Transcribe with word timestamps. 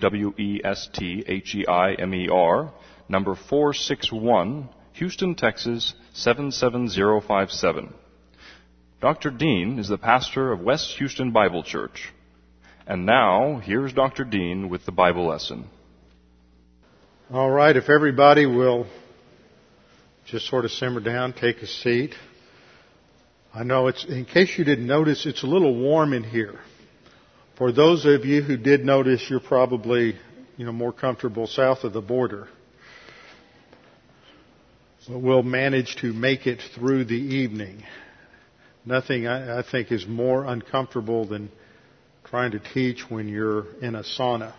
W-E-S-T-H-E-I-M-E-R, 0.00 0.62
number 3.08 3.34
461, 3.34 4.68
Houston, 4.94 5.34
Texas 5.34 5.94
77057. 6.12 7.94
Dr. 9.00 9.30
Dean 9.30 9.78
is 9.78 9.88
the 9.88 9.98
pastor 9.98 10.52
of 10.52 10.60
West 10.60 10.96
Houston 10.98 11.30
Bible 11.30 11.62
Church. 11.62 12.12
And 12.86 13.06
now, 13.06 13.60
here's 13.62 13.92
Dr. 13.92 14.24
Dean 14.24 14.68
with 14.68 14.84
the 14.86 14.92
Bible 14.92 15.26
lesson. 15.28 15.66
All 17.30 17.50
right, 17.50 17.76
if 17.76 17.90
everybody 17.90 18.46
will 18.46 18.86
just 20.26 20.46
sort 20.46 20.64
of 20.64 20.70
simmer 20.70 21.00
down, 21.00 21.32
take 21.32 21.58
a 21.58 21.66
seat. 21.66 22.14
I 23.54 23.64
know 23.64 23.88
it's, 23.88 24.04
in 24.04 24.24
case 24.24 24.56
you 24.58 24.64
didn't 24.64 24.86
notice, 24.86 25.26
it's 25.26 25.42
a 25.42 25.46
little 25.46 25.74
warm 25.74 26.12
in 26.12 26.24
here. 26.24 26.58
For 27.58 27.72
those 27.72 28.06
of 28.06 28.24
you 28.24 28.40
who 28.40 28.56
did 28.56 28.84
notice, 28.84 29.28
you're 29.28 29.40
probably, 29.40 30.14
you 30.56 30.64
know, 30.64 30.70
more 30.70 30.92
comfortable 30.92 31.48
south 31.48 31.82
of 31.82 31.92
the 31.92 32.00
border. 32.00 32.46
But 35.08 35.18
we'll 35.18 35.42
manage 35.42 35.96
to 35.96 36.12
make 36.12 36.46
it 36.46 36.62
through 36.76 37.06
the 37.06 37.16
evening. 37.16 37.82
Nothing 38.84 39.26
I, 39.26 39.58
I 39.58 39.62
think 39.68 39.90
is 39.90 40.06
more 40.06 40.44
uncomfortable 40.44 41.26
than 41.26 41.50
trying 42.26 42.52
to 42.52 42.60
teach 42.60 43.10
when 43.10 43.26
you're 43.26 43.66
in 43.82 43.96
a 43.96 44.04
sauna. 44.04 44.54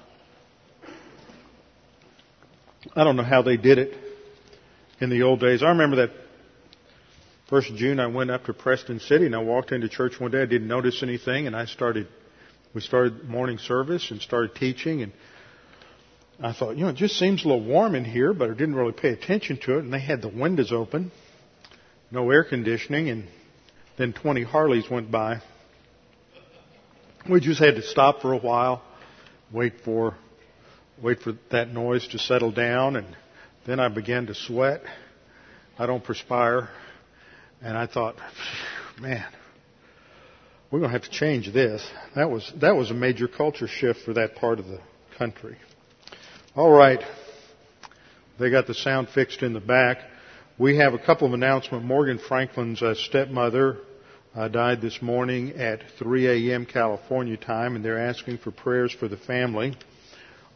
I 2.98 3.06
don't 3.06 3.16
know 3.16 3.24
how 3.24 3.44
they 3.44 3.56
did 3.56 3.78
it 3.78 3.94
in 5.00 5.10
the 5.10 5.22
old 5.22 5.40
days. 5.40 5.64
I 5.64 5.70
remember 5.70 6.08
that 6.08 6.12
first 7.50 7.74
June 7.76 8.02
I 8.02 8.08
went 8.08 8.30
up 8.30 8.44
to 8.46 8.54
Preston 8.54 9.00
City 9.00 9.26
and 9.26 9.36
I 9.36 9.40
walked 9.40 9.72
into 9.72 9.88
church 9.88 10.20
one 10.20 10.32
day. 10.32 10.42
I 10.42 10.46
didn't 10.46 10.68
notice 10.68 11.02
anything 11.02 11.48
and 11.48 11.56
I 11.56 11.66
started, 11.66 12.08
we 12.74 12.82
started 12.82 13.24
morning 13.28 13.58
service 13.58 14.12
and 14.12 14.22
started 14.22 14.56
teaching 14.56 15.02
and 15.02 15.12
I 16.42 16.54
thought, 16.54 16.78
you 16.78 16.84
know, 16.84 16.90
it 16.90 16.96
just 16.96 17.20
seems 17.20 17.44
a 17.44 17.50
little 17.50 17.66
warm 17.66 17.96
in 17.96 18.06
here, 18.06 18.34
but 18.34 18.50
I 18.50 18.54
didn't 18.54 18.76
really 18.76 18.94
pay 18.94 19.10
attention 19.10 19.58
to 19.64 19.78
it 19.78 19.84
and 19.84 19.94
they 19.94 20.00
had 20.00 20.22
the 20.22 20.30
windows 20.30 20.72
open, 20.72 21.12
no 22.12 22.30
air 22.32 22.44
conditioning 22.46 23.10
and 23.10 23.28
then 23.98 24.14
20 24.14 24.44
Harleys 24.44 24.90
went 24.90 25.12
by. 25.12 25.42
We 27.30 27.42
just 27.42 27.60
had 27.60 27.76
to 27.76 27.82
stop 27.82 28.22
for 28.22 28.32
a 28.32 28.38
while, 28.38 28.82
wait 29.52 29.82
for, 29.84 30.16
wait 31.02 31.20
for 31.20 31.34
that 31.52 31.68
noise 31.68 32.08
to 32.10 32.18
settle 32.18 32.52
down, 32.52 32.96
and 32.96 33.16
then 33.66 33.80
I 33.80 33.90
began 33.90 34.28
to 34.28 34.36
sweat. 34.36 34.82
I 35.78 35.86
don't 35.86 36.04
perspire, 36.04 36.70
and 37.62 37.78
I 37.78 37.88
thought, 37.88 38.16
man, 39.02 39.26
we're 40.72 40.80
going 40.80 40.92
to 40.92 41.00
have 41.00 41.10
to 41.10 41.12
change 41.12 41.52
this. 41.52 41.86
That 42.16 42.30
was 42.30 42.52
that 42.62 42.76
was 42.76 42.92
a 42.92 42.94
major 42.94 43.28
culture 43.28 43.68
shift 43.68 44.02
for 44.06 44.14
that 44.14 44.36
part 44.36 44.60
of 44.60 44.68
the 44.68 44.80
country. 45.18 45.58
All 46.56 46.72
right, 46.72 47.04
they 48.40 48.52
got 48.52 48.68
the 48.68 48.76
sound 48.76 49.10
fixed 49.10 49.42
in 49.42 49.54
the 49.54 49.60
back. 49.60 49.98
We 50.60 50.78
have 50.78 50.94
a 50.94 51.00
couple 51.00 51.28
of 51.28 51.34
announcements. 51.34 51.86
Morgan 51.86 52.20
Franklin's 52.20 52.82
uh, 52.84 52.94
stepmother 52.94 53.78
uh, 54.36 54.48
died 54.48 54.82
this 54.82 55.02
morning 55.02 55.54
at 55.54 55.82
3 55.98 56.52
a.m. 56.52 56.66
California 56.66 57.38
time, 57.38 57.76
and 57.76 57.84
they're 57.84 58.08
asking 58.08 58.38
for 58.38 58.52
prayers 58.52 58.94
for 58.94 59.08
the 59.08 59.18
family. 59.18 59.76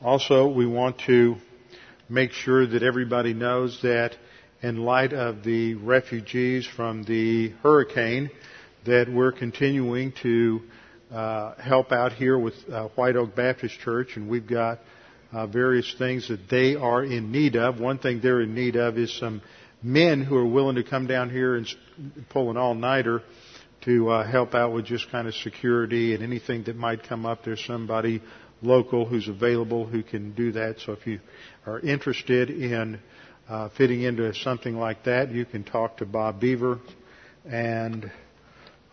Also, 0.01 0.47
we 0.47 0.67
want 0.67 0.99
to 1.07 1.37
make 2.09 2.31
sure 2.31 2.67
that 2.67 2.83
everybody 2.83 3.33
knows 3.33 3.79
that 3.81 4.15
in 4.61 4.77
light 4.77 5.13
of 5.13 5.43
the 5.43 5.73
refugees 5.75 6.67
from 6.67 7.03
the 7.03 7.49
hurricane, 7.63 8.29
that 8.85 9.07
we're 9.09 9.31
continuing 9.31 10.13
to 10.23 10.61
uh, 11.11 11.55
help 11.55 11.91
out 11.91 12.13
here 12.13 12.37
with 12.37 12.55
uh, 12.71 12.87
White 12.95 13.15
Oak 13.15 13.35
Baptist 13.35 13.79
Church, 13.79 14.15
and 14.15 14.29
we've 14.29 14.47
got 14.47 14.79
uh, 15.31 15.47
various 15.47 15.93
things 15.97 16.27
that 16.27 16.49
they 16.49 16.75
are 16.75 17.03
in 17.03 17.31
need 17.31 17.55
of. 17.55 17.79
One 17.79 17.97
thing 17.97 18.19
they're 18.21 18.41
in 18.41 18.53
need 18.53 18.75
of 18.75 18.97
is 18.97 19.15
some 19.17 19.41
men 19.81 20.23
who 20.23 20.35
are 20.37 20.45
willing 20.45 20.75
to 20.75 20.83
come 20.83 21.07
down 21.07 21.29
here 21.29 21.55
and 21.55 21.67
pull 22.29 22.49
an 22.49 22.57
all-nighter 22.57 23.21
to 23.85 24.09
uh, 24.09 24.29
help 24.29 24.55
out 24.55 24.73
with 24.73 24.85
just 24.85 25.09
kind 25.11 25.27
of 25.27 25.33
security 25.35 26.13
and 26.13 26.23
anything 26.23 26.63
that 26.63 26.75
might 26.75 27.03
come 27.03 27.25
up. 27.25 27.43
There's 27.43 27.63
somebody 27.65 28.21
local 28.61 29.05
who's 29.05 29.27
available 29.27 29.85
who 29.85 30.03
can 30.03 30.33
do 30.33 30.53
that. 30.53 30.77
So 30.85 30.93
if 30.93 31.05
you 31.05 31.19
are 31.65 31.79
interested 31.79 32.49
in 32.49 32.99
uh, 33.49 33.69
fitting 33.77 34.03
into 34.03 34.33
something 34.35 34.77
like 34.77 35.03
that, 35.03 35.31
you 35.31 35.45
can 35.45 35.63
talk 35.63 35.97
to 35.97 36.05
Bob 36.05 36.39
Beaver. 36.39 36.79
And 37.45 38.09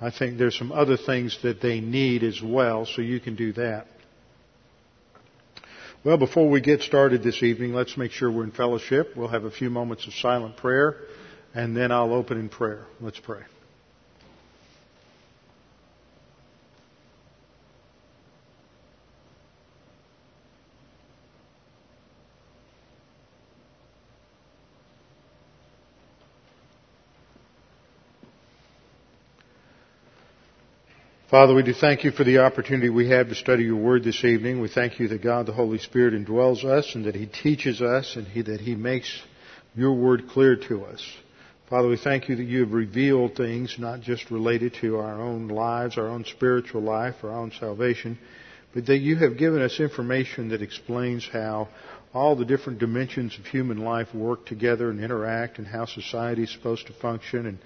I 0.00 0.10
think 0.10 0.38
there's 0.38 0.56
some 0.56 0.72
other 0.72 0.96
things 0.96 1.38
that 1.42 1.60
they 1.60 1.80
need 1.80 2.22
as 2.22 2.40
well, 2.42 2.86
so 2.86 3.02
you 3.02 3.20
can 3.20 3.36
do 3.36 3.52
that. 3.54 3.86
Well, 6.02 6.16
before 6.16 6.48
we 6.48 6.62
get 6.62 6.80
started 6.80 7.22
this 7.22 7.42
evening, 7.42 7.74
let's 7.74 7.98
make 7.98 8.12
sure 8.12 8.30
we're 8.30 8.44
in 8.44 8.52
fellowship. 8.52 9.12
We'll 9.14 9.28
have 9.28 9.44
a 9.44 9.50
few 9.50 9.68
moments 9.68 10.06
of 10.06 10.14
silent 10.14 10.56
prayer, 10.56 10.96
and 11.54 11.76
then 11.76 11.92
I'll 11.92 12.14
open 12.14 12.40
in 12.40 12.48
prayer. 12.48 12.86
Let's 13.00 13.20
pray. 13.20 13.42
Father, 31.30 31.54
we 31.54 31.62
do 31.62 31.72
thank 31.72 32.02
you 32.02 32.10
for 32.10 32.24
the 32.24 32.38
opportunity 32.38 32.88
we 32.88 33.10
have 33.10 33.28
to 33.28 33.36
study 33.36 33.62
your 33.62 33.76
word 33.76 34.02
this 34.02 34.24
evening. 34.24 34.60
We 34.60 34.66
thank 34.66 34.98
you 34.98 35.06
that 35.06 35.22
God 35.22 35.46
the 35.46 35.52
Holy 35.52 35.78
Spirit 35.78 36.12
indwells 36.12 36.64
us 36.64 36.96
and 36.96 37.04
that 37.04 37.14
he 37.14 37.26
teaches 37.26 37.80
us 37.80 38.16
and 38.16 38.26
he, 38.26 38.42
that 38.42 38.60
he 38.60 38.74
makes 38.74 39.22
your 39.76 39.92
word 39.92 40.28
clear 40.28 40.56
to 40.56 40.84
us. 40.86 41.00
Father, 41.68 41.86
we 41.86 41.96
thank 41.96 42.28
you 42.28 42.34
that 42.34 42.42
you 42.42 42.64
have 42.64 42.72
revealed 42.72 43.36
things 43.36 43.76
not 43.78 44.00
just 44.00 44.32
related 44.32 44.74
to 44.80 44.96
our 44.96 45.22
own 45.22 45.46
lives, 45.46 45.98
our 45.98 46.08
own 46.08 46.24
spiritual 46.24 46.82
life, 46.82 47.14
our 47.22 47.30
own 47.30 47.52
salvation, 47.60 48.18
but 48.74 48.86
that 48.86 48.98
you 48.98 49.14
have 49.14 49.38
given 49.38 49.62
us 49.62 49.78
information 49.78 50.48
that 50.48 50.62
explains 50.62 51.28
how 51.32 51.68
all 52.12 52.34
the 52.34 52.44
different 52.44 52.80
dimensions 52.80 53.38
of 53.38 53.46
human 53.46 53.78
life 53.78 54.12
work 54.12 54.46
together 54.46 54.90
and 54.90 54.98
interact 54.98 55.58
and 55.58 55.66
how 55.68 55.86
society 55.86 56.42
is 56.42 56.52
supposed 56.52 56.88
to 56.88 56.92
function 56.94 57.46
and 57.46 57.58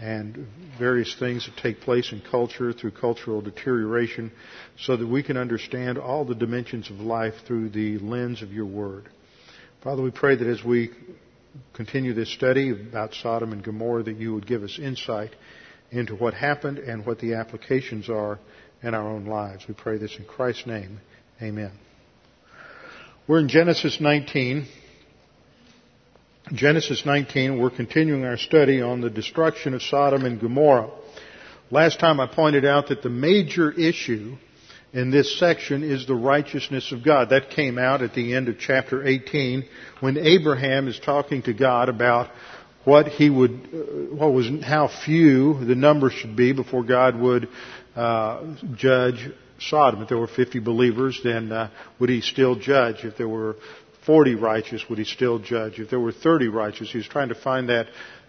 and 0.00 0.46
various 0.78 1.14
things 1.18 1.46
that 1.46 1.56
take 1.60 1.80
place 1.80 2.12
in 2.12 2.22
culture 2.30 2.72
through 2.72 2.92
cultural 2.92 3.40
deterioration 3.40 4.30
so 4.78 4.96
that 4.96 5.06
we 5.06 5.22
can 5.22 5.36
understand 5.36 5.98
all 5.98 6.24
the 6.24 6.34
dimensions 6.34 6.88
of 6.90 7.00
life 7.00 7.34
through 7.46 7.68
the 7.70 7.98
lens 7.98 8.42
of 8.42 8.52
your 8.52 8.66
word. 8.66 9.08
Father, 9.82 10.02
we 10.02 10.10
pray 10.10 10.36
that 10.36 10.46
as 10.46 10.62
we 10.64 10.90
continue 11.74 12.14
this 12.14 12.32
study 12.32 12.70
about 12.70 13.14
Sodom 13.14 13.52
and 13.52 13.62
Gomorrah 13.62 14.04
that 14.04 14.16
you 14.16 14.34
would 14.34 14.46
give 14.46 14.62
us 14.62 14.78
insight 14.80 15.34
into 15.90 16.14
what 16.14 16.34
happened 16.34 16.78
and 16.78 17.04
what 17.04 17.18
the 17.18 17.34
applications 17.34 18.08
are 18.08 18.38
in 18.82 18.94
our 18.94 19.08
own 19.08 19.26
lives. 19.26 19.64
We 19.66 19.74
pray 19.74 19.98
this 19.98 20.16
in 20.18 20.24
Christ's 20.24 20.66
name. 20.66 21.00
Amen. 21.42 21.72
We're 23.26 23.40
in 23.40 23.48
Genesis 23.48 24.00
19. 24.00 24.66
Genesis 26.52 27.04
19, 27.04 27.60
we're 27.60 27.68
continuing 27.68 28.24
our 28.24 28.38
study 28.38 28.80
on 28.80 29.02
the 29.02 29.10
destruction 29.10 29.74
of 29.74 29.82
Sodom 29.82 30.24
and 30.24 30.40
Gomorrah. 30.40 30.90
Last 31.70 32.00
time 32.00 32.20
I 32.20 32.26
pointed 32.26 32.64
out 32.64 32.88
that 32.88 33.02
the 33.02 33.10
major 33.10 33.70
issue 33.70 34.36
in 34.94 35.10
this 35.10 35.38
section 35.38 35.82
is 35.82 36.06
the 36.06 36.14
righteousness 36.14 36.90
of 36.90 37.04
God. 37.04 37.30
That 37.30 37.50
came 37.50 37.78
out 37.78 38.00
at 38.00 38.14
the 38.14 38.34
end 38.34 38.48
of 38.48 38.58
chapter 38.58 39.06
18 39.06 39.68
when 40.00 40.16
Abraham 40.16 40.88
is 40.88 40.98
talking 40.98 41.42
to 41.42 41.52
God 41.52 41.90
about 41.90 42.30
what 42.84 43.08
he 43.08 43.28
would, 43.28 43.50
uh, 43.50 44.14
what 44.14 44.32
was, 44.32 44.48
how 44.62 44.88
few 45.04 45.62
the 45.62 45.74
number 45.74 46.08
should 46.08 46.34
be 46.34 46.52
before 46.52 46.82
God 46.82 47.20
would 47.20 47.48
uh, 47.94 48.54
judge 48.74 49.30
Sodom. 49.60 50.00
If 50.02 50.08
there 50.08 50.18
were 50.18 50.28
50 50.28 50.60
believers, 50.60 51.20
then 51.22 51.52
uh, 51.52 51.70
would 51.98 52.08
he 52.08 52.22
still 52.22 52.54
judge? 52.54 53.04
If 53.04 53.18
there 53.18 53.28
were 53.28 53.56
40 54.08 54.36
righteous, 54.36 54.82
would 54.88 54.98
he 54.98 55.04
still 55.04 55.38
judge? 55.38 55.78
If 55.78 55.90
there 55.90 56.00
were 56.00 56.12
30 56.12 56.48
righteous, 56.48 56.90
he 56.90 56.96
was 56.96 57.06
trying 57.06 57.28
to 57.28 57.34
find 57.34 57.68
that, 57.68 57.88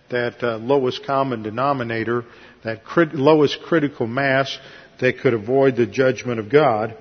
that 0.09 0.43
uh, 0.43 0.57
lowest 0.57 1.05
common 1.05 1.41
denominator, 1.41 2.25
that 2.65 2.83
crit- 2.83 3.15
lowest 3.15 3.61
critical 3.61 4.05
mass 4.05 4.59
that 4.99 5.19
could 5.19 5.33
avoid 5.33 5.77
the 5.77 5.85
judgment 5.85 6.41
of 6.41 6.49
God. 6.49 6.97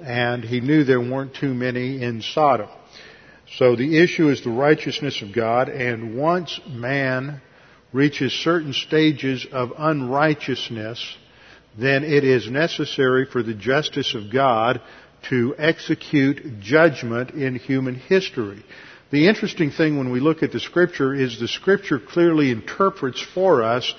And 0.00 0.42
he 0.42 0.62
knew 0.62 0.82
there 0.82 0.98
weren't 0.98 1.34
too 1.34 1.52
many 1.52 2.02
in 2.02 2.22
Sodom. 2.22 2.70
So 3.58 3.76
the 3.76 4.02
issue 4.02 4.30
is 4.30 4.42
the 4.42 4.48
righteousness 4.48 5.20
of 5.20 5.34
God, 5.34 5.68
and 5.68 6.16
once 6.16 6.58
man 6.66 7.42
reaches 7.92 8.32
certain 8.32 8.72
stages 8.72 9.46
of 9.52 9.72
unrighteousness, 9.76 11.18
then 11.78 12.02
it 12.02 12.24
is 12.24 12.50
necessary 12.50 13.26
for 13.30 13.42
the 13.42 13.52
justice 13.52 14.14
of 14.14 14.32
God 14.32 14.80
to 15.28 15.54
execute 15.58 16.60
judgment 16.60 17.30
in 17.30 17.54
human 17.54 17.94
history. 17.94 18.64
The 19.10 19.28
interesting 19.28 19.70
thing 19.70 19.98
when 19.98 20.10
we 20.10 20.20
look 20.20 20.42
at 20.42 20.52
the 20.52 20.60
scripture 20.60 21.14
is 21.14 21.38
the 21.38 21.48
scripture 21.48 21.98
clearly 21.98 22.50
interprets 22.50 23.20
for 23.34 23.62
us 23.62 23.94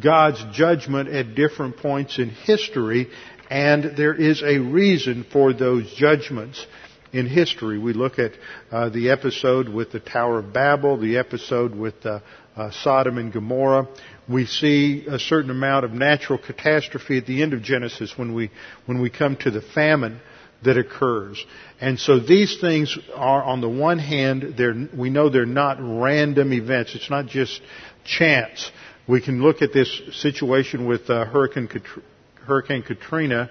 God's 0.00 0.44
judgment 0.52 1.08
at 1.08 1.34
different 1.34 1.78
points 1.78 2.18
in 2.18 2.28
history, 2.28 3.08
and 3.50 3.96
there 3.96 4.14
is 4.14 4.42
a 4.42 4.58
reason 4.58 5.24
for 5.32 5.52
those 5.52 5.92
judgments 5.94 6.64
in 7.12 7.26
history. 7.26 7.78
We 7.78 7.94
look 7.94 8.18
at 8.18 8.32
uh, 8.70 8.90
the 8.90 9.10
episode 9.10 9.68
with 9.68 9.90
the 9.92 10.00
Tower 10.00 10.40
of 10.40 10.52
Babel, 10.52 10.98
the 10.98 11.16
episode 11.16 11.74
with 11.74 12.04
uh, 12.04 12.20
uh, 12.54 12.70
Sodom 12.70 13.18
and 13.18 13.32
Gomorrah. 13.32 13.88
We 14.28 14.46
see 14.46 15.06
a 15.08 15.18
certain 15.18 15.50
amount 15.50 15.84
of 15.84 15.92
natural 15.92 16.38
catastrophe 16.38 17.16
at 17.18 17.26
the 17.26 17.42
end 17.42 17.54
of 17.54 17.62
Genesis 17.62 18.12
when 18.16 18.34
we 18.34 18.50
when 18.86 19.00
we 19.00 19.10
come 19.10 19.36
to 19.36 19.50
the 19.50 19.62
famine 19.62 20.20
that 20.62 20.76
occurs. 20.76 21.44
And 21.80 21.98
so 21.98 22.18
these 22.18 22.60
things 22.60 22.98
are, 23.14 23.42
on 23.42 23.60
the 23.60 23.68
one 23.68 23.98
hand, 23.98 24.58
we 24.96 25.10
know 25.10 25.28
they're 25.28 25.46
not 25.46 25.78
random 25.80 26.52
events. 26.52 26.94
It's 26.94 27.10
not 27.10 27.26
just 27.26 27.60
chance. 28.04 28.70
We 29.06 29.20
can 29.20 29.42
look 29.42 29.62
at 29.62 29.72
this 29.72 30.00
situation 30.12 30.86
with 30.86 31.08
uh, 31.08 31.24
Hurricane, 31.26 31.68
Hurricane 32.46 32.82
Katrina, 32.82 33.50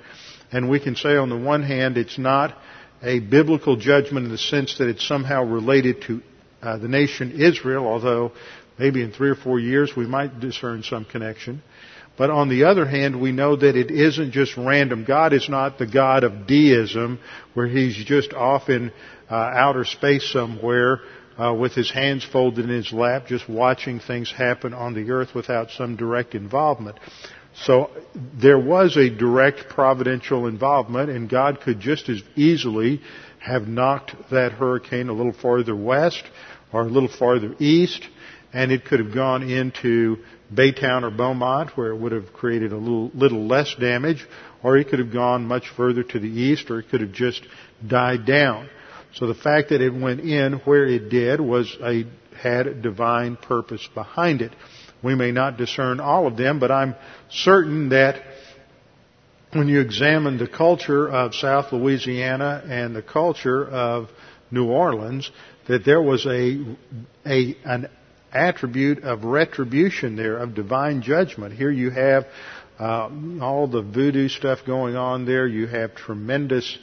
and 0.51 0.69
we 0.69 0.79
can 0.79 0.95
say 0.95 1.15
on 1.17 1.29
the 1.29 1.37
one 1.37 1.63
hand, 1.63 1.97
it's 1.97 2.17
not 2.17 2.57
a 3.01 3.19
biblical 3.19 3.75
judgment 3.75 4.25
in 4.25 4.31
the 4.31 4.37
sense 4.37 4.77
that 4.79 4.87
it's 4.87 5.07
somehow 5.07 5.43
related 5.43 6.01
to 6.03 6.21
uh, 6.61 6.77
the 6.77 6.87
nation 6.87 7.39
Israel, 7.39 7.85
although 7.87 8.31
maybe 8.79 9.01
in 9.01 9.11
three 9.11 9.29
or 9.29 9.35
four 9.35 9.59
years 9.59 9.95
we 9.95 10.05
might 10.07 10.39
discern 10.39 10.83
some 10.83 11.05
connection. 11.05 11.61
But 12.17 12.31
on 12.31 12.49
the 12.49 12.63
other 12.63 12.85
hand, 12.85 13.21
we 13.21 13.31
know 13.31 13.55
that 13.55 13.75
it 13.75 13.91
isn't 13.91 14.31
just 14.31 14.57
random. 14.57 15.05
God 15.05 15.33
is 15.33 15.47
not 15.47 15.77
the 15.77 15.85
God 15.85 16.23
of 16.23 16.47
deism, 16.47 17.19
where 17.53 17.67
He's 17.67 17.95
just 17.95 18.33
off 18.33 18.69
in 18.69 18.91
uh, 19.29 19.35
outer 19.35 19.85
space 19.85 20.29
somewhere 20.31 21.01
uh, 21.37 21.53
with 21.53 21.73
His 21.73 21.91
hands 21.91 22.25
folded 22.25 22.65
in 22.65 22.71
His 22.71 22.91
lap, 22.91 23.27
just 23.27 23.47
watching 23.47 23.99
things 23.99 24.31
happen 24.31 24.73
on 24.73 24.95
the 24.95 25.11
earth 25.11 25.35
without 25.35 25.69
some 25.69 25.95
direct 25.95 26.33
involvement. 26.33 26.97
So 27.63 27.91
there 28.15 28.59
was 28.59 28.97
a 28.97 29.09
direct 29.09 29.69
providential 29.69 30.47
involvement, 30.47 31.09
and 31.09 31.29
God 31.29 31.61
could 31.61 31.79
just 31.79 32.09
as 32.09 32.21
easily 32.35 33.01
have 33.39 33.67
knocked 33.67 34.11
that 34.31 34.53
hurricane 34.53 35.09
a 35.09 35.13
little 35.13 35.33
farther 35.33 35.75
west 35.75 36.23
or 36.71 36.81
a 36.81 36.89
little 36.89 37.09
farther 37.09 37.55
east, 37.59 38.07
and 38.53 38.71
it 38.71 38.85
could 38.85 38.99
have 38.99 39.13
gone 39.13 39.43
into 39.43 40.17
Baytown 40.53 41.03
or 41.03 41.11
Beaumont, 41.11 41.75
where 41.75 41.89
it 41.89 41.97
would 41.97 42.11
have 42.11 42.33
created 42.33 42.71
a 42.71 42.77
little, 42.77 43.11
little 43.13 43.47
less 43.47 43.73
damage, 43.75 44.25
or 44.63 44.77
it 44.77 44.89
could 44.89 44.99
have 44.99 45.11
gone 45.11 45.45
much 45.45 45.67
further 45.75 46.03
to 46.03 46.19
the 46.19 46.27
east, 46.27 46.69
or 46.69 46.79
it 46.79 46.89
could 46.89 47.01
have 47.01 47.11
just 47.11 47.41
died 47.85 48.25
down. 48.25 48.69
So 49.15 49.27
the 49.27 49.35
fact 49.35 49.69
that 49.69 49.81
it 49.81 49.93
went 49.93 50.21
in 50.21 50.53
where 50.65 50.85
it 50.85 51.09
did 51.09 51.41
was 51.41 51.75
a, 51.81 52.05
had 52.41 52.67
a 52.67 52.73
divine 52.73 53.35
purpose 53.35 53.87
behind 53.93 54.41
it. 54.41 54.51
We 55.03 55.15
may 55.15 55.31
not 55.31 55.57
discern 55.57 55.99
all 55.99 56.27
of 56.27 56.37
them, 56.37 56.59
but 56.59 56.71
I'm 56.71 56.95
certain 57.29 57.89
that 57.89 58.21
when 59.53 59.67
you 59.67 59.79
examine 59.79 60.37
the 60.37 60.47
culture 60.47 61.07
of 61.07 61.33
South 61.35 61.71
Louisiana 61.71 62.63
and 62.67 62.95
the 62.95 63.01
culture 63.01 63.65
of 63.65 64.09
New 64.51 64.67
Orleans, 64.67 65.29
that 65.67 65.85
there 65.85 66.01
was 66.01 66.25
a, 66.25 66.63
a 67.25 67.57
an 67.65 67.89
attribute 68.33 69.03
of 69.03 69.23
retribution 69.23 70.15
there, 70.15 70.37
of 70.37 70.55
divine 70.55 71.01
judgment. 71.01 71.53
Here 71.53 71.71
you 71.71 71.89
have 71.89 72.25
uh, 72.79 73.09
all 73.41 73.67
the 73.67 73.81
voodoo 73.81 74.27
stuff 74.27 74.59
going 74.65 74.95
on 74.95 75.25
there. 75.25 75.47
You 75.47 75.67
have 75.67 75.95
tremendous 75.95 76.77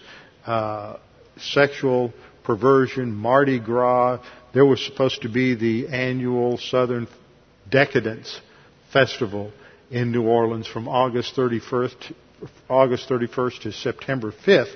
uh, 0.46 0.96
sexual 1.38 2.12
perversion, 2.44 3.14
Mardi 3.14 3.58
Gras. 3.58 4.20
There 4.52 4.67
was 4.67 4.85
supposed 4.85 5.23
to 5.23 5.29
be 5.29 5.55
the 5.55 5.88
annual 5.88 6.58
Southern 6.58 7.08
Decadence 7.70 8.41
Festival 8.93 9.52
in 9.91 10.12
New 10.12 10.25
Orleans 10.25 10.67
from 10.67 10.88
August 10.88 11.37
31st, 11.37 12.14
August 12.69 13.08
31st 13.08 13.62
to 13.62 13.73
September 13.73 14.32
5th, 14.46 14.75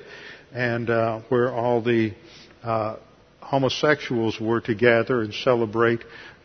and 0.53 0.91
uh, 0.91 1.21
where 1.29 1.53
all 1.53 1.83
the 1.83 2.13
uh, 2.63 2.97
homosexuals 3.41 4.39
were 4.41 4.61
to 4.61 4.75
gather 4.75 5.23
and 5.23 5.33
celebrate 5.33 6.01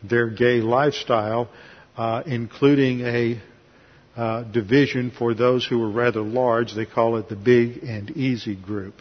their 0.08 0.28
gay 0.28 0.60
lifestyle, 0.60 1.48
uh, 1.96 2.22
including 2.26 3.00
a 3.02 3.40
uh, 4.16 4.42
division 4.44 5.10
for 5.10 5.34
those 5.34 5.66
who 5.66 5.78
were 5.78 5.90
rather 5.90 6.20
large. 6.20 6.74
They 6.74 6.86
call 6.86 7.16
it 7.16 7.28
the 7.28 7.36
Big 7.36 7.82
and 7.82 8.10
Easy 8.10 8.54
Group. 8.54 8.94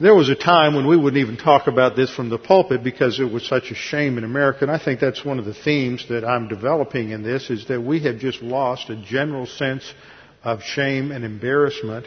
There 0.00 0.14
was 0.14 0.28
a 0.28 0.34
time 0.34 0.74
when 0.74 0.88
we 0.88 0.96
wouldn't 0.96 1.20
even 1.20 1.36
talk 1.36 1.68
about 1.68 1.94
this 1.94 2.12
from 2.12 2.28
the 2.28 2.38
pulpit 2.38 2.82
because 2.82 3.20
it 3.20 3.32
was 3.32 3.46
such 3.46 3.70
a 3.70 3.76
shame 3.76 4.18
in 4.18 4.24
America, 4.24 4.58
and 4.62 4.70
I 4.70 4.78
think 4.78 4.98
that's 4.98 5.24
one 5.24 5.38
of 5.38 5.44
the 5.44 5.54
themes 5.54 6.06
that 6.08 6.24
I'm 6.24 6.48
developing 6.48 7.10
in 7.10 7.22
this 7.22 7.48
is 7.48 7.68
that 7.68 7.80
we 7.80 8.00
have 8.00 8.18
just 8.18 8.42
lost 8.42 8.90
a 8.90 8.96
general 8.96 9.46
sense 9.46 9.94
of 10.42 10.62
shame 10.62 11.12
and 11.12 11.24
embarrassment 11.24 12.06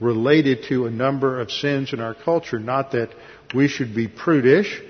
related 0.00 0.64
to 0.70 0.86
a 0.86 0.90
number 0.90 1.38
of 1.40 1.50
sins 1.50 1.92
in 1.92 2.00
our 2.00 2.14
culture. 2.14 2.58
Not 2.58 2.92
that 2.92 3.10
we 3.54 3.68
should 3.68 3.94
be 3.94 4.08
prudish, 4.08 4.82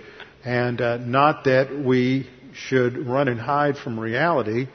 and 0.47 0.81
uh, 0.81 0.97
not 0.99 1.45
that 1.45 1.77
we 1.77 2.31
should 2.55 2.97
run 3.05 3.27
and 3.27 3.41
hide 3.41 3.77
from 3.77 3.99
reality, 3.99 4.69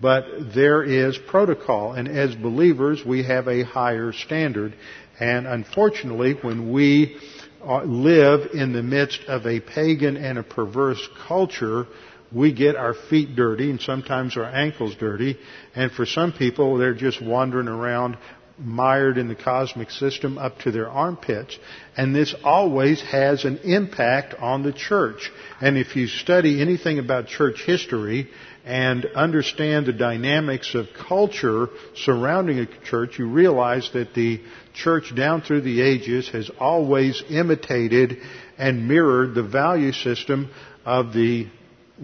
but 0.00 0.24
there 0.54 0.82
is 0.82 1.18
protocol. 1.18 1.92
And 1.92 2.08
as 2.08 2.34
believers, 2.34 3.04
we 3.04 3.24
have 3.24 3.46
a 3.46 3.62
higher 3.62 4.12
standard. 4.12 4.74
And 5.20 5.46
unfortunately, 5.46 6.32
when 6.40 6.72
we 6.72 7.18
uh, 7.62 7.82
live 7.84 8.52
in 8.54 8.72
the 8.72 8.82
midst 8.82 9.20
of 9.28 9.46
a 9.46 9.60
pagan 9.60 10.16
and 10.16 10.38
a 10.38 10.42
perverse 10.42 11.06
culture, 11.26 11.86
we 12.32 12.54
get 12.54 12.74
our 12.76 12.94
feet 12.94 13.36
dirty 13.36 13.70
and 13.70 13.80
sometimes 13.80 14.34
our 14.36 14.44
ankles 14.44 14.94
dirty. 14.96 15.36
And 15.74 15.92
for 15.92 16.06
some 16.06 16.32
people, 16.32 16.78
they're 16.78 16.94
just 16.94 17.22
wandering 17.22 17.68
around 17.68 18.16
mired 18.58 19.18
in 19.18 19.28
the 19.28 19.34
cosmic 19.34 19.90
system 19.90 20.38
up 20.38 20.58
to 20.60 20.70
their 20.70 20.88
armpits. 20.88 21.58
And 21.96 22.14
this 22.14 22.34
always 22.44 23.00
has 23.02 23.44
an 23.44 23.58
impact 23.58 24.34
on 24.34 24.62
the 24.62 24.72
church. 24.72 25.30
And 25.60 25.76
if 25.76 25.96
you 25.96 26.06
study 26.06 26.60
anything 26.60 26.98
about 26.98 27.26
church 27.26 27.62
history 27.64 28.28
and 28.64 29.06
understand 29.06 29.86
the 29.86 29.92
dynamics 29.92 30.74
of 30.74 30.86
culture 31.08 31.68
surrounding 31.94 32.58
a 32.58 32.66
church, 32.84 33.18
you 33.18 33.28
realize 33.28 33.90
that 33.94 34.14
the 34.14 34.40
church 34.74 35.14
down 35.14 35.42
through 35.42 35.62
the 35.62 35.80
ages 35.80 36.28
has 36.30 36.50
always 36.58 37.22
imitated 37.30 38.18
and 38.58 38.88
mirrored 38.88 39.34
the 39.34 39.42
value 39.42 39.92
system 39.92 40.50
of 40.84 41.12
the 41.12 41.48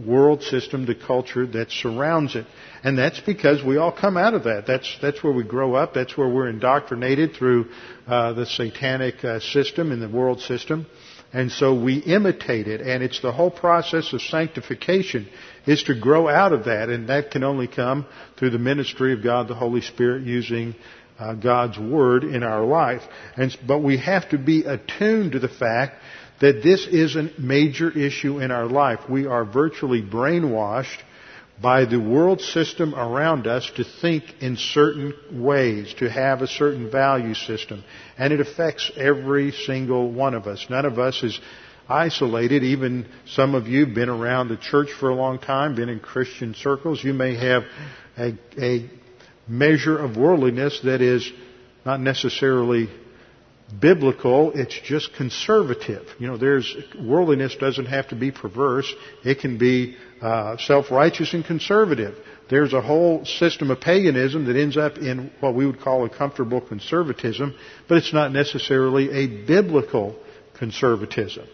world 0.06 0.42
system, 0.42 0.86
the 0.86 0.94
culture 0.94 1.46
that 1.46 1.70
surrounds 1.70 2.34
it. 2.34 2.46
And 2.84 2.98
that's 2.98 3.18
because 3.18 3.64
we 3.64 3.78
all 3.78 3.90
come 3.90 4.18
out 4.18 4.34
of 4.34 4.44
that. 4.44 4.66
That's, 4.66 4.98
that's 5.00 5.24
where 5.24 5.32
we 5.32 5.42
grow 5.42 5.74
up. 5.74 5.94
That's 5.94 6.18
where 6.18 6.28
we're 6.28 6.50
indoctrinated 6.50 7.32
through 7.32 7.70
uh, 8.06 8.34
the 8.34 8.44
satanic 8.44 9.24
uh, 9.24 9.40
system 9.40 9.90
and 9.90 10.02
the 10.02 10.08
world 10.08 10.42
system. 10.42 10.86
And 11.32 11.50
so 11.50 11.74
we 11.74 11.96
imitate 11.96 12.68
it. 12.68 12.82
And 12.82 13.02
it's 13.02 13.22
the 13.22 13.32
whole 13.32 13.50
process 13.50 14.12
of 14.12 14.20
sanctification 14.20 15.28
is 15.66 15.82
to 15.84 15.98
grow 15.98 16.28
out 16.28 16.52
of 16.52 16.66
that. 16.66 16.90
And 16.90 17.08
that 17.08 17.30
can 17.30 17.42
only 17.42 17.68
come 17.68 18.04
through 18.36 18.50
the 18.50 18.58
ministry 18.58 19.14
of 19.14 19.22
God 19.22 19.48
the 19.48 19.54
Holy 19.54 19.80
Spirit 19.80 20.24
using 20.24 20.74
uh, 21.18 21.32
God's 21.34 21.78
Word 21.78 22.22
in 22.22 22.42
our 22.42 22.66
life. 22.66 23.02
And, 23.36 23.56
but 23.66 23.78
we 23.78 23.96
have 23.96 24.28
to 24.28 24.38
be 24.38 24.64
attuned 24.64 25.32
to 25.32 25.38
the 25.38 25.48
fact 25.48 25.94
that 26.42 26.62
this 26.62 26.86
is 26.86 27.16
a 27.16 27.30
major 27.38 27.90
issue 27.90 28.40
in 28.40 28.50
our 28.50 28.66
life. 28.66 29.00
We 29.08 29.24
are 29.26 29.46
virtually 29.46 30.02
brainwashed 30.02 30.98
by 31.60 31.84
the 31.84 32.00
world 32.00 32.40
system 32.40 32.94
around 32.94 33.46
us 33.46 33.70
to 33.76 33.84
think 33.84 34.24
in 34.40 34.56
certain 34.56 35.14
ways, 35.32 35.94
to 35.94 36.10
have 36.10 36.42
a 36.42 36.46
certain 36.46 36.90
value 36.90 37.34
system. 37.34 37.84
And 38.18 38.32
it 38.32 38.40
affects 38.40 38.90
every 38.96 39.52
single 39.52 40.10
one 40.10 40.34
of 40.34 40.46
us. 40.46 40.66
None 40.68 40.84
of 40.84 40.98
us 40.98 41.22
is 41.22 41.40
isolated. 41.88 42.64
Even 42.64 43.06
some 43.26 43.54
of 43.54 43.68
you 43.68 43.86
have 43.86 43.94
been 43.94 44.08
around 44.08 44.48
the 44.48 44.56
church 44.56 44.90
for 44.98 45.10
a 45.10 45.14
long 45.14 45.38
time, 45.38 45.76
been 45.76 45.88
in 45.88 46.00
Christian 46.00 46.54
circles. 46.54 47.04
You 47.04 47.14
may 47.14 47.36
have 47.36 47.62
a, 48.18 48.34
a 48.58 48.90
measure 49.46 49.96
of 49.96 50.16
worldliness 50.16 50.80
that 50.84 51.00
is 51.00 51.30
not 51.84 52.00
necessarily 52.00 52.88
biblical, 53.80 54.52
it's 54.52 54.78
just 54.84 55.14
conservative. 55.14 56.06
You 56.18 56.28
know, 56.28 56.36
there's, 56.36 56.76
worldliness 57.00 57.56
doesn't 57.56 57.86
have 57.86 58.08
to 58.08 58.16
be 58.16 58.30
perverse. 58.30 58.92
It 59.24 59.40
can 59.40 59.58
be 59.58 59.96
uh, 60.20 60.56
self-righteous 60.58 61.34
and 61.34 61.44
conservative. 61.44 62.16
There's 62.50 62.72
a 62.72 62.80
whole 62.80 63.24
system 63.24 63.70
of 63.70 63.80
paganism 63.80 64.44
that 64.46 64.56
ends 64.56 64.76
up 64.76 64.98
in 64.98 65.32
what 65.40 65.54
we 65.54 65.66
would 65.66 65.80
call 65.80 66.04
a 66.04 66.10
comfortable 66.10 66.60
conservatism, 66.60 67.54
but 67.88 67.98
it's 67.98 68.12
not 68.12 68.32
necessarily 68.32 69.10
a 69.10 69.46
biblical 69.46 70.16
conservatism. 70.58 71.46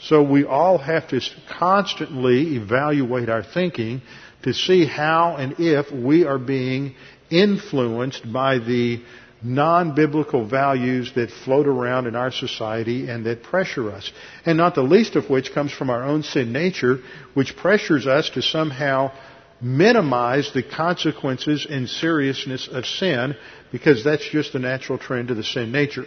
So 0.00 0.22
we 0.22 0.44
all 0.44 0.78
have 0.78 1.08
to 1.08 1.20
constantly 1.50 2.56
evaluate 2.56 3.28
our 3.28 3.42
thinking 3.42 4.02
to 4.42 4.54
see 4.54 4.86
how 4.86 5.36
and 5.36 5.56
if 5.58 5.92
we 5.92 6.24
are 6.24 6.38
being 6.38 6.94
influenced 7.30 8.32
by 8.32 8.58
the 8.58 9.02
non-biblical 9.42 10.46
values 10.46 11.12
that 11.14 11.30
float 11.30 11.66
around 11.66 12.06
in 12.06 12.16
our 12.16 12.32
society 12.32 13.08
and 13.08 13.26
that 13.26 13.42
pressure 13.42 13.90
us. 13.90 14.10
And 14.44 14.58
not 14.58 14.74
the 14.74 14.82
least 14.82 15.16
of 15.16 15.30
which 15.30 15.52
comes 15.52 15.72
from 15.72 15.90
our 15.90 16.02
own 16.02 16.22
sin 16.22 16.52
nature, 16.52 17.00
which 17.34 17.56
pressures 17.56 18.06
us 18.06 18.30
to 18.30 18.42
somehow 18.42 19.12
minimize 19.60 20.52
the 20.52 20.62
consequences 20.62 21.66
and 21.68 21.88
seriousness 21.88 22.68
of 22.68 22.86
sin 22.86 23.36
because 23.72 24.04
that's 24.04 24.28
just 24.30 24.52
the 24.52 24.58
natural 24.58 24.98
trend 24.98 25.30
of 25.30 25.36
the 25.36 25.44
sin 25.44 25.72
nature. 25.72 26.04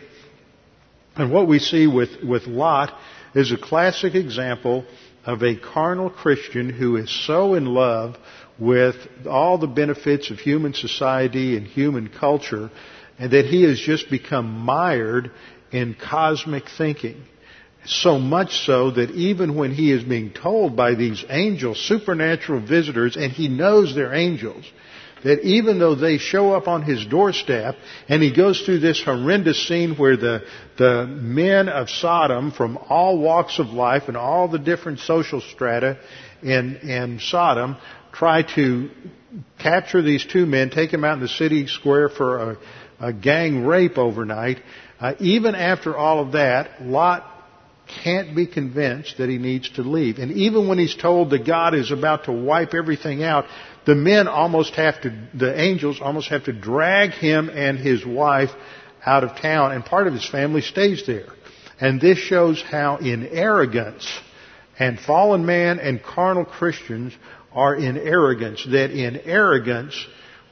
And 1.16 1.32
what 1.32 1.48
we 1.48 1.60
see 1.60 1.88
with, 1.88 2.24
with 2.24 2.48
Lot 2.48 2.98
is 3.36 3.52
a 3.52 3.58
classic 3.58 4.16
example 4.16 4.86
of 5.26 5.44
a 5.44 5.56
carnal 5.56 6.10
Christian 6.10 6.70
who 6.70 6.96
is 6.96 7.10
so 7.26 7.54
in 7.54 7.66
love 7.66 8.18
with 8.58 8.96
all 9.30 9.58
the 9.58 9.68
benefits 9.68 10.32
of 10.32 10.40
human 10.40 10.74
society 10.74 11.58
and 11.58 11.68
human 11.68 12.10
culture 12.10 12.70
and 13.22 13.30
that 13.32 13.46
he 13.46 13.62
has 13.62 13.80
just 13.80 14.10
become 14.10 14.50
mired 14.52 15.30
in 15.72 15.94
cosmic 15.94 16.64
thinking. 16.76 17.24
So 17.86 18.18
much 18.18 18.66
so 18.66 18.90
that 18.90 19.12
even 19.12 19.56
when 19.56 19.72
he 19.72 19.92
is 19.92 20.04
being 20.04 20.32
told 20.32 20.76
by 20.76 20.96
these 20.96 21.24
angels, 21.30 21.80
supernatural 21.88 22.66
visitors, 22.66 23.16
and 23.16 23.32
he 23.32 23.48
knows 23.48 23.94
they're 23.94 24.16
angels, 24.16 24.66
that 25.24 25.42
even 25.44 25.78
though 25.78 25.94
they 25.94 26.18
show 26.18 26.54
up 26.54 26.68
on 26.68 26.82
his 26.82 27.06
doorstep 27.06 27.76
and 28.10 28.24
he 28.24 28.36
goes 28.36 28.60
through 28.62 28.80
this 28.80 29.04
horrendous 29.04 29.68
scene 29.68 29.96
where 29.98 30.18
the, 30.18 30.42
the 30.80 31.06
men 31.06 31.70
of 31.70 31.92
Sodom 31.92 32.52
from 32.52 32.76
all 32.90 33.20
walks 33.20 33.60
of 33.60 33.68
life 33.68 34.04
and 34.08 34.18
all 34.18 34.48
the 34.48 34.58
different 34.58 34.98
social 34.98 35.42
strata 35.42 36.00
in, 36.42 36.78
in 36.78 37.20
Sodom 37.20 37.78
try 38.12 38.42
to 38.56 38.90
capture 39.60 40.02
these 40.02 40.26
two 40.26 40.46
men, 40.46 40.70
take 40.70 40.92
them 40.92 41.04
out 41.04 41.14
in 41.14 41.20
the 41.20 41.28
city 41.28 41.68
square 41.68 42.10
for 42.10 42.52
a, 42.52 42.58
a 43.02 43.12
gang 43.12 43.66
rape 43.66 43.98
overnight, 43.98 44.62
uh, 45.00 45.16
even 45.20 45.56
after 45.56 45.98
all 45.98 46.20
of 46.20 46.34
that, 46.34 46.82
Lot 46.84 47.26
can't 48.04 48.36
be 48.36 48.48
convinced 48.48 49.18
that 49.18 49.28
he 49.28 49.38
needs 49.38 49.70
to 49.72 49.82
leave. 49.82 50.18
And 50.18 50.32
even 50.32 50.68
when 50.68 50.78
he's 50.78 50.96
told 50.96 51.32
that 51.32 51.46
God 51.46 51.74
is 51.74 51.92
about 51.92 52.26
to 52.26 52.32
wipe 52.32 52.74
everything 52.74 53.24
out, 53.24 53.46
the 53.86 53.96
men 53.96 54.28
almost 54.28 54.76
have 54.76 55.02
to, 55.02 55.28
the 55.34 55.60
angels 55.60 56.00
almost 56.00 56.30
have 56.30 56.46
to 56.46 56.54
drag 56.54 57.12
him 57.12 57.50
and 57.50 57.78
his 57.78 58.06
wife 58.06 58.52
out 59.04 59.24
of 59.24 59.36
town, 59.38 59.72
and 59.72 59.84
part 59.84 60.08
of 60.08 60.14
his 60.14 60.30
family 60.30 60.62
stays 60.62 61.06
there. 61.08 61.30
And 61.80 62.00
this 62.00 62.20
shows 62.20 62.62
how 62.62 62.98
in 62.98 63.28
arrogance, 63.28 64.08
and 64.78 65.00
fallen 65.00 65.46
man 65.46 65.80
and 65.80 66.02
carnal 66.02 66.46
Christians 66.46 67.14
are 67.52 67.76
in 67.76 67.98
arrogance, 67.98 68.64
that 68.70 68.92
in 68.92 69.18
arrogance, 69.18 69.96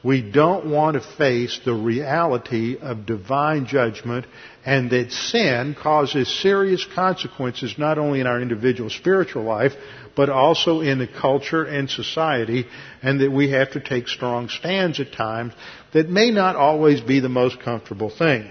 we 0.02 0.22
don't 0.22 0.70
want 0.70 0.94
to 0.94 1.16
face 1.16 1.60
the 1.64 1.74
reality 1.74 2.78
of 2.80 3.04
divine 3.04 3.66
judgment 3.66 4.26
and 4.64 4.90
that 4.90 5.12
sin 5.12 5.76
causes 5.80 6.28
serious 6.40 6.86
consequences 6.94 7.74
not 7.76 7.98
only 7.98 8.20
in 8.20 8.26
our 8.26 8.40
individual 8.40 8.88
spiritual 8.88 9.42
life, 9.42 9.72
but 10.16 10.30
also 10.30 10.80
in 10.80 10.98
the 10.98 11.06
culture 11.06 11.64
and 11.64 11.88
society, 11.88 12.66
and 13.02 13.20
that 13.20 13.30
we 13.30 13.50
have 13.50 13.72
to 13.72 13.80
take 13.80 14.08
strong 14.08 14.48
stands 14.48 15.00
at 15.00 15.12
times 15.12 15.52
that 15.92 16.08
may 16.08 16.30
not 16.30 16.56
always 16.56 17.00
be 17.00 17.20
the 17.20 17.28
most 17.28 17.60
comfortable 17.60 18.10
thing. 18.10 18.50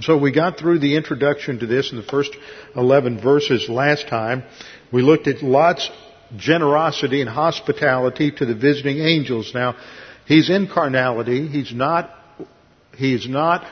So 0.00 0.18
we 0.18 0.30
got 0.30 0.58
through 0.58 0.80
the 0.80 0.96
introduction 0.96 1.58
to 1.60 1.66
this 1.66 1.90
in 1.90 1.96
the 1.96 2.02
first 2.02 2.36
11 2.74 3.20
verses 3.20 3.68
last 3.68 4.08
time. 4.08 4.44
We 4.92 5.00
looked 5.00 5.26
at 5.26 5.42
Lot's 5.42 5.90
generosity 6.36 7.20
and 7.20 7.30
hospitality 7.30 8.30
to 8.32 8.44
the 8.44 8.54
visiting 8.54 8.98
angels. 8.98 9.52
Now, 9.54 9.76
He's 10.26 10.50
in 10.50 10.68
carnality. 10.68 11.46
He's 11.46 11.72
not, 11.72 12.10
he's 12.96 13.28
not 13.28 13.64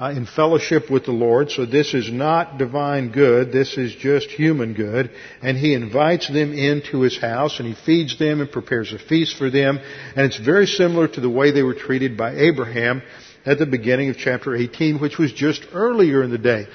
uh, 0.00 0.12
in 0.12 0.24
fellowship 0.24 0.90
with 0.90 1.04
the 1.04 1.12
Lord, 1.12 1.50
so 1.50 1.66
this 1.66 1.92
is 1.92 2.10
not 2.10 2.56
divine 2.56 3.12
good. 3.12 3.52
This 3.52 3.76
is 3.76 3.94
just 3.94 4.28
human 4.28 4.72
good. 4.72 5.10
And 5.42 5.58
he 5.58 5.74
invites 5.74 6.26
them 6.26 6.54
into 6.54 7.02
his 7.02 7.18
house 7.20 7.60
and 7.60 7.68
he 7.68 7.74
feeds 7.84 8.18
them 8.18 8.40
and 8.40 8.50
prepares 8.50 8.92
a 8.94 8.98
feast 8.98 9.36
for 9.36 9.50
them. 9.50 9.78
And 10.16 10.26
it's 10.26 10.38
very 10.38 10.66
similar 10.66 11.06
to 11.06 11.20
the 11.20 11.28
way 11.28 11.50
they 11.50 11.62
were 11.62 11.74
treated 11.74 12.16
by 12.16 12.34
Abraham 12.34 13.02
at 13.44 13.58
the 13.58 13.66
beginning 13.66 14.08
of 14.08 14.16
chapter 14.16 14.56
18, 14.56 15.00
which 15.00 15.18
was 15.18 15.32
just 15.32 15.66
earlier 15.74 16.22
in 16.22 16.30
the 16.30 16.38
day. 16.38 16.66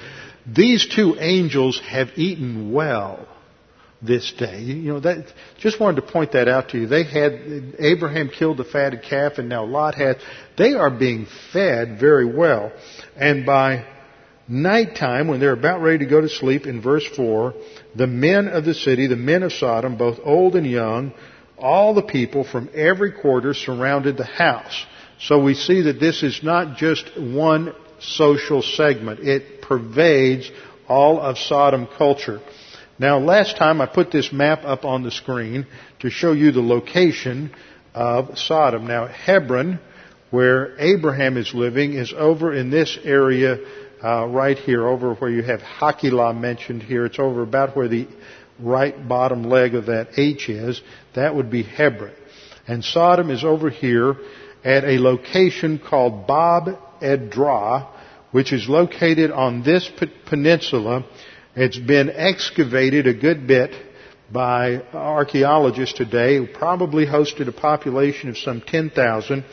These 0.46 0.86
two 0.94 1.16
angels 1.18 1.80
have 1.80 2.10
eaten 2.16 2.72
well 2.72 3.26
this 4.02 4.32
day. 4.32 4.60
You 4.60 4.92
know, 4.94 5.00
that, 5.00 5.32
just 5.58 5.80
wanted 5.80 6.02
to 6.02 6.12
point 6.12 6.32
that 6.32 6.48
out 6.48 6.70
to 6.70 6.78
you. 6.78 6.86
They 6.86 7.04
had, 7.04 7.76
Abraham 7.78 8.28
killed 8.28 8.58
the 8.58 8.64
fatted 8.64 9.02
calf 9.02 9.38
and 9.38 9.48
now 9.48 9.64
Lot 9.64 9.94
had, 9.94 10.18
they 10.56 10.74
are 10.74 10.90
being 10.90 11.26
fed 11.52 11.98
very 11.98 12.26
well. 12.26 12.72
And 13.16 13.46
by 13.46 13.86
nighttime, 14.48 15.28
when 15.28 15.40
they're 15.40 15.52
about 15.52 15.80
ready 15.80 16.04
to 16.04 16.10
go 16.10 16.20
to 16.20 16.28
sleep, 16.28 16.66
in 16.66 16.80
verse 16.80 17.06
4, 17.16 17.54
the 17.94 18.06
men 18.06 18.48
of 18.48 18.64
the 18.64 18.74
city, 18.74 19.06
the 19.06 19.16
men 19.16 19.42
of 19.42 19.52
Sodom, 19.52 19.96
both 19.96 20.18
old 20.22 20.56
and 20.56 20.66
young, 20.66 21.12
all 21.58 21.94
the 21.94 22.02
people 22.02 22.44
from 22.44 22.68
every 22.74 23.12
quarter 23.12 23.54
surrounded 23.54 24.16
the 24.16 24.24
house. 24.24 24.84
So 25.18 25.42
we 25.42 25.54
see 25.54 25.82
that 25.82 25.98
this 25.98 26.22
is 26.22 26.42
not 26.42 26.76
just 26.76 27.18
one 27.18 27.74
social 27.98 28.60
segment. 28.60 29.20
It 29.20 29.62
pervades 29.62 30.50
all 30.86 31.18
of 31.20 31.38
Sodom 31.38 31.88
culture. 31.96 32.40
Now, 32.98 33.18
last 33.18 33.58
time 33.58 33.82
I 33.82 33.86
put 33.86 34.10
this 34.10 34.32
map 34.32 34.60
up 34.64 34.86
on 34.86 35.02
the 35.02 35.10
screen 35.10 35.66
to 35.98 36.08
show 36.08 36.32
you 36.32 36.50
the 36.50 36.62
location 36.62 37.54
of 37.94 38.38
Sodom. 38.38 38.86
Now, 38.86 39.06
Hebron, 39.06 39.80
where 40.30 40.78
Abraham 40.78 41.36
is 41.36 41.52
living, 41.52 41.92
is 41.92 42.14
over 42.16 42.54
in 42.54 42.70
this 42.70 42.98
area 43.04 43.58
uh, 44.02 44.26
right 44.26 44.56
here, 44.56 44.86
over 44.86 45.14
where 45.14 45.30
you 45.30 45.42
have 45.42 45.60
Hakilah 45.60 46.32
mentioned 46.32 46.82
here. 46.82 47.04
It's 47.04 47.18
over 47.18 47.42
about 47.42 47.76
where 47.76 47.88
the 47.88 48.08
right 48.58 49.06
bottom 49.06 49.42
leg 49.44 49.74
of 49.74 49.86
that 49.86 50.18
H 50.18 50.48
is. 50.48 50.80
That 51.14 51.34
would 51.34 51.50
be 51.50 51.64
Hebron. 51.64 52.14
And 52.66 52.82
Sodom 52.82 53.30
is 53.30 53.44
over 53.44 53.68
here 53.68 54.16
at 54.64 54.84
a 54.84 54.98
location 54.98 55.78
called 55.78 56.26
Bab 56.26 56.78
edh-Dhra, 57.02 57.88
which 58.32 58.54
is 58.54 58.68
located 58.70 59.30
on 59.30 59.62
this 59.62 59.90
peninsula 60.24 61.04
it's 61.56 61.78
been 61.78 62.10
excavated 62.10 63.06
a 63.06 63.14
good 63.14 63.46
bit 63.46 63.74
by 64.30 64.82
archaeologists 64.92 65.96
today, 65.96 66.46
probably 66.46 67.06
hosted 67.06 67.48
a 67.48 67.52
population 67.52 68.28
of 68.28 68.36
some 68.36 68.60
10,000, 68.60 69.44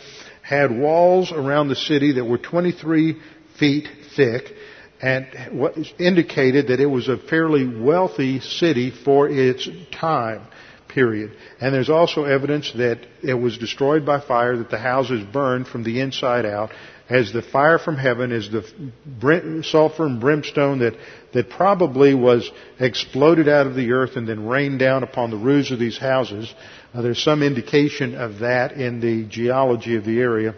had 0.41 0.77
walls 0.77 1.31
around 1.31 1.69
the 1.69 1.75
city 1.75 2.13
that 2.13 2.25
were 2.25 2.37
23 2.37 3.21
feet 3.57 3.87
thick, 4.15 4.51
and 5.01 5.27
what 5.51 5.77
indicated 5.99 6.67
that 6.67 6.81
it 6.81 6.85
was 6.85 7.07
a 7.07 7.17
fairly 7.17 7.65
wealthy 7.65 8.39
city 8.41 8.91
for 8.91 9.29
its 9.29 9.69
time 9.91 10.41
period. 10.89 11.31
And 11.59 11.73
there's 11.73 11.89
also 11.89 12.25
evidence 12.25 12.71
that 12.73 12.99
it 13.23 13.33
was 13.33 13.57
destroyed 13.57 14.05
by 14.05 14.19
fire, 14.19 14.57
that 14.57 14.69
the 14.69 14.77
houses 14.77 15.23
burned 15.31 15.67
from 15.67 15.83
the 15.83 16.01
inside 16.01 16.45
out, 16.45 16.71
as 17.09 17.33
the 17.33 17.41
fire 17.41 17.77
from 17.77 17.97
heaven, 17.97 18.31
as 18.31 18.49
the 18.49 19.63
sulfur 19.63 20.05
and 20.05 20.21
brimstone 20.21 20.79
that, 20.79 20.93
that 21.33 21.49
probably 21.49 22.13
was 22.13 22.49
exploded 22.79 23.49
out 23.49 23.67
of 23.67 23.75
the 23.75 23.91
earth 23.91 24.15
and 24.15 24.27
then 24.27 24.47
rained 24.47 24.79
down 24.79 25.03
upon 25.03 25.29
the 25.29 25.37
roofs 25.37 25.71
of 25.71 25.79
these 25.79 25.97
houses. 25.97 26.53
Uh, 26.93 27.01
there's 27.01 27.21
some 27.21 27.43
indication 27.43 28.15
of 28.15 28.39
that 28.39 28.73
in 28.73 29.01
the 29.01 29.25
geology 29.25 29.95
of 29.95 30.05
the 30.05 30.19
area, 30.19 30.55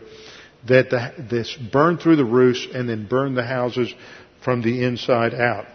that 0.68 0.90
the, 0.90 1.14
this 1.30 1.56
burned 1.72 2.00
through 2.00 2.16
the 2.16 2.26
roofs 2.26 2.68
and 2.74 2.88
then 2.88 3.08
burned 3.08 3.36
the 3.36 3.46
houses 3.46 3.94
from 4.44 4.62
the 4.62 4.84
inside 4.84 5.34
out. 5.34 5.66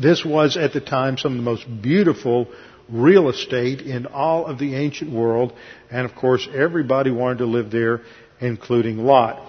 This 0.00 0.24
was 0.24 0.58
at 0.58 0.74
the 0.74 0.80
time 0.80 1.16
some 1.16 1.32
of 1.32 1.38
the 1.38 1.42
most 1.42 1.66
beautiful 1.82 2.48
real 2.88 3.28
estate 3.30 3.80
in 3.80 4.06
all 4.06 4.46
of 4.46 4.58
the 4.58 4.74
ancient 4.74 5.10
world, 5.10 5.52
and 5.90 6.04
of 6.04 6.14
course 6.14 6.46
everybody 6.54 7.10
wanted 7.10 7.38
to 7.38 7.46
live 7.46 7.70
there, 7.70 8.02
including 8.40 8.98
Lot. 8.98 9.40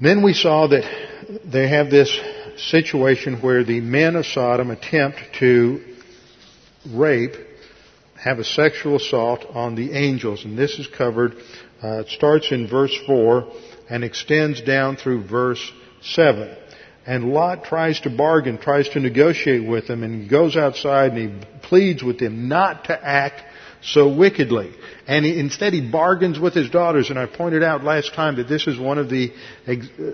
Then 0.00 0.22
we 0.22 0.32
saw 0.32 0.66
that 0.68 0.84
they 1.44 1.68
have 1.68 1.90
this 1.90 2.18
situation 2.56 3.40
where 3.40 3.64
the 3.64 3.80
men 3.80 4.16
of 4.16 4.26
Sodom 4.26 4.70
attempt 4.70 5.20
to 5.38 5.82
rape, 6.88 7.34
have 8.14 8.38
a 8.38 8.44
sexual 8.44 8.96
assault 8.96 9.44
on 9.50 9.74
the 9.74 9.92
angels. 9.92 10.44
And 10.44 10.56
this 10.56 10.78
is 10.78 10.86
covered, 10.86 11.34
uh, 11.82 12.00
it 12.00 12.08
starts 12.08 12.50
in 12.52 12.66
verse 12.66 12.96
4 13.06 13.50
and 13.88 14.04
extends 14.04 14.60
down 14.60 14.96
through 14.96 15.24
verse 15.24 15.72
7. 16.02 16.56
And 17.06 17.32
Lot 17.32 17.64
tries 17.64 18.00
to 18.00 18.10
bargain, 18.10 18.58
tries 18.58 18.88
to 18.90 19.00
negotiate 19.00 19.66
with 19.66 19.86
them, 19.86 20.02
and 20.02 20.22
he 20.22 20.28
goes 20.28 20.56
outside 20.56 21.12
and 21.12 21.42
he 21.42 21.46
pleads 21.62 22.02
with 22.02 22.18
them 22.18 22.48
not 22.48 22.84
to 22.84 23.06
act 23.06 23.42
so 23.82 24.14
wickedly. 24.14 24.72
And 25.06 25.24
he, 25.24 25.38
instead 25.38 25.72
he 25.72 25.80
bargains 25.80 26.38
with 26.38 26.54
his 26.54 26.70
daughters. 26.70 27.10
And 27.10 27.18
I 27.18 27.26
pointed 27.26 27.62
out 27.62 27.82
last 27.82 28.14
time 28.14 28.36
that 28.36 28.48
this 28.48 28.66
is 28.66 28.78
one 28.78 28.98
of 28.98 29.08
the, 29.08 29.32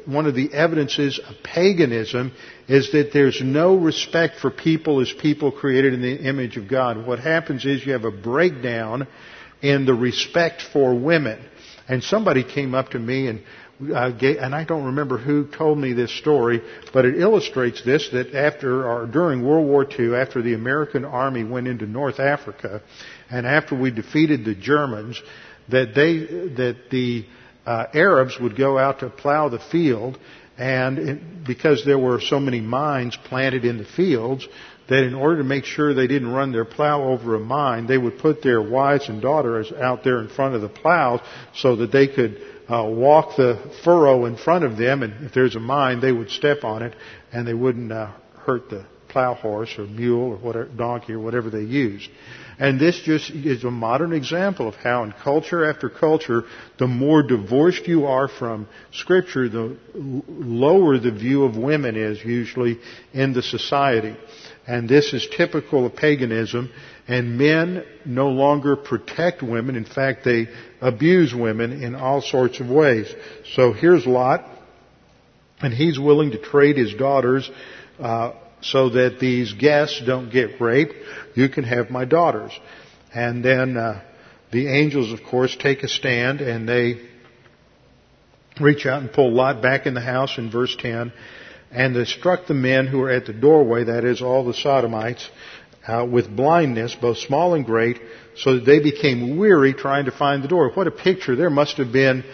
one 0.07 0.27
of 0.27 0.35
the 0.35 0.53
evidences 0.53 1.19
of 1.19 1.43
paganism 1.43 2.33
is 2.69 2.93
that 2.93 3.13
there's 3.13 3.41
no 3.43 3.77
respect 3.77 4.41
for 4.41 4.51
people 4.51 5.01
as 5.01 5.13
people 5.13 5.53
created 5.53 5.95
in 5.95 6.03
the 6.03 6.17
image 6.17 6.57
of 6.57 6.69
God. 6.69 7.07
What 7.07 7.19
happens 7.19 7.65
is 7.65 7.85
you 7.85 7.93
have 7.93 8.05
a 8.05 8.11
breakdown 8.11 9.07
in 9.63 9.87
the 9.87 9.95
respect 9.95 10.63
for 10.73 10.95
women. 10.95 11.41
And 11.89 12.03
somebody 12.03 12.43
came 12.45 12.75
up 12.75 12.91
to 12.91 12.99
me 12.99 13.29
and 13.29 13.43
uh, 13.79 14.11
and 14.21 14.55
I 14.55 14.65
don't 14.65 14.87
remember 14.87 15.19
who 15.19 15.47
told 15.47 15.77
me 15.77 15.93
this 15.93 16.11
story, 16.17 16.63
but 16.95 17.05
it 17.05 17.21
illustrates 17.21 17.85
this 17.85 18.09
that 18.11 18.35
after 18.35 18.89
or 18.89 19.07
during 19.07 19.45
World 19.45 19.67
War 19.67 19.87
II, 19.87 20.15
after 20.15 20.41
the 20.41 20.55
American 20.55 21.05
Army 21.05 21.45
went 21.45 21.69
into 21.69 21.85
North 21.85 22.19
Africa, 22.19 22.81
and 23.31 23.47
after 23.47 23.75
we 23.75 23.91
defeated 23.91 24.45
the 24.45 24.55
Germans, 24.55 25.21
that 25.69 25.95
they 25.95 26.19
that 26.55 26.91
the 26.91 27.27
uh, 27.65 27.87
Arabs 27.95 28.39
would 28.41 28.57
go 28.57 28.79
out 28.79 29.01
to 29.01 29.11
plow 29.11 29.49
the 29.49 29.59
field, 29.59 30.19
and 30.57 30.99
it, 30.99 31.45
because 31.47 31.85
there 31.85 31.99
were 31.99 32.21
so 32.21 32.39
many 32.39 32.61
mines 32.61 33.17
planted 33.25 33.65
in 33.65 33.79
the 33.79 33.85
fields, 33.85 34.47
that 34.89 35.03
in 35.03 35.15
order 35.15 35.39
to 35.39 35.45
make 35.45 35.65
sure 35.65 35.93
they 35.93 36.07
didn't 36.07 36.31
run 36.31 36.53
their 36.53 36.65
plow 36.65 37.03
over 37.03 37.35
a 37.35 37.41
mine, 37.41 37.87
they 37.87 37.99
would 37.99 38.19
put 38.19 38.43
their 38.43 38.63
wives 38.63 39.09
and 39.09 39.21
daughters 39.21 39.73
out 39.73 40.05
there 40.05 40.21
in 40.21 40.29
front 40.29 40.55
of 40.55 40.63
the 40.63 40.69
plows 40.69 41.21
so 41.57 41.77
that 41.77 41.91
they 41.91 42.07
could 42.07 42.41
uh, 42.69 42.85
walk 42.85 43.37
the 43.37 43.73
furrow 43.85 44.27
in 44.27 44.37
front 44.37 44.65
of 44.65 44.77
them, 44.77 45.03
and 45.03 45.25
if 45.27 45.33
there's 45.33 45.57
a 45.57 45.61
mine, 45.61 46.01
they 46.01 46.13
would 46.13 46.31
step 46.31 46.65
on 46.65 46.83
it, 46.83 46.95
and 47.33 47.47
they 47.47 47.55
wouldn't 47.55 47.91
uh, 47.91 48.13
hurt 48.45 48.69
the 48.71 48.87
plow 49.09 49.35
horse 49.35 49.75
or 49.79 49.87
mule 49.87 50.33
or 50.33 50.37
whatever, 50.37 50.69
donkey 50.69 51.13
or 51.13 51.21
whatever 51.21 51.51
they 51.51 51.63
used. 51.63 52.09
And 52.59 52.81
this 52.81 52.99
just 53.01 53.31
is 53.31 53.65
a 53.65 53.71
modern 53.71 54.13
example 54.15 54.67
of 54.67 54.77
how 54.77 55.05
in 55.05 55.13
culture 55.13 55.69
after 55.69 55.91
culture, 55.91 56.45
the 56.79 56.87
more 56.87 57.23
divorced 57.23 57.87
you 57.87 58.07
are 58.07 58.29
from 58.29 58.67
scripture, 58.93 59.49
the 59.49 59.77
lower 59.95 60.99
the 60.99 61.11
view 61.11 61.45
of 61.45 61.57
women 61.57 61.97
is 61.97 62.25
usually 62.25 62.79
in 63.13 63.35
the 63.35 63.43
society. 63.43 64.17
And 64.67 64.89
this 64.89 65.13
is 65.13 65.29
typical 65.37 65.85
of 65.85 65.97
paganism. 65.97 66.73
And 67.07 67.39
men 67.39 67.85
no 68.05 68.31
longer 68.31 68.75
protect 68.75 69.43
women. 69.43 69.77
In 69.77 69.85
fact, 69.85 70.25
they 70.25 70.49
abuse 70.81 71.35
women 71.35 71.83
in 71.83 71.95
all 71.95 72.23
sorts 72.23 72.59
of 72.59 72.69
ways. 72.69 73.13
So 73.55 73.73
here's 73.73 74.07
Lot, 74.07 74.45
and 75.61 75.73
he's 75.73 75.99
willing 75.99 76.33
to 76.33 76.39
trade 76.39 76.79
his 76.79 76.95
daughters 76.95 77.49
uh, 78.01 78.33
so 78.61 78.91
that 78.91 79.19
these 79.21 79.53
guests 79.53 80.03
don't 80.05 80.31
get 80.31 80.61
raped. 80.61 80.95
You 81.35 81.49
can 81.49 81.65
have 81.65 81.91
my 81.91 82.05
daughters. 82.05 82.53
And 83.15 83.45
then 83.45 83.77
uh, 83.77 84.03
the 84.51 84.69
angels, 84.69 85.13
of 85.13 85.25
course, 85.25 85.57
take 85.57 85.83
a 85.83 85.89
stand 85.89 86.41
and 86.41 86.69
they 86.69 87.01
reach 88.61 88.87
out 88.87 89.03
and 89.03 89.13
pull 89.13 89.33
Lot 89.33 89.63
back 89.63 89.87
in 89.87 89.95
the 89.95 90.01
house 90.01 90.39
in 90.39 90.51
verse 90.51 90.75
10 90.79 91.13
and 91.71 91.95
they 91.95 92.05
struck 92.05 92.47
the 92.47 92.55
men 92.55 92.87
who 92.87 92.99
were 92.99 93.11
at 93.11 93.27
the 93.27 93.33
doorway, 93.33 93.85
that 93.85 94.05
is, 94.05 94.23
all 94.23 94.45
the 94.45 94.55
Sodomites, 94.55 95.29
uh, 95.87 96.07
with 96.11 96.35
blindness, 96.35 96.97
both 97.01 97.19
small 97.19 97.55
and 97.55 97.65
great, 97.65 98.01
so 98.37 98.55
that 98.55 98.65
they 98.65 98.79
became 98.79 99.37
weary 99.37 99.73
trying 99.73 100.07
to 100.07 100.11
find 100.11 100.43
the 100.43 100.49
door. 100.49 100.71
What 100.71 100.87
a 100.87 100.91
picture. 100.91 101.37
There 101.37 101.51
must 101.51 101.77
have 101.77 101.93
been 101.93 102.25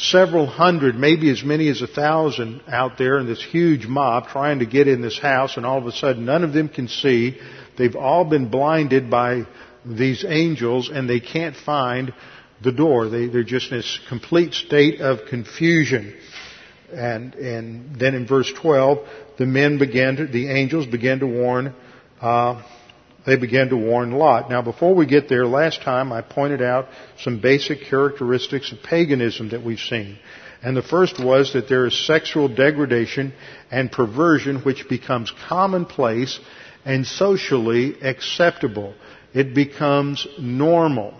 several 0.00 0.46
hundred, 0.46 0.96
maybe 0.96 1.30
as 1.30 1.42
many 1.42 1.68
as 1.68 1.82
a 1.82 1.86
thousand 1.86 2.62
out 2.68 2.96
there 2.96 3.18
in 3.18 3.26
this 3.26 3.42
huge 3.42 3.86
mob 3.86 4.28
trying 4.28 4.60
to 4.60 4.66
get 4.66 4.88
in 4.88 5.02
this 5.02 5.18
house, 5.18 5.56
and 5.56 5.66
all 5.66 5.78
of 5.78 5.86
a 5.86 5.92
sudden 5.92 6.24
none 6.24 6.42
of 6.42 6.52
them 6.52 6.68
can 6.68 6.88
see. 6.88 7.38
They've 7.76 7.96
all 7.96 8.24
been 8.24 8.48
blinded 8.48 9.10
by 9.10 9.46
these 9.84 10.24
angels, 10.26 10.90
and 10.92 11.08
they 11.08 11.20
can't 11.20 11.56
find 11.56 12.14
the 12.62 12.72
door. 12.72 13.08
They, 13.08 13.26
they're 13.26 13.42
just 13.42 13.70
in 13.70 13.78
this 13.78 14.00
complete 14.08 14.54
state 14.54 15.00
of 15.00 15.26
confusion. 15.28 16.16
And, 16.92 17.34
and 17.34 17.98
then 17.98 18.14
in 18.14 18.26
verse 18.26 18.52
12, 18.52 19.06
the 19.38 19.46
men 19.46 19.78
began 19.78 20.16
to, 20.16 20.26
the 20.26 20.50
angels 20.50 20.86
began 20.86 21.20
to 21.20 21.26
warn, 21.26 21.74
uh, 22.20 22.62
they 23.26 23.36
began 23.36 23.68
to 23.68 23.76
warn 23.76 24.12
Lot. 24.12 24.50
Now 24.50 24.62
before 24.62 24.94
we 24.94 25.06
get 25.06 25.28
there, 25.28 25.46
last 25.46 25.82
time 25.82 26.12
I 26.12 26.22
pointed 26.22 26.62
out 26.62 26.88
some 27.18 27.40
basic 27.40 27.82
characteristics 27.82 28.72
of 28.72 28.82
paganism 28.82 29.50
that 29.50 29.62
we've 29.62 29.78
seen. 29.78 30.18
And 30.62 30.76
the 30.76 30.82
first 30.82 31.22
was 31.22 31.54
that 31.54 31.68
there 31.68 31.86
is 31.86 32.06
sexual 32.06 32.48
degradation 32.48 33.32
and 33.70 33.90
perversion 33.90 34.60
which 34.60 34.88
becomes 34.88 35.32
commonplace 35.48 36.38
and 36.84 37.06
socially 37.06 38.00
acceptable. 38.02 38.94
It 39.32 39.54
becomes 39.54 40.26
normal. 40.38 41.14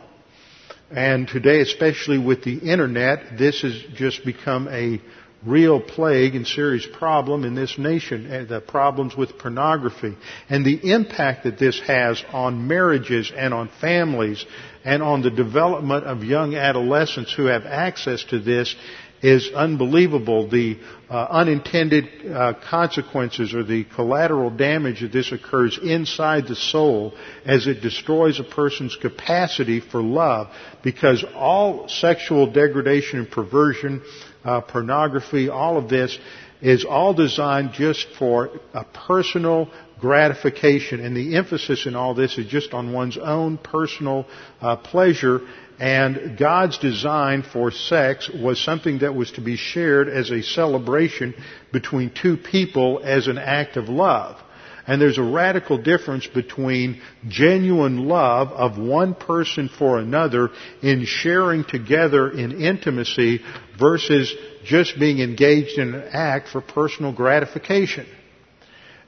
And 0.90 1.28
today, 1.28 1.60
especially 1.60 2.18
with 2.18 2.42
the 2.42 2.58
internet, 2.58 3.38
this 3.38 3.62
has 3.62 3.80
just 3.94 4.24
become 4.24 4.66
a 4.68 5.00
real 5.44 5.80
plague 5.80 6.34
and 6.34 6.46
serious 6.46 6.86
problem 6.86 7.44
in 7.44 7.54
this 7.54 7.78
nation, 7.78 8.30
eh, 8.30 8.44
the 8.44 8.60
problems 8.60 9.16
with 9.16 9.38
pornography. 9.38 10.16
And 10.48 10.64
the 10.64 10.92
impact 10.92 11.44
that 11.44 11.58
this 11.58 11.80
has 11.80 12.22
on 12.32 12.68
marriages 12.68 13.32
and 13.34 13.54
on 13.54 13.70
families 13.80 14.44
and 14.84 15.02
on 15.02 15.22
the 15.22 15.30
development 15.30 16.04
of 16.04 16.24
young 16.24 16.54
adolescents 16.54 17.32
who 17.32 17.46
have 17.46 17.64
access 17.64 18.24
to 18.24 18.38
this 18.38 18.74
is 19.22 19.50
unbelievable. 19.54 20.48
The 20.48 20.78
uh, 21.08 21.26
unintended 21.30 22.32
uh, 22.32 22.54
consequences 22.68 23.54
or 23.54 23.62
the 23.62 23.84
collateral 23.84 24.50
damage 24.50 25.00
that 25.00 25.12
this 25.12 25.32
occurs 25.32 25.78
inside 25.82 26.48
the 26.48 26.56
soul 26.56 27.14
as 27.44 27.66
it 27.66 27.82
destroys 27.82 28.40
a 28.40 28.44
person's 28.44 28.96
capacity 28.96 29.80
for 29.80 30.02
love 30.02 30.48
because 30.82 31.24
all 31.34 31.88
sexual 31.88 32.50
degradation 32.50 33.18
and 33.18 33.30
perversion 33.30 34.02
uh, 34.44 34.60
pornography, 34.62 35.48
all 35.48 35.76
of 35.76 35.88
this 35.88 36.18
is 36.62 36.84
all 36.84 37.14
designed 37.14 37.72
just 37.72 38.06
for 38.18 38.50
a 38.74 38.84
personal 38.84 39.70
gratification. 40.00 41.00
And 41.00 41.16
the 41.16 41.36
emphasis 41.36 41.86
in 41.86 41.94
all 41.94 42.14
this 42.14 42.38
is 42.38 42.46
just 42.46 42.72
on 42.72 42.92
one's 42.92 43.18
own 43.18 43.58
personal 43.58 44.26
uh, 44.60 44.76
pleasure. 44.76 45.40
And 45.80 46.36
God's 46.36 46.76
design 46.76 47.42
for 47.42 47.70
sex 47.70 48.28
was 48.28 48.62
something 48.62 48.98
that 48.98 49.14
was 49.14 49.32
to 49.32 49.40
be 49.40 49.56
shared 49.56 50.10
as 50.10 50.30
a 50.30 50.42
celebration 50.42 51.34
between 51.72 52.10
two 52.10 52.36
people 52.36 53.00
as 53.02 53.28
an 53.28 53.38
act 53.38 53.78
of 53.78 53.88
love. 53.88 54.38
And 54.86 55.00
there's 55.00 55.16
a 55.16 55.22
radical 55.22 55.78
difference 55.78 56.26
between 56.26 57.00
genuine 57.28 58.08
love 58.08 58.48
of 58.48 58.76
one 58.76 59.14
person 59.14 59.70
for 59.70 59.98
another 59.98 60.50
in 60.82 61.06
sharing 61.06 61.64
together 61.64 62.30
in 62.30 62.60
intimacy 62.60 63.40
versus 63.78 64.34
just 64.64 64.98
being 64.98 65.20
engaged 65.20 65.78
in 65.78 65.94
an 65.94 66.08
act 66.12 66.48
for 66.48 66.60
personal 66.60 67.12
gratification. 67.12 68.06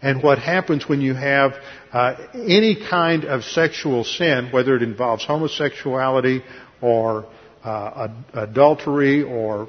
And 0.03 0.23
what 0.23 0.39
happens 0.39 0.89
when 0.89 1.01
you 1.01 1.15
have 1.15 1.53
uh, 1.93 2.17
any 2.35 2.77
kind 2.91 3.25
of 3.25 3.45
sexual 3.45 4.05
sin, 4.05 4.49
whether 4.51 4.75
it 4.75 4.83
involves 4.83 5.25
homosexuality 5.25 6.43
or 6.81 7.27
uh, 7.63 8.09
adultery 8.35 9.23
or 9.23 9.69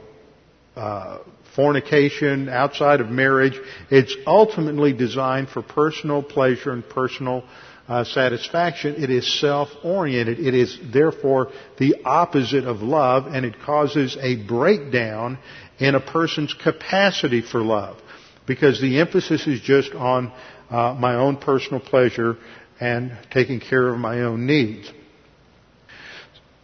uh, 0.76 1.20
fornication, 1.56 2.50
outside 2.50 3.00
of 3.00 3.10
marriage. 3.10 3.60
It's 3.92 4.16
ultimately 4.26 4.94
designed 4.94 5.50
for 5.50 5.62
personal 5.62 6.24
pleasure 6.24 6.72
and 6.72 6.88
personal 6.88 7.44
uh, 7.88 8.04
satisfaction. 8.04 9.04
It 9.04 9.10
is 9.10 9.40
self-oriented. 9.40 10.40
It 10.40 10.56
is 10.56 10.80
therefore 10.92 11.52
the 11.78 11.98
opposite 12.06 12.64
of 12.66 12.82
love, 12.82 13.28
and 13.28 13.46
it 13.46 13.60
causes 13.62 14.18
a 14.20 14.36
breakdown 14.36 15.38
in 15.80 15.96
a 15.96 16.00
person's 16.00 16.54
capacity 16.54 17.42
for 17.42 17.62
love, 17.62 17.98
because 18.46 18.82
the 18.82 19.00
emphasis 19.00 19.48
is 19.48 19.62
just 19.62 19.94
on 19.94 20.32
uh, 20.70 20.94
my 20.94 21.16
own 21.16 21.38
personal 21.38 21.80
pleasure 21.80 22.38
and 22.80 23.18
taking 23.32 23.60
care 23.60 23.88
of 23.88 23.98
my 23.98 24.22
own 24.22 24.46
needs. 24.46 24.92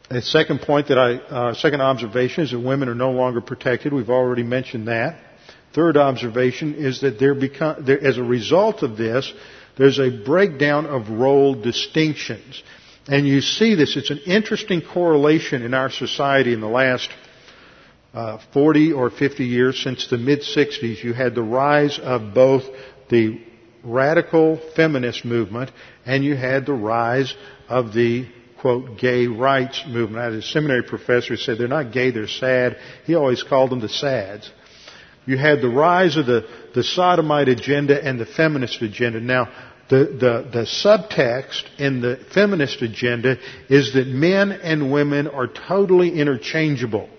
The 0.09 0.21
second 0.23 0.61
point 0.61 0.87
that 0.87 0.97
I, 0.97 1.15
uh, 1.15 1.53
second 1.53 1.81
observation 1.81 2.43
is 2.43 2.51
that 2.51 2.59
women 2.59 2.89
are 2.89 2.95
no 2.95 3.11
longer 3.11 3.41
protected. 3.41 3.93
We've 3.93 4.09
already 4.09 4.43
mentioned 4.43 4.87
that. 4.87 5.19
Third 5.73 5.97
observation 5.97 6.73
is 6.73 7.01
that 7.01 7.19
there 7.19 7.35
become, 7.35 7.85
there, 7.85 8.03
as 8.03 8.17
a 8.17 8.23
result 8.23 8.81
of 8.81 8.97
this, 8.97 9.31
there's 9.77 9.99
a 9.99 10.09
breakdown 10.09 10.87
of 10.87 11.09
role 11.09 11.53
distinctions. 11.53 12.63
And 13.07 13.27
you 13.27 13.41
see 13.41 13.75
this, 13.75 13.95
it's 13.95 14.09
an 14.09 14.19
interesting 14.25 14.81
correlation 14.81 15.61
in 15.61 15.73
our 15.75 15.91
society 15.91 16.53
in 16.53 16.61
the 16.61 16.67
last 16.67 17.09
uh, 18.13 18.39
40 18.53 18.93
or 18.93 19.09
50 19.09 19.45
years 19.45 19.81
since 19.81 20.07
the 20.07 20.17
mid 20.17 20.41
60s. 20.41 21.03
You 21.03 21.13
had 21.13 21.35
the 21.35 21.43
rise 21.43 21.99
of 21.99 22.33
both 22.33 22.63
the 23.09 23.41
radical 23.83 24.59
feminist 24.75 25.25
movement 25.25 25.71
and 26.05 26.23
you 26.23 26.35
had 26.35 26.65
the 26.65 26.73
rise 26.73 27.33
of 27.67 27.93
the 27.93 28.27
quote, 28.59 28.97
gay 28.97 29.27
rights 29.27 29.83
movement. 29.87 30.19
I 30.19 30.25
had 30.25 30.33
a 30.33 30.41
seminary 30.41 30.83
professor 30.83 31.29
who 31.29 31.37
said 31.37 31.57
they're 31.57 31.67
not 31.67 31.93
gay, 31.93 32.11
they're 32.11 32.27
sad. 32.27 32.77
He 33.05 33.15
always 33.15 33.41
called 33.43 33.69
them 33.69 33.79
the 33.79 33.89
sads. 33.89 34.51
you 35.25 35.37
had 35.37 35.61
the 35.61 35.69
rise 35.69 36.17
of 36.17 36.25
the, 36.25 36.47
the 36.75 36.83
sodomite 36.83 37.47
agenda 37.47 38.03
and 38.03 38.19
the 38.19 38.25
feminist 38.25 38.81
agenda. 38.81 39.21
Now, 39.21 39.49
the, 39.89 40.05
the, 40.05 40.49
the 40.51 40.65
subtext 40.65 41.63
in 41.79 42.01
the 42.01 42.19
feminist 42.33 42.81
agenda 42.81 43.37
is 43.69 43.93
that 43.93 44.07
men 44.07 44.51
and 44.51 44.91
women 44.91 45.27
are 45.27 45.47
totally 45.47 46.19
interchangeable. 46.19 47.09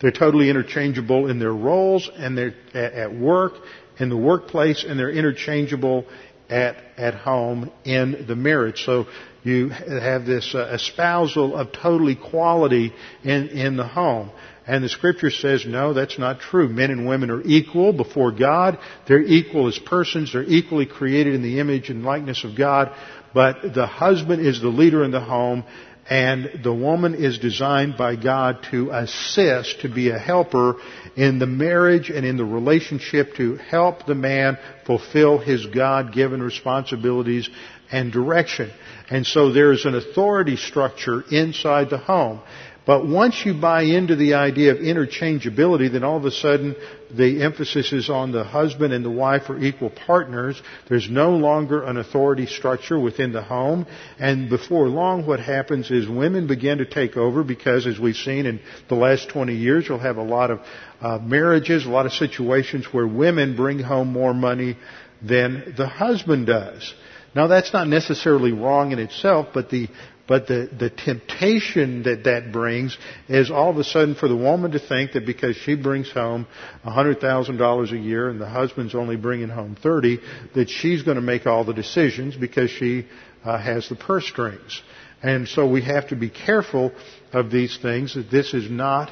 They're 0.00 0.10
totally 0.10 0.50
interchangeable 0.50 1.28
in 1.28 1.38
their 1.38 1.52
roles 1.52 2.10
and 2.14 2.36
they're 2.36 2.54
at 2.74 3.14
work, 3.14 3.54
in 3.98 4.08
the 4.08 4.16
workplace, 4.16 4.84
and 4.86 4.98
they're 4.98 5.10
interchangeable 5.10 6.06
at, 6.50 6.76
at 6.96 7.14
home 7.14 7.70
in 7.84 8.26
the 8.26 8.36
marriage. 8.36 8.84
So 8.84 9.06
you 9.42 9.68
have 9.68 10.24
this 10.24 10.54
uh, 10.54 10.70
espousal 10.74 11.54
of 11.54 11.72
total 11.72 12.08
equality 12.08 12.92
in, 13.22 13.48
in 13.48 13.76
the 13.76 13.86
home. 13.86 14.30
And 14.66 14.82
the 14.82 14.88
scripture 14.88 15.30
says, 15.30 15.66
no, 15.66 15.92
that's 15.92 16.18
not 16.18 16.40
true. 16.40 16.68
Men 16.68 16.90
and 16.90 17.06
women 17.06 17.30
are 17.30 17.42
equal 17.42 17.92
before 17.92 18.32
God. 18.32 18.78
They're 19.06 19.20
equal 19.22 19.68
as 19.68 19.78
persons. 19.78 20.32
They're 20.32 20.42
equally 20.42 20.86
created 20.86 21.34
in 21.34 21.42
the 21.42 21.60
image 21.60 21.90
and 21.90 22.02
likeness 22.02 22.44
of 22.44 22.56
God. 22.56 22.94
But 23.34 23.74
the 23.74 23.86
husband 23.86 24.46
is 24.46 24.62
the 24.62 24.68
leader 24.68 25.04
in 25.04 25.10
the 25.10 25.20
home 25.20 25.64
and 26.08 26.60
the 26.62 26.74
woman 26.74 27.14
is 27.14 27.38
designed 27.38 27.96
by 27.96 28.16
God 28.16 28.66
to 28.70 28.90
assist, 28.90 29.80
to 29.80 29.88
be 29.88 30.10
a 30.10 30.18
helper 30.18 30.76
in 31.16 31.38
the 31.38 31.46
marriage 31.46 32.10
and 32.10 32.26
in 32.26 32.36
the 32.36 32.44
relationship 32.44 33.34
to 33.36 33.56
help 33.56 34.04
the 34.04 34.14
man 34.14 34.58
fulfill 34.86 35.38
his 35.38 35.64
God-given 35.66 36.42
responsibilities 36.42 37.48
and 37.90 38.12
direction. 38.12 38.70
And 39.08 39.26
so 39.26 39.52
there's 39.52 39.86
an 39.86 39.94
authority 39.94 40.56
structure 40.56 41.24
inside 41.30 41.88
the 41.88 41.98
home. 41.98 42.40
But 42.86 43.06
once 43.06 43.46
you 43.46 43.54
buy 43.58 43.82
into 43.82 44.14
the 44.14 44.34
idea 44.34 44.72
of 44.72 44.78
interchangeability, 44.78 45.90
then 45.90 46.04
all 46.04 46.18
of 46.18 46.26
a 46.26 46.30
sudden 46.30 46.76
the 47.16 47.42
emphasis 47.42 47.92
is 47.92 48.10
on 48.10 48.32
the 48.32 48.44
husband 48.44 48.92
and 48.92 49.04
the 49.04 49.10
wife 49.10 49.48
are 49.50 49.58
equal 49.58 49.90
partners. 49.90 50.60
There's 50.88 51.08
no 51.08 51.36
longer 51.36 51.82
an 51.84 51.96
authority 51.96 52.46
structure 52.46 52.98
within 52.98 53.32
the 53.32 53.42
home. 53.42 53.86
And 54.18 54.48
before 54.48 54.88
long 54.88 55.26
what 55.26 55.40
happens 55.40 55.90
is 55.90 56.08
women 56.08 56.46
begin 56.46 56.78
to 56.78 56.86
take 56.86 57.16
over 57.16 57.44
because 57.44 57.86
as 57.86 57.98
we've 57.98 58.16
seen 58.16 58.46
in 58.46 58.60
the 58.88 58.94
last 58.94 59.28
20 59.28 59.54
years, 59.54 59.88
you'll 59.88 59.98
have 59.98 60.16
a 60.16 60.22
lot 60.22 60.50
of 60.50 60.60
uh, 61.00 61.18
marriages, 61.18 61.86
a 61.86 61.90
lot 61.90 62.06
of 62.06 62.12
situations 62.12 62.86
where 62.92 63.06
women 63.06 63.56
bring 63.56 63.78
home 63.78 64.08
more 64.08 64.34
money 64.34 64.76
than 65.22 65.74
the 65.76 65.86
husband 65.86 66.46
does. 66.46 66.94
Now 67.34 67.48
that's 67.48 67.72
not 67.72 67.88
necessarily 67.88 68.52
wrong 68.52 68.92
in 68.92 68.98
itself, 68.98 69.48
but 69.52 69.68
the 69.68 69.88
but 70.26 70.46
the, 70.46 70.70
the 70.78 70.88
temptation 70.88 72.04
that 72.04 72.24
that 72.24 72.50
brings 72.50 72.96
is 73.28 73.50
all 73.50 73.70
of 73.70 73.76
a 73.76 73.84
sudden 73.84 74.14
for 74.14 74.28
the 74.28 74.36
woman 74.36 74.70
to 74.70 74.78
think 74.78 75.12
that 75.12 75.26
because 75.26 75.54
she 75.56 75.74
brings 75.74 76.10
home 76.10 76.46
$100,000 76.84 77.92
a 77.92 77.98
year 77.98 78.30
and 78.30 78.40
the 78.40 78.48
husband's 78.48 78.94
only 78.94 79.16
bringing 79.16 79.50
home 79.50 79.76
30, 79.80 80.20
that 80.54 80.70
she's 80.70 81.02
going 81.02 81.16
to 81.16 81.22
make 81.22 81.46
all 81.46 81.64
the 81.64 81.74
decisions 81.74 82.36
because 82.36 82.70
she 82.70 83.06
uh, 83.44 83.58
has 83.58 83.88
the 83.88 83.96
purse 83.96 84.26
strings. 84.26 84.82
And 85.22 85.46
so 85.46 85.66
we 85.66 85.82
have 85.82 86.08
to 86.08 86.16
be 86.16 86.30
careful 86.30 86.92
of 87.32 87.50
these 87.50 87.78
things 87.78 88.14
that 88.14 88.30
this 88.30 88.54
is 88.54 88.70
not 88.70 89.10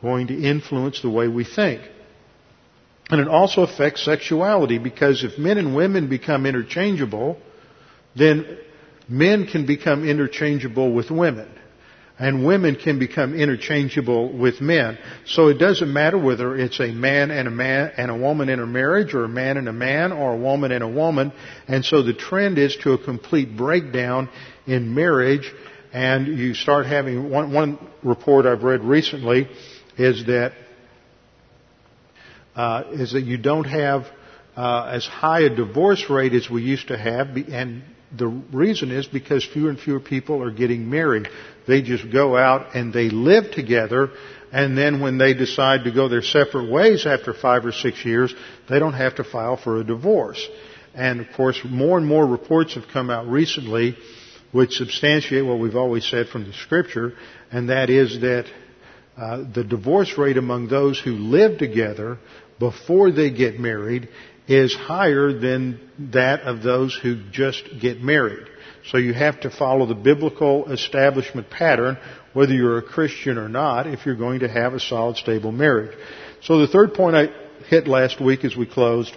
going 0.00 0.28
to 0.28 0.34
influence 0.34 1.02
the 1.02 1.10
way 1.10 1.28
we 1.28 1.44
think. 1.44 1.82
And 3.10 3.20
it 3.20 3.28
also 3.28 3.62
affects 3.62 4.02
sexuality 4.04 4.78
because 4.78 5.24
if 5.24 5.38
men 5.38 5.58
and 5.58 5.76
women 5.76 6.08
become 6.08 6.46
interchangeable, 6.46 7.38
then 8.16 8.58
men 9.08 9.46
can 9.46 9.66
become 9.66 10.08
interchangeable 10.08 10.92
with 10.92 11.10
women. 11.10 11.50
And 12.16 12.46
women 12.46 12.76
can 12.76 13.00
become 13.00 13.34
interchangeable 13.34 14.38
with 14.38 14.60
men. 14.60 14.98
So 15.26 15.48
it 15.48 15.54
doesn't 15.58 15.92
matter 15.92 16.16
whether 16.16 16.54
it's 16.56 16.78
a 16.78 16.92
man 16.92 17.32
and 17.32 17.48
a 17.48 17.50
man 17.50 17.90
and 17.96 18.08
a 18.08 18.16
woman 18.16 18.48
in 18.48 18.60
a 18.60 18.66
marriage 18.66 19.14
or 19.14 19.24
a 19.24 19.28
man 19.28 19.56
and 19.56 19.68
a 19.68 19.72
man 19.72 20.12
or 20.12 20.34
a 20.34 20.36
woman 20.36 20.70
and 20.70 20.84
a 20.84 20.88
woman. 20.88 21.32
And 21.66 21.84
so 21.84 22.02
the 22.02 22.14
trend 22.14 22.58
is 22.58 22.76
to 22.82 22.92
a 22.92 23.04
complete 23.04 23.56
breakdown 23.56 24.28
in 24.64 24.94
marriage 24.94 25.52
and 25.94 26.26
you 26.26 26.54
start 26.54 26.86
having 26.86 27.30
one, 27.30 27.52
one 27.52 27.78
report 28.02 28.46
I've 28.46 28.64
read 28.64 28.82
recently 28.82 29.48
is 29.96 30.26
that 30.26 30.52
uh, 32.56 32.84
is 32.90 33.12
that 33.12 33.22
you 33.22 33.36
don't 33.36 33.64
have 33.64 34.06
uh, 34.56 34.90
as 34.92 35.06
high 35.06 35.42
a 35.42 35.50
divorce 35.50 36.08
rate 36.10 36.32
as 36.32 36.48
we 36.50 36.62
used 36.62 36.88
to 36.88 36.98
have, 36.98 37.36
and 37.36 37.82
the 38.16 38.26
reason 38.26 38.90
is 38.90 39.06
because 39.06 39.44
fewer 39.44 39.70
and 39.70 39.78
fewer 39.78 40.00
people 40.00 40.42
are 40.42 40.50
getting 40.50 40.88
married. 40.88 41.28
They 41.66 41.82
just 41.82 42.10
go 42.12 42.36
out 42.36 42.74
and 42.74 42.92
they 42.92 43.10
live 43.10 43.52
together, 43.52 44.10
and 44.52 44.76
then 44.76 45.00
when 45.00 45.18
they 45.18 45.34
decide 45.34 45.84
to 45.84 45.92
go 45.92 46.08
their 46.08 46.22
separate 46.22 46.70
ways 46.70 47.06
after 47.06 47.34
five 47.34 47.64
or 47.64 47.72
six 47.72 48.04
years, 48.04 48.34
they 48.68 48.78
don't 48.78 48.92
have 48.92 49.16
to 49.16 49.24
file 49.24 49.56
for 49.56 49.80
a 49.80 49.84
divorce. 49.84 50.46
And 50.94 51.20
of 51.20 51.26
course, 51.36 51.60
more 51.64 51.98
and 51.98 52.06
more 52.06 52.24
reports 52.26 52.74
have 52.74 52.84
come 52.92 53.10
out 53.10 53.26
recently 53.26 53.96
which 54.52 54.74
substantiate 54.74 55.44
what 55.44 55.58
we've 55.58 55.74
always 55.74 56.08
said 56.08 56.28
from 56.28 56.44
the 56.44 56.52
scripture, 56.52 57.12
and 57.50 57.70
that 57.70 57.90
is 57.90 58.20
that 58.20 58.46
uh, 59.16 59.42
the 59.52 59.64
divorce 59.64 60.16
rate 60.16 60.36
among 60.36 60.68
those 60.68 61.00
who 61.00 61.12
live 61.12 61.58
together 61.58 62.18
before 62.60 63.10
they 63.10 63.30
get 63.30 63.58
married 63.58 64.08
is 64.46 64.74
higher 64.74 65.32
than 65.32 65.80
that 66.12 66.42
of 66.42 66.62
those 66.62 66.94
who 66.94 67.16
just 67.30 67.64
get 67.80 68.00
married. 68.00 68.46
So 68.86 68.98
you 68.98 69.14
have 69.14 69.40
to 69.40 69.50
follow 69.50 69.86
the 69.86 69.94
biblical 69.94 70.70
establishment 70.70 71.48
pattern, 71.48 71.96
whether 72.34 72.52
you're 72.52 72.78
a 72.78 72.82
Christian 72.82 73.38
or 73.38 73.48
not, 73.48 73.86
if 73.86 74.04
you're 74.04 74.16
going 74.16 74.40
to 74.40 74.48
have 74.48 74.74
a 74.74 74.80
solid, 74.80 75.16
stable 75.16 75.52
marriage. 75.52 75.96
So 76.42 76.58
the 76.58 76.66
third 76.66 76.92
point 76.92 77.16
I 77.16 77.28
hit 77.68 77.88
last 77.88 78.20
week 78.20 78.44
as 78.44 78.54
we 78.54 78.66
closed 78.66 79.16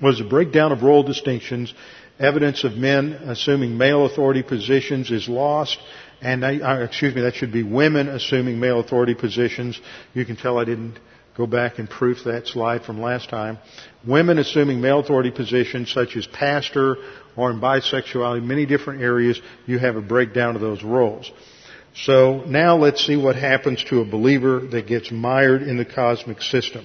was 0.00 0.18
the 0.18 0.24
breakdown 0.24 0.70
of 0.70 0.84
role 0.84 1.02
distinctions. 1.02 1.74
Evidence 2.20 2.62
of 2.62 2.74
men 2.74 3.12
assuming 3.12 3.76
male 3.76 4.06
authority 4.06 4.44
positions 4.44 5.10
is 5.10 5.28
lost. 5.28 5.78
And 6.20 6.44
I, 6.44 6.82
excuse 6.82 7.14
me, 7.14 7.22
that 7.22 7.34
should 7.34 7.52
be 7.52 7.64
women 7.64 8.08
assuming 8.08 8.60
male 8.60 8.78
authority 8.78 9.14
positions. 9.14 9.80
You 10.14 10.24
can 10.24 10.36
tell 10.36 10.58
I 10.58 10.64
didn't 10.64 10.98
Go 11.38 11.46
back 11.46 11.78
and 11.78 11.88
proof 11.88 12.24
that 12.24 12.48
slide 12.48 12.82
from 12.82 13.00
last 13.00 13.30
time. 13.30 13.58
Women 14.04 14.38
assuming 14.38 14.80
male 14.80 14.98
authority 14.98 15.30
positions 15.30 15.92
such 15.92 16.16
as 16.16 16.26
pastor 16.26 16.96
or 17.36 17.52
in 17.52 17.60
bisexuality, 17.60 18.42
many 18.42 18.66
different 18.66 19.02
areas, 19.02 19.40
you 19.64 19.78
have 19.78 19.94
a 19.94 20.00
breakdown 20.02 20.56
of 20.56 20.60
those 20.60 20.82
roles. 20.82 21.30
So 21.94 22.42
now 22.44 22.76
let's 22.76 23.06
see 23.06 23.16
what 23.16 23.36
happens 23.36 23.84
to 23.84 24.00
a 24.00 24.04
believer 24.04 24.66
that 24.72 24.88
gets 24.88 25.12
mired 25.12 25.62
in 25.62 25.76
the 25.76 25.84
cosmic 25.84 26.42
system. 26.42 26.84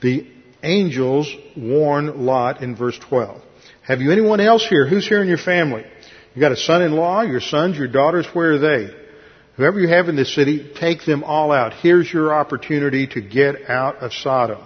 The 0.00 0.26
angels 0.62 1.30
warn 1.54 2.24
Lot 2.24 2.62
in 2.62 2.74
verse 2.74 2.98
12. 2.98 3.42
Have 3.82 4.00
you 4.00 4.12
anyone 4.12 4.40
else 4.40 4.66
here? 4.66 4.86
Who's 4.88 5.06
here 5.06 5.20
in 5.20 5.28
your 5.28 5.38
family? 5.38 5.84
You 6.34 6.40
got 6.40 6.52
a 6.52 6.56
son-in-law, 6.56 7.22
your 7.22 7.40
sons, 7.42 7.76
your 7.76 7.88
daughters, 7.88 8.26
where 8.32 8.52
are 8.52 8.58
they? 8.58 8.97
Whoever 9.58 9.80
you 9.80 9.88
have 9.88 10.08
in 10.08 10.14
this 10.14 10.32
city, 10.32 10.70
take 10.78 11.04
them 11.04 11.24
all 11.24 11.50
out. 11.50 11.72
Here's 11.72 12.10
your 12.12 12.32
opportunity 12.32 13.08
to 13.08 13.20
get 13.20 13.68
out 13.68 13.96
of 13.96 14.12
Sodom. 14.12 14.60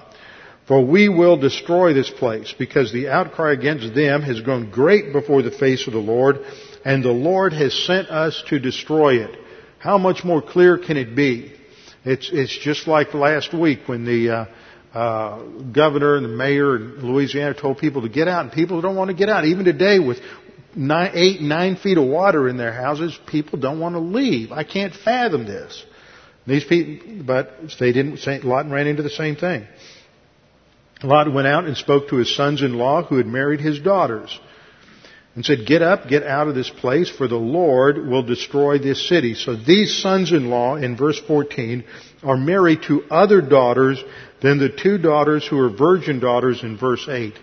For 0.69 0.85
we 0.85 1.09
will 1.09 1.39
destroy 1.39 1.95
this 1.95 2.11
place, 2.11 2.55
because 2.59 2.93
the 2.93 3.09
outcry 3.09 3.55
against 3.55 3.95
them 3.95 4.21
has 4.21 4.43
grown 4.43 4.71
great 4.71 5.15
before 5.15 5.41
the 5.41 5.51
face 5.51 5.87
of 5.87 5.95
the 5.95 5.99
Lord, 5.99 6.41
and 6.85 7.03
the 7.03 7.11
Lord 7.11 7.55
has 7.55 7.73
sent 7.87 8.11
us 8.11 8.45
to 8.49 8.59
destroy 8.59 9.25
it. 9.25 9.35
How 9.79 9.97
much 9.97 10.25
more 10.25 10.43
clear 10.43 10.77
can 10.77 10.99
it 10.99 11.17
be? 11.17 11.55
It's, 12.05 12.29
it's 12.31 12.57
just 12.59 12.87
like 12.87 13.15
last 13.15 13.55
week 13.55 13.81
when 13.87 14.05
the 14.05 14.31
uh, 14.31 14.45
uh, 14.93 15.43
governor 15.73 16.17
and 16.17 16.25
the 16.27 16.37
mayor 16.37 16.77
in 16.77 17.11
Louisiana 17.11 17.55
told 17.55 17.79
people 17.79 18.03
to 18.03 18.11
get 18.11 18.29
out, 18.29 18.45
and 18.45 18.53
people 18.53 18.83
don't 18.83 18.97
want 18.97 19.09
to 19.09 19.17
get 19.17 19.31
out. 19.31 19.47
Even 19.47 19.65
today, 19.65 19.99
with 19.99 20.19
nine, 20.77 21.13
eight, 21.15 21.41
nine 21.41 21.77
feet 21.77 21.99
of 21.99 22.05
water 22.05 22.49
in 22.49 22.57
their 22.57 22.73
houses, 22.73 23.19
people 23.27 23.59
don't 23.59 23.81
want 23.81 23.95
to 23.95 24.01
leave. 24.01 24.53
I 24.53 24.65
can't 24.65 24.95
fathom 24.95 25.45
this. 25.45 25.85
These 26.47 26.65
people, 26.65 27.25
but 27.25 27.53
they 27.79 27.93
didn't. 27.93 28.45
Lot 28.45 28.69
ran 28.69 28.87
into 28.87 29.03
the 29.03 29.11
same 29.11 29.37
thing. 29.37 29.67
Lot 31.03 31.33
went 31.33 31.47
out 31.47 31.65
and 31.65 31.77
spoke 31.77 32.09
to 32.09 32.17
his 32.17 32.35
sons-in-law 32.35 33.05
who 33.05 33.17
had 33.17 33.27
married 33.27 33.61
his 33.61 33.81
daughters 33.81 34.39
and 35.35 35.45
said, 35.45 35.67
get 35.67 35.83
up, 35.83 36.09
get 36.09 36.25
out 36.25 36.49
of 36.49 36.55
this 36.55 36.69
place, 36.69 37.09
for 37.11 37.27
the 37.27 37.37
Lord 37.37 37.97
will 38.07 38.23
destroy 38.23 38.79
this 38.79 39.09
city. 39.09 39.35
So 39.35 39.57
these 39.57 40.01
sons-in-law 40.03 40.77
in 40.77 40.97
verse 40.97 41.19
14 41.27 41.85
are 42.23 42.37
married 42.37 42.83
to 42.83 43.05
other 43.11 43.41
daughters 43.41 44.03
than 44.43 44.59
the 44.59 44.69
two 44.69 44.99
daughters 44.99 45.47
who 45.47 45.59
are 45.59 45.71
virgin 45.71 46.21
daughters 46.21 46.63
in 46.63 46.77
verse 46.77 47.07
8. 47.09 47.35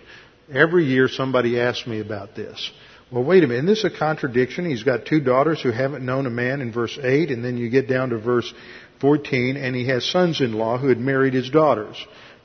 Every 0.52 0.84
year 0.84 1.08
somebody 1.08 1.60
asks 1.60 1.86
me 1.86 2.00
about 2.00 2.34
this. 2.34 2.70
Well, 3.12 3.24
wait 3.24 3.42
a 3.42 3.48
minute. 3.48 3.64
Isn't 3.64 3.66
this 3.66 3.84
a 3.84 3.90
contradiction? 3.90 4.64
He's 4.64 4.84
got 4.84 5.04
two 5.04 5.20
daughters 5.20 5.60
who 5.60 5.72
haven't 5.72 6.06
known 6.06 6.26
a 6.26 6.30
man 6.30 6.60
in 6.60 6.72
verse 6.72 6.96
8, 6.96 7.30
and 7.30 7.44
then 7.44 7.56
you 7.56 7.68
get 7.68 7.88
down 7.88 8.10
to 8.10 8.18
verse 8.18 8.52
14, 9.00 9.56
and 9.56 9.74
he 9.74 9.88
has 9.88 10.04
sons-in-law 10.04 10.78
who 10.78 10.88
had 10.88 10.98
married 10.98 11.34
his 11.34 11.50
daughters. 11.50 11.96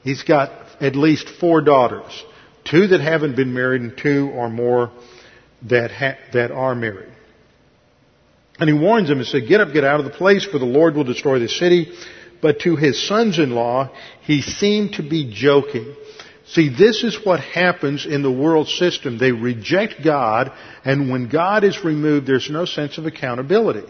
He's 0.04 0.24
got 0.24 0.50
at 0.82 0.96
least 0.96 1.30
four 1.30 1.62
daughters. 1.62 2.24
Two 2.64 2.88
that 2.88 3.00
haven't 3.00 3.36
been 3.36 3.54
married 3.54 3.82
and 3.84 3.96
two 3.96 4.32
or 4.34 4.50
more 4.50 4.92
that, 5.70 5.92
ha- 5.92 6.18
that 6.34 6.50
are 6.50 6.74
married. 6.74 7.14
And 8.58 8.68
he 8.68 8.74
warns 8.74 9.08
them 9.10 9.20
and 9.20 9.28
said, 9.28 9.48
get 9.48 9.62
up, 9.62 9.72
get 9.72 9.84
out 9.84 10.00
of 10.00 10.06
the 10.06 10.12
place, 10.12 10.46
for 10.46 10.58
the 10.58 10.66
Lord 10.66 10.96
will 10.96 11.04
destroy 11.04 11.38
the 11.38 11.50
city. 11.50 11.94
but 12.42 12.60
to 12.62 12.76
his 12.76 13.08
sons-in-law 13.08 13.92
he 14.22 14.42
seemed 14.42 14.94
to 14.94 15.04
be 15.04 15.32
joking. 15.32 15.96
See, 16.48 16.70
this 16.70 17.04
is 17.04 17.26
what 17.26 17.40
happens 17.40 18.06
in 18.06 18.22
the 18.22 18.32
world 18.32 18.68
system. 18.68 19.18
They 19.18 19.32
reject 19.32 20.04
God, 20.04 20.52
and 20.84 21.10
when 21.10 21.28
God 21.28 21.64
is 21.64 21.84
removed, 21.84 22.28
there's 22.28 22.50
no 22.50 22.66
sense 22.66 22.98
of 22.98 23.06
accountability. 23.06 23.84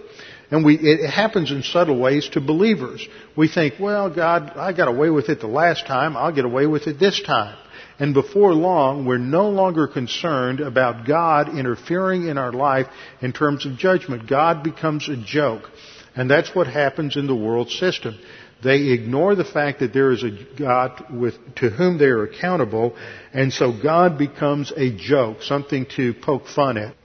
And 0.51 0.63
we, 0.63 0.77
it 0.77 1.09
happens 1.09 1.51
in 1.51 1.63
subtle 1.63 1.99
ways 1.99 2.29
to 2.29 2.41
believers. 2.41 3.05
We 3.35 3.49
think, 3.49 3.75
well, 3.79 4.09
God, 4.13 4.53
I 4.55 4.71
got 4.71 4.87
away 4.87 5.09
with 5.09 5.27
it 5.29 5.41
the 5.41 5.47
last 5.47 5.85
time, 5.85 6.15
I'll 6.15 6.31
get 6.33 6.45
away 6.45 6.65
with 6.65 6.87
it 6.87 6.99
this 6.99 7.21
time. 7.21 7.57
And 7.97 8.13
before 8.13 8.53
long, 8.53 9.05
we're 9.05 9.17
no 9.17 9.49
longer 9.49 9.87
concerned 9.87 10.59
about 10.59 11.07
God 11.07 11.57
interfering 11.57 12.27
in 12.27 12.37
our 12.37 12.51
life 12.51 12.87
in 13.21 13.31
terms 13.31 13.65
of 13.65 13.77
judgment. 13.77 14.29
God 14.29 14.63
becomes 14.63 15.07
a 15.09 15.15
joke. 15.17 15.69
And 16.15 16.29
that's 16.29 16.53
what 16.55 16.67
happens 16.67 17.17
in 17.17 17.27
the 17.27 17.35
world 17.35 17.69
system. 17.69 18.17
They 18.65 18.89
ignore 18.89 19.36
the 19.36 19.45
fact 19.45 19.80
that 19.82 19.93
there 19.93 20.12
is 20.12 20.23
a 20.23 20.32
God 20.58 21.06
with, 21.13 21.36
to 21.58 21.69
whom 21.69 21.99
they 21.99 22.06
are 22.06 22.23
accountable, 22.23 22.97
and 23.32 23.54
so 23.54 23.71
God 23.71 24.17
becomes 24.17 24.73
a 24.75 24.89
joke, 24.89 25.43
something 25.43 25.86
to 25.97 26.15
poke 26.15 26.47
fun 26.47 26.78
at. 26.78 26.95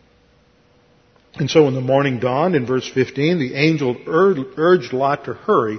And 1.35 1.51
so 1.51 1.67
when 1.67 1.75
the 1.75 1.83
morning 1.83 2.19
dawned, 2.19 2.57
in 2.57 2.65
verse 2.65 2.89
15, 2.89 3.39
the 3.39 3.55
angel 3.55 3.95
urged 4.07 4.95
Lot 4.95 5.27
to 5.27 5.35
hurry. 5.35 5.79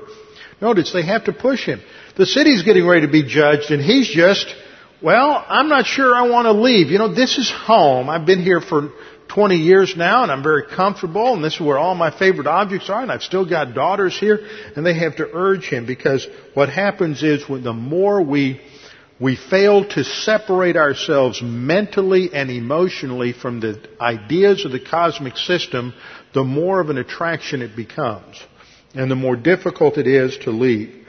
Notice 0.62 0.94
they 0.94 1.04
have 1.04 1.26
to 1.26 1.34
push 1.34 1.66
him. 1.66 1.82
The 2.16 2.28
city's 2.28 2.62
getting 2.62 2.88
ready 2.88 3.08
to 3.08 3.12
be 3.12 3.24
judged, 3.24 3.72
and 3.72 3.82
he's 3.82 4.08
just 4.08 4.54
well, 5.02 5.44
I'm 5.48 5.68
not 5.68 5.88
sure 5.88 6.14
I 6.14 6.30
want 6.30 6.46
to 6.46 6.52
leave. 6.52 6.90
You 6.90 7.00
know, 7.00 7.14
this 7.14 7.40
is 7.40 7.50
home. 7.50 8.08
I've 8.08 8.28
been 8.28 8.44
here 8.44 8.62
for 8.62 8.92
20 9.34 9.56
years 9.56 9.96
now 9.96 10.24
and 10.24 10.32
I'm 10.32 10.44
very 10.44 10.66
comfortable 10.68 11.34
and 11.34 11.44
this 11.44 11.56
is 11.56 11.62
where 11.62 11.78
all 11.78 11.96
my 11.96 12.12
favorite 12.12 12.48
objects 12.48 12.90
are 12.90 13.02
and 13.02 13.12
I've 13.12 13.24
still 13.24 13.50
got 13.50 13.74
daughters 13.74 14.18
here 14.20 14.40
and 14.76 14.86
they 14.86 14.98
have 15.00 15.16
to 15.18 15.30
urge 15.34 15.70
him 15.70 15.86
because 15.86 16.28
what 16.54 16.70
happens 16.70 17.24
is 17.24 17.48
when 17.48 17.64
the 17.64 17.74
more 17.74 18.22
we 18.22 18.62
we 19.22 19.36
fail 19.36 19.88
to 19.88 20.04
separate 20.04 20.76
ourselves 20.76 21.42
mentally 21.44 22.32
and 22.34 22.50
emotionally 22.50 23.34
from 23.34 23.60
the 23.60 23.80
ideas 24.02 24.66
of 24.66 24.72
the 24.72 24.80
cosmic 24.80 25.38
system, 25.38 25.94
the 26.34 26.44
more 26.44 26.82
of 26.82 26.90
an 26.90 26.98
attraction 26.98 27.62
it 27.62 27.76
becomes. 27.76 28.44
And 28.96 29.12
the 29.12 29.16
more 29.16 29.36
difficult 29.36 30.00
it 30.00 30.08
is 30.08 30.40
to 30.40 30.50
leave. 30.50 31.06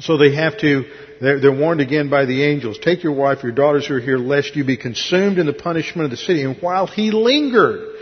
So 0.00 0.16
they 0.16 0.34
have 0.34 0.58
to, 0.60 0.84
they're, 1.24 1.40
they're, 1.40 1.52
warned 1.52 1.80
again 1.80 2.10
by 2.10 2.24
the 2.24 2.44
angels, 2.44 2.78
take 2.78 3.02
your 3.02 3.12
wife, 3.12 3.42
your 3.42 3.52
daughters 3.52 3.86
who 3.86 3.94
are 3.94 4.00
here, 4.00 4.18
lest 4.18 4.56
you 4.56 4.64
be 4.64 4.76
consumed 4.76 5.38
in 5.38 5.46
the 5.46 5.52
punishment 5.52 6.04
of 6.04 6.10
the 6.10 6.16
city. 6.16 6.42
And 6.42 6.60
while 6.60 6.86
he 6.86 7.10
lingered, 7.10 7.94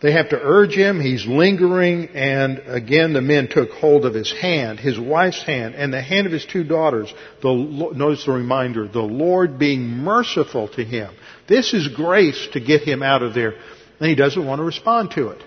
they 0.00 0.12
have 0.12 0.30
to 0.30 0.40
urge 0.40 0.74
him, 0.74 1.00
he's 1.00 1.24
lingering, 1.26 2.08
and 2.08 2.58
again 2.66 3.12
the 3.12 3.20
men 3.20 3.48
took 3.48 3.70
hold 3.70 4.04
of 4.04 4.14
his 4.14 4.32
hand, 4.32 4.80
his 4.80 4.98
wife's 4.98 5.42
hand, 5.44 5.76
and 5.76 5.92
the 5.94 6.02
hand 6.02 6.26
of 6.26 6.32
his 6.32 6.44
two 6.44 6.64
daughters. 6.64 7.12
The, 7.40 7.52
notice 7.94 8.24
the 8.24 8.32
reminder, 8.32 8.88
the 8.88 9.00
Lord 9.00 9.60
being 9.60 9.82
merciful 9.82 10.68
to 10.70 10.84
him. 10.84 11.14
This 11.48 11.72
is 11.72 11.86
grace 11.86 12.48
to 12.54 12.60
get 12.60 12.82
him 12.82 13.02
out 13.02 13.22
of 13.22 13.32
there. 13.32 13.54
And 14.00 14.08
he 14.08 14.16
doesn't 14.16 14.44
want 14.44 14.58
to 14.58 14.64
respond 14.64 15.12
to 15.12 15.28
it. 15.28 15.42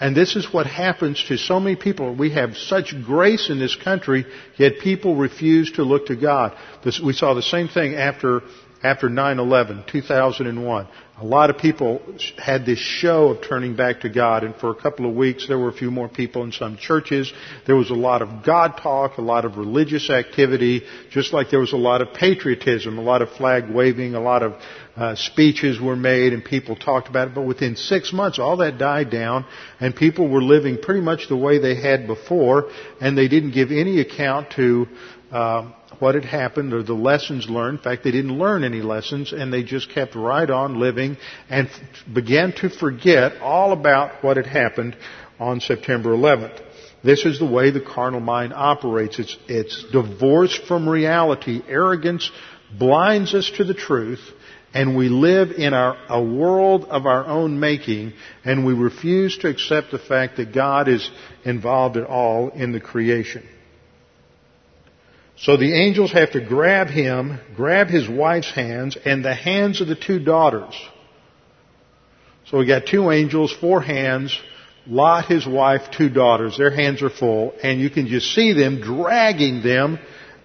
And 0.00 0.16
this 0.16 0.34
is 0.34 0.50
what 0.50 0.66
happens 0.66 1.22
to 1.28 1.36
so 1.36 1.60
many 1.60 1.76
people. 1.76 2.14
We 2.14 2.30
have 2.30 2.56
such 2.56 2.94
grace 3.04 3.50
in 3.50 3.58
this 3.58 3.76
country, 3.76 4.24
yet 4.56 4.78
people 4.82 5.14
refuse 5.14 5.72
to 5.72 5.82
look 5.82 6.06
to 6.06 6.16
God. 6.16 6.56
This, 6.82 6.98
we 6.98 7.12
saw 7.12 7.34
the 7.34 7.42
same 7.42 7.68
thing 7.68 7.94
after, 7.96 8.40
after 8.82 9.10
9-11, 9.10 9.86
2001. 9.86 10.88
A 11.20 11.24
lot 11.26 11.50
of 11.50 11.58
people 11.58 12.00
had 12.38 12.64
this 12.64 12.78
show 12.78 13.28
of 13.28 13.46
turning 13.46 13.76
back 13.76 14.00
to 14.00 14.08
God, 14.08 14.42
and 14.42 14.56
for 14.56 14.70
a 14.70 14.74
couple 14.74 15.04
of 15.04 15.14
weeks 15.14 15.46
there 15.46 15.58
were 15.58 15.68
a 15.68 15.72
few 15.72 15.90
more 15.90 16.08
people 16.08 16.44
in 16.44 16.52
some 16.52 16.78
churches. 16.78 17.30
There 17.66 17.76
was 17.76 17.90
a 17.90 17.94
lot 17.94 18.22
of 18.22 18.42
God 18.42 18.78
talk, 18.78 19.18
a 19.18 19.20
lot 19.20 19.44
of 19.44 19.58
religious 19.58 20.08
activity, 20.08 20.82
just 21.10 21.34
like 21.34 21.50
there 21.50 21.60
was 21.60 21.74
a 21.74 21.76
lot 21.76 22.00
of 22.00 22.14
patriotism, 22.14 22.96
a 22.96 23.02
lot 23.02 23.20
of 23.20 23.28
flag 23.32 23.68
waving, 23.68 24.14
a 24.14 24.20
lot 24.20 24.42
of 24.42 24.54
uh, 24.96 25.14
speeches 25.14 25.80
were 25.80 25.96
made, 25.96 26.32
and 26.32 26.44
people 26.44 26.76
talked 26.76 27.08
about 27.08 27.28
it. 27.28 27.34
But 27.34 27.42
within 27.42 27.76
six 27.76 28.12
months, 28.12 28.38
all 28.38 28.58
that 28.58 28.78
died 28.78 29.10
down, 29.10 29.46
and 29.78 29.94
people 29.94 30.28
were 30.28 30.42
living 30.42 30.78
pretty 30.78 31.00
much 31.00 31.28
the 31.28 31.36
way 31.36 31.58
they 31.58 31.76
had 31.76 32.06
before, 32.06 32.70
and 33.00 33.16
they 33.16 33.28
didn't 33.28 33.52
give 33.52 33.70
any 33.70 34.00
account 34.00 34.50
to 34.56 34.86
uh, 35.30 35.70
what 36.00 36.14
had 36.14 36.24
happened 36.24 36.72
or 36.72 36.82
the 36.82 36.94
lessons 36.94 37.48
learned. 37.48 37.78
In 37.78 37.84
fact, 37.84 38.04
they 38.04 38.10
didn't 38.10 38.36
learn 38.36 38.64
any 38.64 38.80
lessons 38.80 39.32
and 39.32 39.52
they 39.52 39.62
just 39.62 39.90
kept 39.90 40.14
right 40.14 40.48
on 40.48 40.80
living 40.80 41.16
and 41.48 41.68
f- 41.68 41.74
began 42.12 42.52
to 42.54 42.70
forget 42.70 43.40
all 43.40 43.72
about 43.72 44.24
what 44.24 44.36
had 44.36 44.46
happened 44.46 44.96
on 45.38 45.60
September 45.60 46.10
11th. 46.10 46.60
This 47.04 47.24
is 47.24 47.38
the 47.38 47.46
way 47.46 47.70
the 47.70 47.80
carnal 47.80 48.20
mind 48.20 48.52
operates. 48.54 49.18
It's, 49.18 49.36
it's 49.46 49.84
divorced 49.92 50.64
from 50.66 50.88
reality. 50.88 51.62
Arrogance 51.68 52.30
blinds 52.78 53.34
us 53.34 53.50
to 53.56 53.64
the 53.64 53.74
truth 53.74 54.20
and 54.72 54.96
we 54.96 55.08
live 55.08 55.50
in 55.50 55.74
our, 55.74 55.96
a 56.08 56.22
world 56.22 56.84
of 56.84 57.06
our 57.06 57.26
own 57.26 57.58
making 57.58 58.12
and 58.44 58.64
we 58.64 58.72
refuse 58.72 59.38
to 59.38 59.48
accept 59.48 59.90
the 59.90 59.98
fact 59.98 60.36
that 60.36 60.54
God 60.54 60.88
is 60.88 61.10
involved 61.44 61.96
at 61.96 62.06
all 62.06 62.50
in 62.50 62.72
the 62.72 62.80
creation. 62.80 63.46
So 65.36 65.56
the 65.56 65.74
angels 65.74 66.12
have 66.12 66.32
to 66.32 66.40
grab 66.40 66.88
him, 66.88 67.40
grab 67.56 67.88
his 67.88 68.08
wife's 68.08 68.52
hands, 68.52 68.96
and 69.04 69.24
the 69.24 69.34
hands 69.34 69.80
of 69.80 69.88
the 69.88 69.96
two 69.96 70.18
daughters. 70.18 70.74
So 72.46 72.58
we 72.58 72.66
got 72.66 72.86
two 72.86 73.10
angels, 73.10 73.52
four 73.52 73.80
hands, 73.80 74.38
Lot, 74.86 75.26
his 75.26 75.46
wife, 75.46 75.90
two 75.96 76.08
daughters. 76.08 76.58
Their 76.58 76.74
hands 76.74 77.02
are 77.02 77.10
full, 77.10 77.54
and 77.62 77.80
you 77.80 77.90
can 77.90 78.06
just 78.06 78.34
see 78.34 78.52
them 78.52 78.80
dragging 78.80 79.62
them 79.62 79.98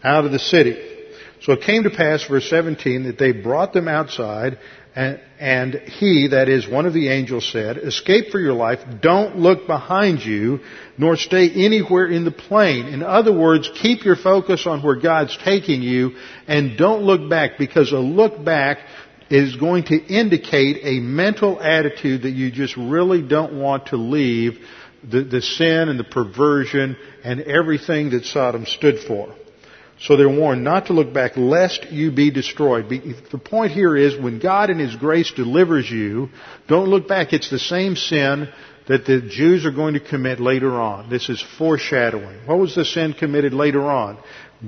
out 0.03 0.25
of 0.25 0.31
the 0.31 0.39
city. 0.39 0.94
So 1.41 1.53
it 1.53 1.61
came 1.61 1.83
to 1.83 1.89
pass, 1.89 2.23
verse 2.25 2.49
17, 2.49 3.03
that 3.03 3.17
they 3.17 3.31
brought 3.31 3.73
them 3.73 3.87
outside, 3.87 4.57
and, 4.95 5.19
and 5.39 5.73
he, 5.73 6.29
that 6.31 6.47
is 6.47 6.67
one 6.67 6.85
of 6.85 6.93
the 6.93 7.09
angels 7.09 7.51
said, 7.51 7.77
escape 7.77 8.31
for 8.31 8.39
your 8.39 8.53
life, 8.53 8.79
don't 9.01 9.37
look 9.37 9.67
behind 9.67 10.23
you, 10.23 10.61
nor 10.97 11.17
stay 11.17 11.49
anywhere 11.49 12.07
in 12.07 12.23
the 12.23 12.31
plain. 12.31 12.87
In 12.87 13.03
other 13.03 13.37
words, 13.37 13.69
keep 13.81 14.05
your 14.05 14.15
focus 14.15 14.65
on 14.65 14.81
where 14.81 14.95
God's 14.95 15.37
taking 15.43 15.81
you, 15.81 16.15
and 16.47 16.77
don't 16.77 17.03
look 17.03 17.29
back, 17.29 17.57
because 17.57 17.91
a 17.91 17.97
look 17.97 18.43
back 18.43 18.79
is 19.29 19.55
going 19.57 19.83
to 19.85 19.95
indicate 19.95 20.77
a 20.83 21.01
mental 21.01 21.59
attitude 21.59 22.21
that 22.21 22.31
you 22.31 22.51
just 22.51 22.77
really 22.77 23.21
don't 23.21 23.59
want 23.59 23.87
to 23.87 23.97
leave 23.97 24.59
the, 25.03 25.23
the 25.23 25.41
sin 25.41 25.89
and 25.89 25.99
the 25.99 26.03
perversion 26.03 26.95
and 27.23 27.41
everything 27.41 28.11
that 28.11 28.23
Sodom 28.25 28.65
stood 28.65 28.99
for. 28.99 29.35
So 30.05 30.15
they're 30.15 30.29
warned 30.29 30.63
not 30.63 30.87
to 30.87 30.93
look 30.93 31.13
back 31.13 31.35
lest 31.35 31.91
you 31.91 32.11
be 32.11 32.29
destroyed. 32.29 32.89
The 32.89 33.39
point 33.39 33.71
here 33.71 33.97
is 33.97 34.15
when 34.15 34.39
God 34.39 34.69
in 34.69 34.77
His 34.77 34.95
grace 34.95 35.31
delivers 35.35 35.89
you, 35.89 36.29
don't 36.67 36.89
look 36.89 37.07
back. 37.07 37.33
It's 37.33 37.49
the 37.49 37.57
same 37.57 37.95
sin 37.95 38.47
that 38.87 39.05
the 39.05 39.21
Jews 39.21 39.65
are 39.65 39.71
going 39.71 39.95
to 39.95 39.99
commit 39.99 40.39
later 40.39 40.79
on. 40.79 41.09
This 41.09 41.27
is 41.27 41.43
foreshadowing. 41.57 42.45
What 42.45 42.59
was 42.59 42.75
the 42.75 42.85
sin 42.85 43.13
committed 43.13 43.51
later 43.51 43.81
on? 43.81 44.19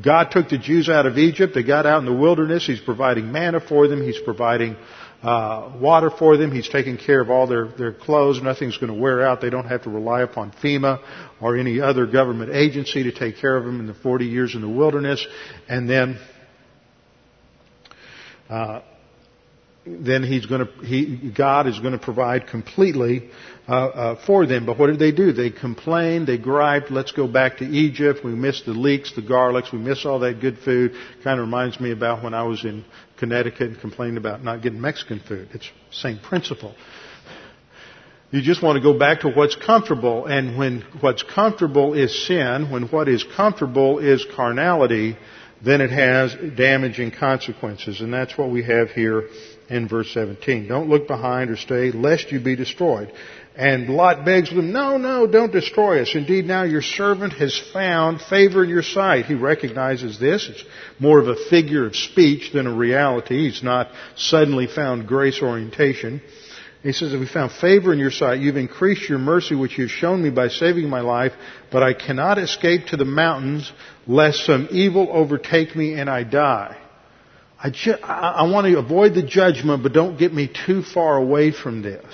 God 0.01 0.31
took 0.31 0.49
the 0.49 0.57
Jews 0.57 0.89
out 0.89 1.05
of 1.05 1.19
Egypt. 1.19 1.53
They 1.53 1.61
got 1.61 1.85
out 1.85 1.99
in 1.99 2.05
the 2.05 2.13
wilderness. 2.13 2.65
He's 2.65 2.81
providing 2.81 3.31
manna 3.31 3.59
for 3.59 3.87
them. 3.87 4.03
He's 4.03 4.19
providing 4.19 4.75
uh, 5.23 5.71
water 5.79 6.11
for 6.11 6.37
them. 6.37 6.51
He's 6.51 6.69
taking 6.69 6.97
care 6.97 7.21
of 7.21 7.29
all 7.29 7.47
their, 7.47 7.67
their 7.67 7.93
clothes. 7.93 8.41
Nothing's 8.41 8.77
going 8.77 8.93
to 8.93 8.99
wear 8.99 9.25
out. 9.25 9.41
They 9.41 9.49
don't 9.49 9.67
have 9.67 9.83
to 9.83 9.89
rely 9.89 10.21
upon 10.21 10.51
FEMA 10.63 11.01
or 11.41 11.57
any 11.57 11.81
other 11.81 12.05
government 12.05 12.51
agency 12.53 13.03
to 13.03 13.11
take 13.11 13.37
care 13.37 13.55
of 13.55 13.65
them 13.65 13.79
in 13.79 13.87
the 13.87 13.95
40 13.95 14.25
years 14.25 14.53
in 14.53 14.61
the 14.61 14.69
wilderness. 14.69 15.25
And 15.67 15.89
then, 15.89 16.19
uh, 18.47 18.81
then 19.87 20.21
he's 20.21 20.45
going 20.45 20.67
to, 20.67 20.85
he, 20.85 21.31
God 21.35 21.65
is 21.65 21.79
going 21.79 21.93
to 21.93 21.99
provide 21.99 22.47
completely 22.47 23.31
uh, 23.67 23.71
uh, 23.71 24.25
for 24.25 24.45
them. 24.45 24.65
But 24.65 24.77
what 24.77 24.87
did 24.87 24.99
they 24.99 25.11
do? 25.11 25.33
They 25.33 25.49
complained, 25.49 26.27
they 26.27 26.37
griped, 26.37 26.91
let's 26.91 27.11
go 27.11 27.27
back 27.27 27.57
to 27.57 27.65
Egypt. 27.65 28.19
We 28.23 28.35
miss 28.35 28.61
the 28.61 28.71
leeks, 28.71 29.15
the 29.15 29.21
garlics, 29.21 29.73
we 29.73 29.79
miss 29.79 30.05
all 30.05 30.19
that 30.19 30.41
good 30.41 30.59
food. 30.59 30.93
Kind 31.23 31.39
of 31.39 31.45
reminds 31.45 31.79
me 31.79 31.91
about 31.91 32.23
when 32.23 32.33
I 32.33 32.43
was 32.43 32.63
in 32.63 32.85
Connecticut 33.17 33.69
and 33.69 33.79
complained 33.79 34.17
about 34.17 34.43
not 34.43 34.61
getting 34.61 34.81
Mexican 34.81 35.19
food. 35.19 35.49
It's 35.53 35.65
the 35.65 35.95
same 35.95 36.19
principle. 36.19 36.75
You 38.29 38.41
just 38.41 38.61
want 38.61 38.75
to 38.75 38.81
go 38.81 38.97
back 38.97 39.21
to 39.21 39.29
what's 39.29 39.55
comfortable, 39.55 40.25
and 40.25 40.57
when 40.57 40.81
what's 40.99 41.23
comfortable 41.23 41.93
is 41.93 42.27
sin, 42.27 42.69
when 42.69 42.83
what 42.89 43.07
is 43.07 43.23
comfortable 43.23 43.99
is 43.99 44.25
carnality, 44.35 45.17
then 45.63 45.81
it 45.81 45.91
has 45.91 46.35
damaging 46.55 47.11
consequences. 47.11 48.01
And 48.01 48.13
that's 48.13 48.37
what 48.37 48.51
we 48.51 48.63
have 48.63 48.91
here 48.91 49.29
in 49.69 49.87
verse 49.87 50.11
17. 50.13 50.67
Don't 50.67 50.89
look 50.89 51.07
behind 51.07 51.49
or 51.49 51.55
stay, 51.55 51.91
lest 51.91 52.31
you 52.31 52.39
be 52.39 52.55
destroyed. 52.55 53.13
And 53.57 53.89
Lot 53.89 54.23
begs 54.23 54.51
them, 54.51 54.71
no, 54.71 54.97
no, 54.97 55.25
don't 55.25 55.51
destroy 55.51 56.03
us. 56.03 56.13
Indeed, 56.13 56.45
now 56.45 56.61
your 56.61 56.83
servant 56.83 57.33
has 57.33 57.59
found 57.73 58.21
favor 58.21 58.63
in 58.63 58.69
your 58.69 58.83
sight. 58.83 59.25
He 59.25 59.33
recognizes 59.33 60.19
this. 60.19 60.47
It's 60.47 60.63
more 60.99 61.19
of 61.19 61.27
a 61.27 61.35
figure 61.49 61.87
of 61.87 61.95
speech 61.95 62.51
than 62.53 62.67
a 62.67 62.73
reality. 62.73 63.49
He's 63.49 63.63
not 63.63 63.89
suddenly 64.15 64.67
found 64.67 65.07
grace 65.07 65.41
orientation. 65.41 66.21
He 66.83 66.91
says, 66.93 67.13
We 67.13 67.25
found 67.25 67.51
favor 67.51 67.91
in 67.91 67.97
your 67.97 68.11
sight. 68.11 68.41
You've 68.41 68.57
increased 68.57 69.09
your 69.09 69.17
mercy, 69.17 69.55
which 69.55 69.75
you've 69.75 69.89
shown 69.89 70.21
me 70.21 70.29
by 70.29 70.49
saving 70.49 70.87
my 70.87 71.01
life, 71.01 71.33
but 71.71 71.81
I 71.81 71.95
cannot 71.95 72.37
escape 72.37 72.85
to 72.89 72.97
the 72.97 73.05
mountains, 73.05 73.71
lest 74.05 74.45
some 74.45 74.67
evil 74.69 75.09
overtake 75.11 75.75
me 75.75 75.95
and 75.95 76.11
I 76.11 76.21
die. 76.21 76.77
I, 77.59 77.71
ju- 77.71 77.97
I, 78.03 78.35
I 78.37 78.51
want 78.51 78.67
to 78.67 78.77
avoid 78.77 79.15
the 79.15 79.23
judgment, 79.23 79.81
but 79.81 79.93
don't 79.93 80.19
get 80.19 80.31
me 80.31 80.47
too 80.47 80.83
far 80.83 81.17
away 81.17 81.51
from 81.51 81.81
this. 81.81 82.05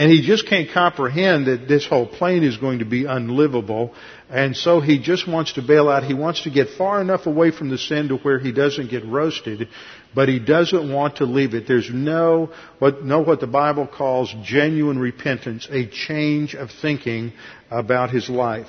And 0.00 0.10
he 0.10 0.22
just 0.22 0.48
can't 0.48 0.70
comprehend 0.72 1.46
that 1.46 1.68
this 1.68 1.86
whole 1.86 2.06
plain 2.06 2.42
is 2.42 2.56
going 2.56 2.78
to 2.78 2.86
be 2.86 3.04
unlivable. 3.04 3.92
And 4.30 4.56
so 4.56 4.80
he 4.80 4.98
just 4.98 5.28
wants 5.28 5.52
to 5.52 5.62
bail 5.62 5.90
out. 5.90 6.04
He 6.04 6.14
wants 6.14 6.44
to 6.44 6.50
get 6.50 6.70
far 6.70 7.02
enough 7.02 7.26
away 7.26 7.50
from 7.50 7.68
the 7.68 7.76
sin 7.76 8.08
to 8.08 8.16
where 8.16 8.38
he 8.38 8.50
doesn't 8.50 8.88
get 8.88 9.04
roasted, 9.04 9.68
but 10.14 10.30
he 10.30 10.38
doesn't 10.38 10.90
want 10.90 11.16
to 11.16 11.26
leave 11.26 11.52
it. 11.52 11.68
There's 11.68 11.90
no 11.92 12.50
what, 12.78 13.04
know 13.04 13.20
what 13.20 13.40
the 13.40 13.46
Bible 13.46 13.86
calls 13.86 14.34
genuine 14.42 14.98
repentance, 14.98 15.68
a 15.70 15.86
change 15.86 16.54
of 16.54 16.70
thinking 16.70 17.34
about 17.70 18.08
his 18.08 18.30
life. 18.30 18.68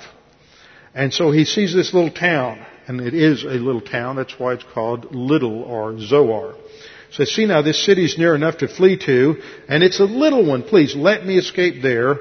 And 0.94 1.14
so 1.14 1.30
he 1.30 1.46
sees 1.46 1.72
this 1.72 1.94
little 1.94 2.12
town, 2.12 2.62
and 2.86 3.00
it 3.00 3.14
is 3.14 3.44
a 3.44 3.46
little 3.46 3.80
town. 3.80 4.16
That's 4.16 4.38
why 4.38 4.52
it's 4.52 4.66
called 4.74 5.14
Little 5.14 5.62
or 5.62 5.98
Zoar. 5.98 6.56
So 7.12 7.24
see 7.24 7.44
now, 7.44 7.60
this 7.60 7.84
city 7.84 8.06
is 8.06 8.16
near 8.16 8.34
enough 8.34 8.58
to 8.58 8.68
flee 8.68 8.96
to, 8.96 9.36
and 9.68 9.82
it's 9.82 10.00
a 10.00 10.04
little 10.04 10.46
one. 10.46 10.62
Please 10.62 10.96
let 10.96 11.26
me 11.26 11.36
escape 11.36 11.82
there, 11.82 12.20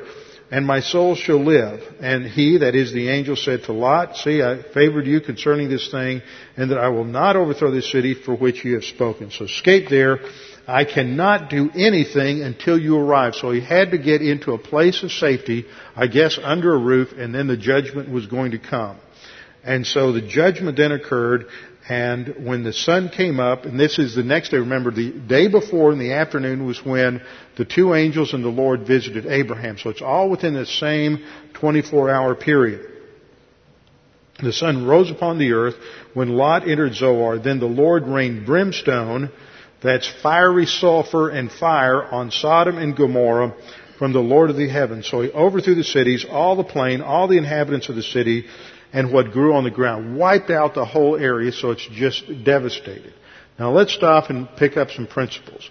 and 0.51 0.67
my 0.67 0.81
soul 0.81 1.15
shall 1.15 1.41
live. 1.41 1.81
And 2.01 2.25
he, 2.25 2.57
that 2.57 2.75
is 2.75 2.91
the 2.91 3.07
angel, 3.07 3.37
said 3.37 3.63
to 3.63 3.71
Lot, 3.71 4.17
See, 4.17 4.41
I 4.41 4.61
favored 4.73 5.07
you 5.07 5.21
concerning 5.21 5.69
this 5.69 5.89
thing, 5.89 6.21
and 6.57 6.71
that 6.71 6.77
I 6.77 6.89
will 6.89 7.05
not 7.05 7.37
overthrow 7.37 7.71
this 7.71 7.89
city 7.89 8.13
for 8.13 8.35
which 8.35 8.65
you 8.65 8.73
have 8.73 8.83
spoken. 8.83 9.31
So 9.31 9.45
escape 9.45 9.87
there. 9.89 10.19
I 10.67 10.83
cannot 10.83 11.49
do 11.49 11.71
anything 11.73 12.43
until 12.43 12.77
you 12.77 12.97
arrive. 12.97 13.35
So 13.35 13.51
he 13.51 13.61
had 13.61 13.91
to 13.91 13.97
get 13.97 14.21
into 14.21 14.51
a 14.51 14.57
place 14.57 15.03
of 15.03 15.11
safety, 15.13 15.67
I 15.95 16.07
guess 16.07 16.37
under 16.41 16.75
a 16.75 16.77
roof, 16.77 17.13
and 17.17 17.33
then 17.33 17.47
the 17.47 17.57
judgment 17.57 18.11
was 18.11 18.27
going 18.27 18.51
to 18.51 18.59
come. 18.59 18.97
And 19.63 19.85
so 19.85 20.11
the 20.11 20.21
judgment 20.21 20.75
then 20.75 20.91
occurred, 20.91 21.45
and 21.91 22.45
when 22.45 22.63
the 22.63 22.71
sun 22.71 23.09
came 23.09 23.41
up, 23.41 23.65
and 23.65 23.77
this 23.77 23.99
is 23.99 24.15
the 24.15 24.23
next 24.23 24.51
day, 24.51 24.57
remember 24.59 24.91
the 24.91 25.11
day 25.11 25.49
before 25.49 25.91
in 25.91 25.99
the 25.99 26.13
afternoon 26.13 26.65
was 26.65 26.85
when 26.85 27.21
the 27.57 27.65
two 27.65 27.93
angels 27.93 28.33
and 28.33 28.45
the 28.45 28.47
Lord 28.47 28.87
visited 28.87 29.25
Abraham. 29.25 29.77
So 29.77 29.89
it's 29.89 30.01
all 30.01 30.29
within 30.29 30.53
the 30.53 30.65
same 30.65 31.21
24 31.55 32.09
hour 32.09 32.33
period. 32.33 32.89
The 34.41 34.53
sun 34.53 34.85
rose 34.85 35.11
upon 35.11 35.37
the 35.37 35.51
earth 35.51 35.75
when 36.13 36.29
Lot 36.29 36.65
entered 36.65 36.93
Zoar. 36.93 37.39
Then 37.39 37.59
the 37.59 37.65
Lord 37.65 38.07
rained 38.07 38.45
brimstone, 38.45 39.29
that's 39.83 40.09
fiery 40.23 40.67
sulfur 40.67 41.29
and 41.29 41.51
fire 41.51 42.05
on 42.05 42.31
Sodom 42.31 42.77
and 42.77 42.95
Gomorrah 42.95 43.53
from 43.99 44.13
the 44.13 44.19
Lord 44.21 44.49
of 44.49 44.55
the 44.55 44.69
heavens. 44.69 45.09
So 45.09 45.23
he 45.23 45.29
overthrew 45.29 45.75
the 45.75 45.83
cities, 45.83 46.25
all 46.29 46.55
the 46.55 46.63
plain, 46.63 47.01
all 47.01 47.27
the 47.27 47.37
inhabitants 47.37 47.89
of 47.89 47.97
the 47.97 48.01
city, 48.01 48.45
and 48.93 49.11
what 49.11 49.31
grew 49.31 49.53
on 49.53 49.63
the 49.63 49.71
ground. 49.71 50.17
Wiped 50.17 50.49
out 50.49 50.73
the 50.73 50.85
whole 50.85 51.15
area 51.15 51.51
so 51.51 51.71
it's 51.71 51.87
just 51.91 52.25
devastated. 52.43 53.13
Now 53.57 53.71
let's 53.71 53.93
stop 53.93 54.29
and 54.29 54.47
pick 54.57 54.77
up 54.77 54.91
some 54.91 55.07
principles. 55.07 55.69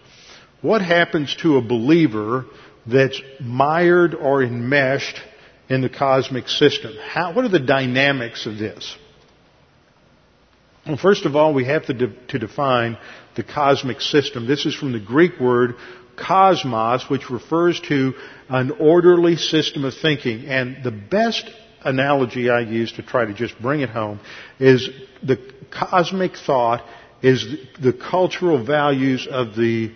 What 0.63 0.83
happens 0.83 1.35
to 1.37 1.57
a 1.57 1.63
believer 1.63 2.47
that's 2.87 3.21
mired 3.41 4.15
or 4.15 4.43
enmeshed 4.43 5.21
in 5.69 5.81
the 5.81 5.89
cosmic 5.89 6.49
system? 6.49 6.93
How, 7.03 7.33
what 7.33 7.45
are 7.45 7.49
the 7.49 7.61
dynamics 7.61 8.47
of 8.47 8.59
this? 8.59 8.97
Well, 10.87 10.97
first 10.97 11.27
of 11.27 11.37
all, 11.37 11.53
we 11.53 11.67
have 11.67 11.87
to, 11.87 11.95
de- 11.95 12.27
to 12.29 12.39
define 12.39 12.99
the 13.37 13.43
cosmic 13.43 14.01
system. 14.01 14.47
This 14.47 14.67
is 14.67 14.75
from 14.75 14.93
the 14.93 15.01
Greek 15.01 15.39
word 15.39 15.77
cosmos, 16.17 17.09
which 17.09 17.31
refers 17.31 17.81
to 17.89 18.15
an 18.49 18.71
orderly 18.73 19.37
system 19.37 19.85
of 19.85 19.95
thinking. 19.95 20.47
And 20.47 20.83
the 20.83 20.91
best 20.91 21.51
analogy 21.83 22.51
I 22.51 22.61
use 22.61 22.93
to 22.93 23.03
try 23.03 23.25
to 23.25 23.35
just 23.35 23.61
bring 23.61 23.81
it 23.81 23.91
home 23.91 24.21
is 24.59 24.89
the 25.23 25.39
cosmic 25.71 26.37
thought 26.37 26.85
is 27.23 27.47
the 27.81 27.93
cultural 27.93 28.65
values 28.65 29.27
of 29.31 29.55
the 29.55 29.93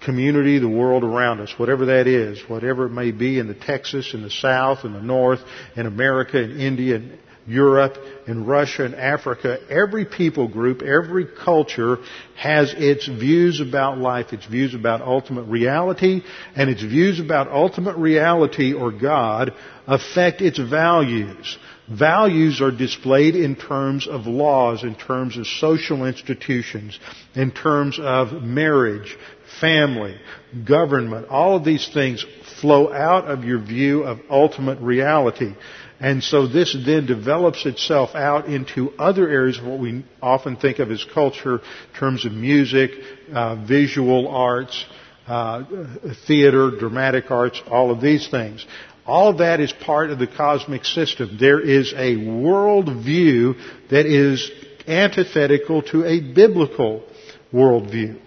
community, 0.00 0.58
the 0.58 0.68
world 0.68 1.02
around 1.02 1.40
us, 1.40 1.52
whatever 1.56 1.86
that 1.86 2.06
is, 2.06 2.40
whatever 2.48 2.86
it 2.86 2.90
may 2.90 3.10
be 3.10 3.38
in 3.38 3.48
the 3.48 3.54
Texas, 3.54 4.14
in 4.14 4.22
the 4.22 4.30
South, 4.30 4.84
in 4.84 4.92
the 4.92 5.02
North, 5.02 5.40
in 5.76 5.86
America, 5.86 6.40
in 6.40 6.60
India, 6.60 6.96
in 6.96 7.18
Europe, 7.48 7.96
in 8.26 8.44
Russia, 8.44 8.84
and 8.84 8.94
Africa, 8.94 9.58
every 9.70 10.04
people 10.04 10.48
group, 10.48 10.82
every 10.82 11.26
culture 11.26 11.96
has 12.36 12.74
its 12.76 13.06
views 13.08 13.60
about 13.60 13.96
life, 13.96 14.34
its 14.34 14.44
views 14.44 14.74
about 14.74 15.00
ultimate 15.00 15.44
reality, 15.44 16.22
and 16.54 16.68
its 16.68 16.82
views 16.82 17.20
about 17.20 17.48
ultimate 17.48 17.96
reality 17.96 18.74
or 18.74 18.92
God 18.92 19.54
affect 19.86 20.42
its 20.42 20.58
values. 20.58 21.56
Values 21.90 22.60
are 22.60 22.70
displayed 22.70 23.34
in 23.34 23.56
terms 23.56 24.06
of 24.06 24.26
laws, 24.26 24.84
in 24.84 24.94
terms 24.94 25.38
of 25.38 25.46
social 25.46 26.04
institutions, 26.04 26.98
in 27.34 27.50
terms 27.50 27.98
of 27.98 28.42
marriage, 28.42 29.16
family, 29.58 30.20
government. 30.66 31.28
All 31.28 31.56
of 31.56 31.64
these 31.64 31.88
things 31.94 32.26
flow 32.60 32.92
out 32.92 33.24
of 33.24 33.44
your 33.44 33.58
view 33.58 34.02
of 34.02 34.20
ultimate 34.28 34.80
reality. 34.80 35.54
And 36.00 36.22
so 36.22 36.46
this 36.46 36.76
then 36.86 37.06
develops 37.06 37.66
itself 37.66 38.14
out 38.14 38.46
into 38.46 38.92
other 38.98 39.28
areas 39.28 39.58
of 39.58 39.64
what 39.64 39.80
we 39.80 40.04
often 40.22 40.56
think 40.56 40.78
of 40.78 40.90
as 40.92 41.04
culture 41.04 41.56
in 41.56 41.98
terms 41.98 42.24
of 42.24 42.32
music, 42.32 42.92
uh, 43.32 43.56
visual 43.56 44.28
arts, 44.28 44.84
uh, 45.26 45.64
theater, 46.26 46.70
dramatic 46.70 47.30
arts, 47.30 47.60
all 47.68 47.90
of 47.90 48.00
these 48.00 48.28
things. 48.28 48.64
All 49.06 49.30
of 49.30 49.38
that 49.38 49.58
is 49.58 49.72
part 49.72 50.10
of 50.10 50.18
the 50.18 50.26
cosmic 50.26 50.84
system. 50.84 51.36
There 51.40 51.60
is 51.60 51.92
a 51.94 52.14
worldview 52.14 53.56
that 53.90 54.06
is 54.06 54.50
antithetical 54.86 55.82
to 55.82 56.04
a 56.04 56.20
biblical 56.20 57.02
worldview. 57.52 58.20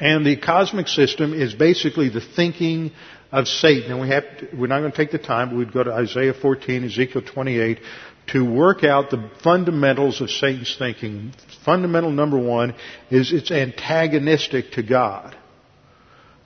And 0.00 0.26
the 0.26 0.36
cosmic 0.36 0.88
system 0.88 1.34
is 1.34 1.54
basically 1.54 2.08
the 2.08 2.20
thinking 2.20 2.92
of 3.34 3.48
Satan. 3.48 3.90
And 3.90 4.00
we 4.00 4.08
have 4.08 4.24
to, 4.38 4.56
we're 4.56 4.68
not 4.68 4.78
going 4.78 4.92
to 4.92 4.96
take 4.96 5.10
the 5.10 5.18
time, 5.18 5.50
but 5.50 5.56
we'd 5.56 5.72
go 5.72 5.82
to 5.82 5.92
Isaiah 5.92 6.34
14, 6.34 6.84
Ezekiel 6.84 7.22
28 7.22 7.80
to 8.28 8.42
work 8.42 8.84
out 8.84 9.10
the 9.10 9.30
fundamentals 9.42 10.20
of 10.20 10.30
Satan's 10.30 10.74
thinking. 10.78 11.32
Fundamental 11.64 12.10
number 12.10 12.38
one 12.38 12.74
is 13.10 13.32
it's 13.32 13.50
antagonistic 13.50 14.72
to 14.72 14.82
God. 14.82 15.36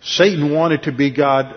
Satan 0.01 0.53
wanted 0.53 0.85
to 0.85 0.93
be 0.93 1.11
God 1.11 1.55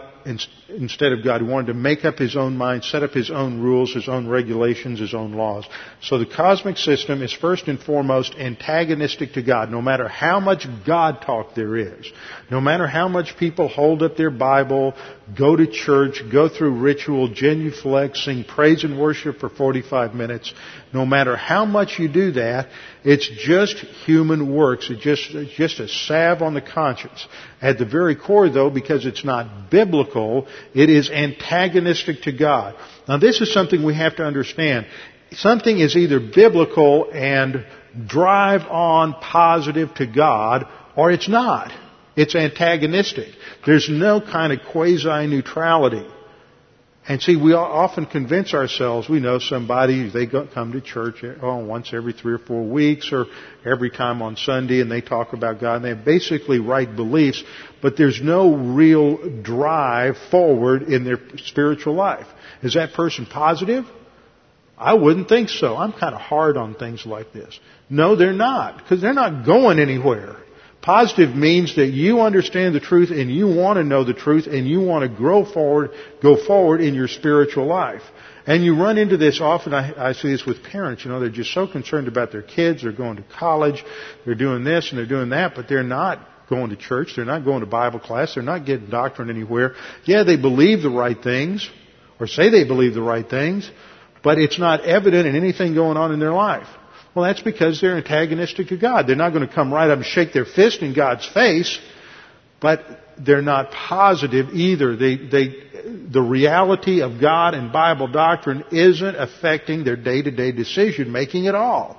instead 0.78 1.12
of 1.12 1.24
God. 1.24 1.42
Wanted 1.42 1.68
to 1.68 1.74
make 1.74 2.06
up 2.06 2.18
his 2.18 2.36
own 2.36 2.58
mind, 2.58 2.84
set 2.84 3.04
up 3.04 3.12
his 3.12 3.30
own 3.30 3.62
rules, 3.62 3.94
his 3.94 4.08
own 4.08 4.28
regulations, 4.28 5.00
his 5.00 5.14
own 5.14 5.34
laws. 5.34 5.66
So 6.02 6.18
the 6.18 6.26
cosmic 6.26 6.78
system 6.78 7.22
is 7.22 7.34
first 7.34 7.68
and 7.68 7.80
foremost 7.80 8.36
antagonistic 8.36 9.34
to 9.34 9.42
God, 9.42 9.72
no 9.72 9.82
matter 9.82 10.08
how 10.08 10.40
much 10.40 10.66
God 10.86 11.22
talk 11.22 11.56
there 11.56 11.78
is. 11.78 12.12
No 12.50 12.62
matter 12.62 12.88
how 12.88 13.08
much 13.08 13.38
people 13.38 13.68
hold 13.68 14.04
up 14.04 14.18
their 14.18 14.32
Bible, 14.32 14.94
go 15.38 15.56
to 15.56 15.68
church, 15.68 16.22
go 16.32 16.50
through 16.50 16.80
ritual, 16.80 17.28
genuflect, 17.30 18.18
sing 18.18 18.44
praise 18.44 18.84
and 18.84 19.00
worship 19.00 19.40
for 19.40 19.50
45 19.50 20.14
minutes, 20.14 20.54
no 20.94 21.06
matter 21.06 21.36
how 21.36 21.66
much 21.66 22.00
you 22.00 22.10
do 22.10 22.34
that, 22.34 22.68
it's 23.04 23.30
just 23.40 23.78
human 23.78 24.54
works. 24.54 24.90
It's 24.90 25.02
just, 25.02 25.32
it's 25.32 25.54
just 25.54 25.80
a 25.80 25.88
salve 25.88 26.42
on 26.42 26.54
the 26.54 26.62
conscience. 26.62 27.26
At 27.62 27.78
the 27.78 27.86
very 27.86 28.16
core 28.16 28.50
though, 28.50 28.70
because 28.70 29.06
it's 29.06 29.24
not 29.24 29.72
biblical, 29.72 30.48
it 30.74 30.90
is 30.90 31.10
antagonistic 31.10 32.24
to 32.24 32.32
God. 32.32 32.76
Now 33.08 33.18
this 33.18 33.42
is 33.42 33.54
something 33.54 33.84
we 33.84 33.96
have 33.96 34.16
to 34.18 34.26
understand. 34.26 34.86
Something 35.32 35.80
is 35.80 35.96
either 35.96 36.20
biblical 36.20 37.10
and 37.12 37.66
drive 38.08 38.62
on 38.62 39.14
positive 39.14 39.94
to 39.96 40.06
God, 40.06 40.66
or 40.96 41.12
it's 41.12 41.30
not. 41.30 41.72
It's 42.16 42.36
antagonistic. 42.36 43.30
There's 43.66 43.90
no 43.90 44.20
kind 44.20 44.52
of 44.52 44.60
quasi-neutrality. 44.72 46.06
And 47.08 47.20
see, 47.20 47.36
we 47.36 47.54
often 47.54 48.06
convince 48.06 48.54
ourselves 48.54 49.10
we 49.10 49.20
know 49.20 49.40
somebody, 49.40 50.10
they 50.10 50.28
come 50.28 50.74
to 50.74 50.82
church 50.82 51.24
eh, 51.24 51.34
oh, 51.42 51.58
once 51.58 51.94
every 51.94 52.14
three 52.14 52.34
or 52.34 52.38
four 52.38 52.64
weeks 52.64 53.12
or 53.12 53.26
every 53.66 53.90
time 53.90 54.22
on 54.22 54.38
Sunday 54.38 54.82
and 54.82 54.92
they 54.92 55.02
talk 55.02 55.34
about 55.34 55.60
God 55.60 55.78
and 55.78 55.86
they 55.86 55.90
have 55.90 56.06
basically 56.06 56.60
right 56.60 56.96
beliefs, 56.96 57.44
but 57.82 57.98
there's 57.98 58.22
no 58.22 58.56
real 58.56 59.42
drive 59.42 60.16
forward 60.30 60.84
in 60.84 61.04
their 61.04 61.18
spiritual 61.38 61.96
life. 61.96 62.28
Is 62.62 62.76
that 62.76 62.94
person 62.94 63.26
positive? 63.26 63.86
I 64.78 64.94
wouldn't 64.94 65.28
think 65.28 65.50
so. 65.50 65.76
I'm 65.78 65.94
kind 65.94 66.14
of 66.14 66.22
hard 66.22 66.56
on 66.56 66.76
things 66.76 67.06
like 67.06 67.34
this. 67.34 67.60
No, 67.90 68.16
they're 68.16 68.32
not, 68.32 68.78
because 68.78 69.02
they're 69.02 69.14
not 69.14 69.44
going 69.46 69.80
anywhere. 69.80 70.38
Positive 70.82 71.36
means 71.36 71.76
that 71.76 71.88
you 71.88 72.22
understand 72.22 72.74
the 72.74 72.80
truth 72.80 73.12
and 73.12 73.30
you 73.30 73.48
want 73.48 73.78
to 73.78 73.84
know 73.84 74.04
the 74.04 74.16
truth 74.16 74.48
and 74.48 74.68
you 74.68 74.82
want 74.82 75.04
to 75.04 75.16
grow 75.16 75.46
forward, 75.46 75.92
go 76.24 76.44
forward 76.44 76.82
in 76.82 76.96
your 76.96 77.08
spiritual 77.08 77.68
life. 77.68 78.02
And 78.48 78.66
you 78.66 78.76
run 78.76 78.98
into 78.98 79.18
this 79.18 79.40
often, 79.40 79.76
I, 79.76 80.10
I 80.10 80.14
see 80.14 80.32
this 80.32 80.44
with 80.44 80.64
parents, 80.64 81.06
you 81.06 81.12
know, 81.12 81.20
they're 81.20 81.30
just 81.30 81.54
so 81.54 81.68
concerned 81.68 82.08
about 82.08 82.32
their 82.32 82.42
kids, 82.42 82.82
they're 82.82 82.92
going 82.92 83.18
to 83.18 83.24
college, 83.38 83.84
they're 84.26 84.34
doing 84.34 84.64
this 84.64 84.90
and 84.90 84.98
they're 84.98 85.06
doing 85.06 85.30
that, 85.30 85.54
but 85.54 85.70
they're 85.70 85.84
not 85.84 86.28
going 86.52 86.70
to 86.70 86.76
church. 86.76 87.14
They're 87.16 87.26
not 87.26 87.46
going 87.46 87.62
to 87.62 87.66
Bible 87.66 88.00
class. 88.00 88.36
They're 88.36 88.44
not 88.44 88.66
getting 88.66 88.90
doctrine 88.90 89.30
anywhere. 89.30 89.74
Yeah, 90.04 90.24
they 90.24 90.36
believe 90.36 90.82
the 90.84 90.90
right 90.90 91.20
things, 91.20 91.68
or 92.20 92.28
say 92.28 92.50
they 92.50 92.66
believe 92.66 92.94
the 92.94 93.02
right 93.02 93.28
things, 93.28 93.72
but 94.22 94.38
it's 94.38 94.60
not 94.60 94.82
evident 94.82 95.26
in 95.28 95.36
anything 95.36 95.74
going 95.74 95.98
on 95.98 96.12
in 96.12 96.20
their 96.20 96.34
life. 96.34 96.68
Well, 97.14 97.26
that's 97.26 97.42
because 97.42 97.82
they're 97.82 97.98
antagonistic 97.98 98.70
to 98.70 98.78
God. 98.78 99.06
They're 99.06 99.16
not 99.16 99.34
going 99.34 99.48
to 99.48 99.54
come 99.54 99.74
right 99.74 99.90
up 99.90 99.98
and 99.98 100.06
shake 100.06 100.32
their 100.34 100.46
fist 100.46 100.82
in 100.82 100.94
God's 100.94 101.28
face, 101.28 101.78
but 102.62 102.80
they're 103.18 103.42
not 103.42 103.72
positive 103.72 104.50
either. 104.54 104.96
They, 104.96 105.18
they, 105.18 105.56
the 106.10 106.22
reality 106.22 107.02
of 107.02 107.20
God 107.20 107.54
and 107.54 107.74
Bible 107.74 108.08
doctrine 108.08 108.64
isn't 108.72 109.16
affecting 109.16 109.84
their 109.84 109.98
day-to-day 109.98 110.54
decision 110.54 111.12
making 111.12 111.48
at 111.48 111.56
all. 111.56 111.98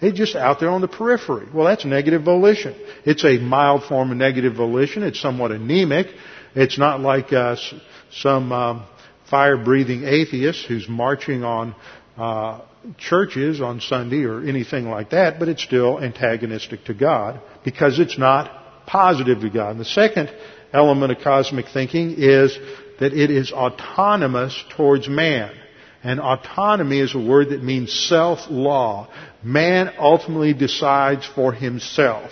They're 0.00 0.12
just 0.12 0.36
out 0.36 0.60
there 0.60 0.70
on 0.70 0.80
the 0.80 0.88
periphery. 0.88 1.46
Well, 1.52 1.66
that's 1.66 1.84
negative 1.84 2.22
volition. 2.22 2.74
It's 3.04 3.24
a 3.24 3.38
mild 3.38 3.84
form 3.84 4.10
of 4.10 4.16
negative 4.16 4.54
volition. 4.54 5.02
It's 5.02 5.20
somewhat 5.20 5.50
anemic. 5.52 6.06
It's 6.54 6.78
not 6.78 7.00
like 7.00 7.32
uh, 7.32 7.56
some 8.12 8.52
um, 8.52 8.86
fire-breathing 9.30 10.04
atheist 10.04 10.66
who's 10.66 10.88
marching 10.88 11.44
on 11.44 11.74
uh, 12.16 12.60
churches 12.98 13.60
on 13.60 13.80
Sunday 13.80 14.24
or 14.24 14.42
anything 14.42 14.88
like 14.88 15.10
that, 15.10 15.38
but 15.38 15.48
it's 15.48 15.62
still 15.62 15.98
antagonistic 16.00 16.84
to 16.84 16.94
God 16.94 17.40
because 17.64 17.98
it's 17.98 18.18
not 18.18 18.86
positive 18.86 19.40
to 19.40 19.50
God. 19.50 19.72
And 19.72 19.80
the 19.80 19.84
second 19.84 20.34
element 20.72 21.12
of 21.12 21.18
cosmic 21.22 21.66
thinking 21.72 22.14
is 22.18 22.58
that 23.00 23.12
it 23.12 23.30
is 23.30 23.52
autonomous 23.52 24.62
towards 24.76 25.08
man. 25.08 25.54
And 26.04 26.20
autonomy 26.20 26.98
is 26.98 27.14
a 27.14 27.18
word 27.18 27.50
that 27.50 27.62
means 27.62 27.92
self-law. 27.92 29.08
Man 29.44 29.92
ultimately 29.98 30.52
decides 30.52 31.24
for 31.26 31.52
himself. 31.52 32.30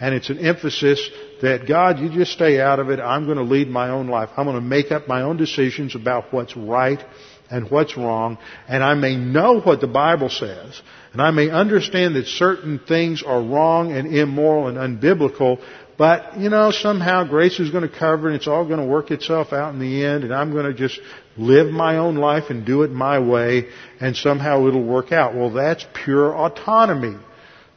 And 0.00 0.14
it's 0.14 0.30
an 0.30 0.38
emphasis 0.38 1.10
that 1.42 1.68
God, 1.68 1.98
you 1.98 2.08
just 2.08 2.32
stay 2.32 2.58
out 2.58 2.80
of 2.80 2.88
it. 2.88 2.98
I'm 2.98 3.26
going 3.26 3.36
to 3.36 3.44
lead 3.44 3.68
my 3.68 3.90
own 3.90 4.08
life. 4.08 4.30
I'm 4.36 4.46
going 4.46 4.56
to 4.56 4.62
make 4.62 4.90
up 4.90 5.06
my 5.06 5.20
own 5.22 5.36
decisions 5.36 5.94
about 5.94 6.32
what's 6.32 6.56
right 6.56 7.04
and 7.50 7.70
what's 7.70 7.96
wrong. 7.96 8.38
And 8.68 8.82
I 8.82 8.94
may 8.94 9.16
know 9.16 9.60
what 9.60 9.80
the 9.80 9.86
Bible 9.86 10.28
says. 10.28 10.80
And 11.12 11.20
I 11.20 11.30
may 11.32 11.50
understand 11.50 12.14
that 12.16 12.26
certain 12.26 12.78
things 12.78 13.22
are 13.22 13.42
wrong 13.42 13.92
and 13.92 14.14
immoral 14.14 14.68
and 14.68 14.78
unbiblical. 14.78 15.60
But, 15.98 16.38
you 16.38 16.48
know, 16.48 16.70
somehow 16.70 17.24
grace 17.24 17.60
is 17.60 17.70
going 17.70 17.88
to 17.88 17.94
cover 17.94 18.28
and 18.28 18.36
it's 18.36 18.46
all 18.46 18.64
going 18.64 18.80
to 18.80 18.86
work 18.86 19.10
itself 19.10 19.52
out 19.52 19.74
in 19.74 19.80
the 19.80 20.04
end 20.04 20.24
and 20.24 20.32
I'm 20.32 20.52
going 20.52 20.64
to 20.64 20.72
just 20.72 20.98
live 21.36 21.70
my 21.70 21.98
own 21.98 22.16
life 22.16 22.44
and 22.48 22.64
do 22.64 22.84
it 22.84 22.90
my 22.90 23.18
way 23.18 23.68
and 24.00 24.16
somehow 24.16 24.66
it'll 24.66 24.82
work 24.82 25.12
out. 25.12 25.34
Well, 25.34 25.50
that's 25.50 25.84
pure 26.04 26.34
autonomy. 26.34 27.18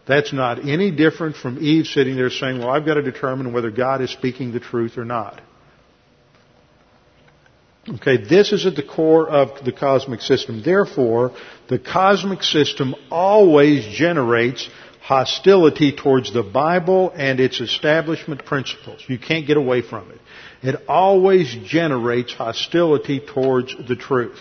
That's 0.05 0.31
not 0.31 0.59
any 0.59 0.91
different 0.91 1.35
from 1.35 1.59
Eve 1.59 1.87
sitting 1.87 2.15
there 2.15 2.29
saying, 2.29 2.59
well, 2.59 2.69
I've 2.69 2.85
got 2.85 2.95
to 2.95 3.01
determine 3.01 3.53
whether 3.53 3.71
God 3.71 4.01
is 4.01 4.11
speaking 4.11 4.51
the 4.51 4.59
truth 4.59 4.97
or 4.97 5.05
not. 5.05 5.41
Okay, 7.87 8.15
this 8.15 8.53
is 8.53 8.65
at 8.65 8.77
the 8.77 8.83
core 8.83 9.27
of 9.29 9.65
the 9.65 9.73
cosmic 9.73 10.21
system. 10.21 10.61
Therefore, 10.63 11.35
the 11.67 11.79
cosmic 11.79 12.41
system 12.41 12.95
always 13.11 13.85
generates 13.97 14.69
hostility 15.01 15.93
towards 15.93 16.31
the 16.31 16.43
Bible 16.43 17.11
and 17.13 17.41
its 17.41 17.59
establishment 17.59 18.45
principles. 18.45 19.03
You 19.07 19.19
can't 19.19 19.45
get 19.45 19.57
away 19.57 19.81
from 19.81 20.09
it. 20.11 20.21
It 20.61 20.87
always 20.87 21.53
generates 21.65 22.33
hostility 22.33 23.19
towards 23.19 23.75
the 23.85 23.97
truth. 23.97 24.39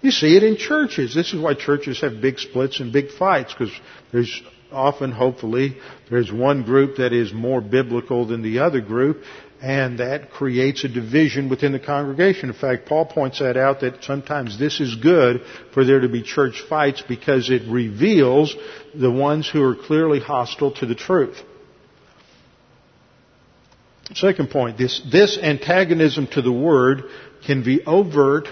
You 0.00 0.10
see 0.10 0.34
it 0.34 0.42
in 0.42 0.56
churches. 0.56 1.14
This 1.14 1.34
is 1.34 1.40
why 1.40 1.52
churches 1.52 2.00
have 2.00 2.22
big 2.22 2.38
splits 2.38 2.80
and 2.80 2.90
big 2.90 3.10
fights 3.10 3.52
because 3.52 3.74
there's 4.12 4.42
often, 4.72 5.12
hopefully, 5.12 5.76
there's 6.08 6.32
one 6.32 6.62
group 6.62 6.96
that 6.96 7.12
is 7.12 7.34
more 7.34 7.60
biblical 7.60 8.26
than 8.26 8.40
the 8.42 8.60
other 8.60 8.80
group 8.80 9.22
and 9.62 10.00
that 10.00 10.30
creates 10.30 10.84
a 10.84 10.88
division 10.88 11.48
within 11.48 11.72
the 11.72 11.80
congregation. 11.80 12.50
In 12.50 12.54
fact, 12.54 12.86
Paul 12.86 13.06
points 13.06 13.38
that 13.38 13.56
out 13.56 13.80
that 13.80 14.04
sometimes 14.04 14.58
this 14.58 14.80
is 14.80 14.94
good 14.96 15.42
for 15.72 15.84
there 15.84 16.00
to 16.00 16.08
be 16.08 16.22
church 16.22 16.62
fights 16.68 17.02
because 17.06 17.48
it 17.48 17.62
reveals 17.68 18.54
the 18.94 19.10
ones 19.10 19.48
who 19.48 19.62
are 19.62 19.74
clearly 19.74 20.20
hostile 20.20 20.72
to 20.72 20.86
the 20.86 20.94
truth. 20.94 21.38
Second 24.14 24.50
point, 24.50 24.78
this, 24.78 25.02
this 25.10 25.38
antagonism 25.38 26.28
to 26.28 26.42
the 26.42 26.52
Word 26.52 27.04
can 27.46 27.64
be 27.64 27.84
overt 27.84 28.48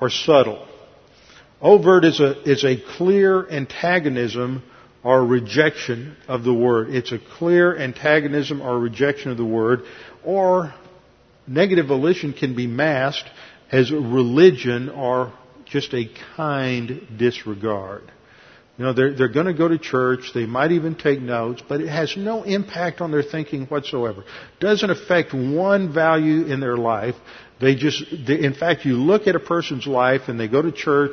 or 0.00 0.10
subtle. 0.10 0.66
Overt 1.60 2.04
is 2.04 2.20
a, 2.20 2.42
is 2.42 2.64
a 2.64 2.76
clear 2.96 3.48
antagonism 3.48 4.62
or 5.04 5.24
rejection 5.24 6.16
of 6.28 6.44
the 6.44 6.54
Word. 6.54 6.90
It's 6.90 7.12
a 7.12 7.18
clear 7.18 7.76
antagonism 7.76 8.60
or 8.62 8.78
rejection 8.78 9.30
of 9.30 9.36
the 9.36 9.44
Word 9.44 9.82
or 10.24 10.74
negative 11.46 11.86
volition 11.86 12.32
can 12.32 12.54
be 12.54 12.66
masked 12.66 13.28
as 13.70 13.90
religion 13.90 14.88
or 14.88 15.32
just 15.66 15.94
a 15.94 16.08
kind 16.36 17.06
disregard. 17.16 18.10
You 18.78 18.86
know, 18.86 18.92
they're, 18.94 19.14
they're 19.14 19.28
going 19.28 19.46
to 19.46 19.54
go 19.54 19.68
to 19.68 19.78
church, 19.78 20.30
they 20.34 20.46
might 20.46 20.72
even 20.72 20.94
take 20.94 21.20
notes, 21.20 21.62
but 21.68 21.80
it 21.80 21.88
has 21.88 22.16
no 22.16 22.42
impact 22.42 23.00
on 23.00 23.10
their 23.10 23.22
thinking 23.22 23.66
whatsoever. 23.66 24.24
Doesn't 24.60 24.88
affect 24.90 25.34
one 25.34 25.92
value 25.92 26.46
in 26.46 26.60
their 26.60 26.76
life. 26.76 27.14
They 27.60 27.74
just, 27.74 28.02
they, 28.26 28.40
in 28.40 28.54
fact, 28.54 28.84
you 28.84 28.94
look 28.94 29.26
at 29.26 29.36
a 29.36 29.40
person's 29.40 29.86
life 29.86 30.22
and 30.28 30.40
they 30.40 30.48
go 30.48 30.62
to 30.62 30.72
church 30.72 31.12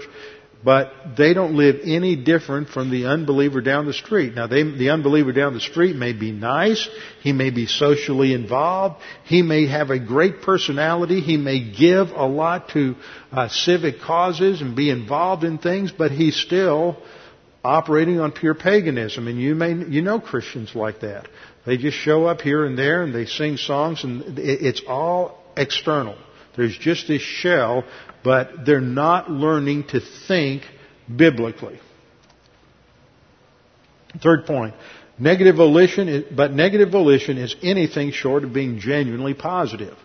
but 0.64 0.92
they 1.18 1.34
don't 1.34 1.56
live 1.56 1.78
any 1.86 2.18
different 2.18 2.70
from 2.70 2.92
the 2.92 3.06
unbeliever 3.06 3.62
down 3.62 3.86
the 3.86 3.94
street. 3.94 4.36
Now, 4.36 4.48
they, 4.48 4.64
the 4.64 4.90
unbeliever 4.90 5.32
down 5.32 5.54
the 5.54 5.62
street 5.62 5.96
may 5.96 6.12
be 6.12 6.32
nice, 6.32 6.88
he 7.22 7.32
may 7.32 7.50
be 7.50 7.66
socially 7.66 8.34
involved, 8.34 9.02
he 9.24 9.42
may 9.42 9.68
have 9.68 9.90
a 9.90 10.00
great 10.00 10.42
personality, 10.42 11.22
he 11.22 11.38
may 11.38 11.72
give 11.72 12.10
a 12.10 12.26
lot 12.26 12.70
to 12.70 12.96
uh, 13.32 13.48
civic 13.48 14.02
causes 14.02 14.62
and 14.62 14.76
be 14.76 14.90
involved 14.90 15.46
in 15.46 15.60
things, 15.60 15.94
but 15.94 16.12
he's 16.12 16.36
still 16.36 16.98
operating 17.64 18.20
on 18.20 18.32
pure 18.32 18.56
paganism. 18.56 19.28
And 19.28 19.40
you 19.40 19.56
may, 19.56 19.74
you 19.74 20.02
know 20.02 20.20
Christians 20.20 20.76
like 20.76 21.02
that. 21.02 21.28
They 21.66 21.78
just 21.78 21.98
show 21.98 22.26
up 22.26 22.42
here 22.42 22.66
and 22.66 22.78
there 22.78 23.04
and 23.04 23.14
they 23.14 23.26
sing 23.26 23.58
songs 23.58 24.04
and 24.04 24.40
it's 24.40 24.82
all 24.88 25.44
external. 25.56 26.18
There's 26.60 26.78
just 26.78 27.08
this 27.08 27.22
shell 27.22 27.86
but 28.24 28.66
they're 28.66 28.82
not 28.82 29.30
learning 29.30 29.86
to 29.88 30.02
think 30.28 30.64
biblically. 31.14 31.80
Third 34.22 34.46
point. 34.46 34.76
Negative 35.18 35.56
volition, 35.56 36.08
is, 36.08 36.24
but 36.36 36.54
negative 36.54 36.92
volition 36.92 37.38
is 37.38 37.56
anything 37.62 38.12
short 38.12 38.44
of 38.44 38.54
being 38.54 38.80
genuinely 38.80 39.34
positive. 39.34 39.98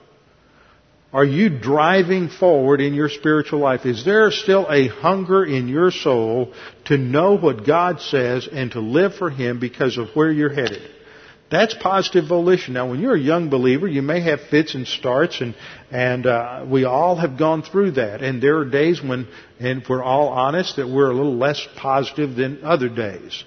Are 1.12 1.24
you 1.24 1.48
driving 1.48 2.28
forward 2.28 2.80
in 2.80 2.92
your 2.92 3.08
spiritual 3.08 3.60
life? 3.60 3.86
Is 3.86 4.04
there 4.04 4.32
still 4.32 4.66
a 4.68 4.88
hunger 4.88 5.44
in 5.44 5.68
your 5.68 5.92
soul 5.92 6.52
to 6.86 6.98
know 6.98 7.36
what 7.36 7.64
God 7.64 8.00
says 8.00 8.48
and 8.50 8.72
to 8.72 8.80
live 8.80 9.14
for 9.14 9.30
Him 9.30 9.60
because 9.60 9.96
of 9.96 10.08
where 10.14 10.32
you're 10.32 10.52
headed? 10.52 10.90
That's 11.50 11.74
positive 11.74 12.26
volition. 12.26 12.74
Now, 12.74 12.88
when 12.88 13.00
you're 13.00 13.14
a 13.14 13.20
young 13.20 13.50
believer, 13.50 13.86
you 13.86 14.02
may 14.02 14.20
have 14.22 14.40
fits 14.50 14.74
and 14.74 14.86
starts, 14.88 15.40
and 15.40 15.54
and 15.90 16.26
uh, 16.26 16.64
we 16.68 16.84
all 16.84 17.16
have 17.16 17.38
gone 17.38 17.62
through 17.62 17.92
that. 17.92 18.22
And 18.22 18.42
there 18.42 18.58
are 18.58 18.64
days 18.64 19.02
when, 19.02 19.28
and 19.60 19.82
if 19.82 19.88
we're 19.88 20.02
all 20.02 20.28
honest, 20.28 20.76
that 20.76 20.88
we're 20.88 21.10
a 21.10 21.14
little 21.14 21.36
less 21.36 21.64
positive 21.76 22.34
than 22.34 22.64
other 22.64 22.88
days, 22.88 23.44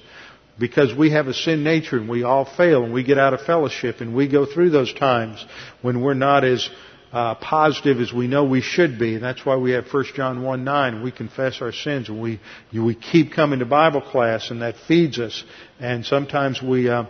because 0.59 0.95
we 0.95 1.11
have 1.11 1.27
a 1.27 1.33
sin 1.33 1.63
nature, 1.63 1.97
and 1.97 2.07
we 2.07 2.23
all 2.23 2.45
fail, 2.45 2.83
and 2.83 2.93
we 2.93 3.03
get 3.03 3.17
out 3.17 3.33
of 3.33 3.41
fellowship, 3.41 3.99
and 3.99 4.15
we 4.15 4.27
go 4.27 4.45
through 4.45 4.69
those 4.69 4.93
times 4.93 5.43
when 5.81 6.01
we're 6.01 6.13
not 6.13 6.43
as 6.43 6.69
uh, 7.11 7.35
positive 7.35 7.99
as 7.99 8.11
we 8.13 8.27
know 8.27 8.43
we 8.43 8.61
should 8.61 8.99
be. 8.99 9.15
And 9.15 9.23
that's 9.23 9.45
why 9.45 9.55
we 9.55 9.71
have 9.71 9.85
1 9.91 10.05
John 10.13 10.43
1 10.43 10.63
9. 10.63 10.93
And 10.93 11.03
we 11.03 11.11
confess 11.11 11.61
our 11.61 11.71
sins 11.71 12.09
and 12.09 12.21
we, 12.21 12.39
we 12.73 12.95
keep 12.95 13.31
coming 13.31 13.59
to 13.59 13.65
Bible 13.65 14.01
class 14.01 14.51
and 14.51 14.61
that 14.61 14.75
feeds 14.87 15.17
us. 15.17 15.43
And 15.79 16.05
sometimes 16.05 16.61
we, 16.61 16.89
uh, 16.89 17.05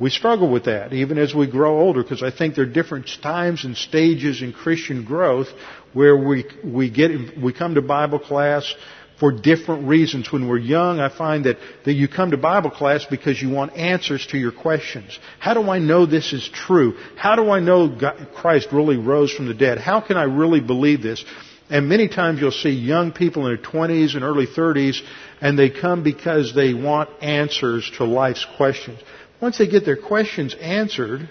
we 0.00 0.10
struggle 0.10 0.50
with 0.50 0.64
that 0.64 0.92
even 0.92 1.18
as 1.18 1.34
we 1.34 1.46
grow 1.46 1.78
older 1.78 2.02
because 2.02 2.22
I 2.22 2.30
think 2.30 2.54
there 2.54 2.64
are 2.64 2.68
different 2.68 3.10
times 3.22 3.64
and 3.64 3.76
stages 3.76 4.42
in 4.42 4.52
Christian 4.52 5.04
growth 5.04 5.48
where 5.92 6.16
we, 6.16 6.46
we 6.64 6.90
get, 6.90 7.38
we 7.38 7.52
come 7.52 7.74
to 7.74 7.82
Bible 7.82 8.18
class 8.18 8.74
for 9.20 9.30
different 9.30 9.86
reasons. 9.86 10.32
When 10.32 10.48
we're 10.48 10.58
young, 10.58 10.98
I 10.98 11.14
find 11.14 11.44
that, 11.44 11.58
that 11.84 11.92
you 11.92 12.08
come 12.08 12.30
to 12.30 12.38
Bible 12.38 12.70
class 12.70 13.04
because 13.04 13.40
you 13.40 13.50
want 13.50 13.76
answers 13.76 14.26
to 14.28 14.38
your 14.38 14.50
questions. 14.50 15.18
How 15.38 15.52
do 15.52 15.68
I 15.68 15.78
know 15.78 16.06
this 16.06 16.32
is 16.32 16.48
true? 16.48 16.96
How 17.16 17.36
do 17.36 17.50
I 17.50 17.60
know 17.60 17.88
God, 17.88 18.28
Christ 18.34 18.68
really 18.72 18.96
rose 18.96 19.32
from 19.32 19.46
the 19.46 19.54
dead? 19.54 19.78
How 19.78 20.00
can 20.00 20.16
I 20.16 20.24
really 20.24 20.60
believe 20.60 21.02
this? 21.02 21.22
And 21.68 21.88
many 21.88 22.08
times 22.08 22.40
you'll 22.40 22.50
see 22.50 22.70
young 22.70 23.12
people 23.12 23.46
in 23.46 23.54
their 23.54 23.64
20s 23.64 24.14
and 24.14 24.24
early 24.24 24.46
30s 24.46 25.00
and 25.40 25.56
they 25.56 25.70
come 25.70 26.02
because 26.02 26.52
they 26.54 26.74
want 26.74 27.10
answers 27.22 27.88
to 27.98 28.04
life's 28.04 28.44
questions. 28.56 28.98
Once 29.40 29.58
they 29.58 29.66
get 29.66 29.84
their 29.84 29.96
questions 29.96 30.54
answered, 30.60 31.28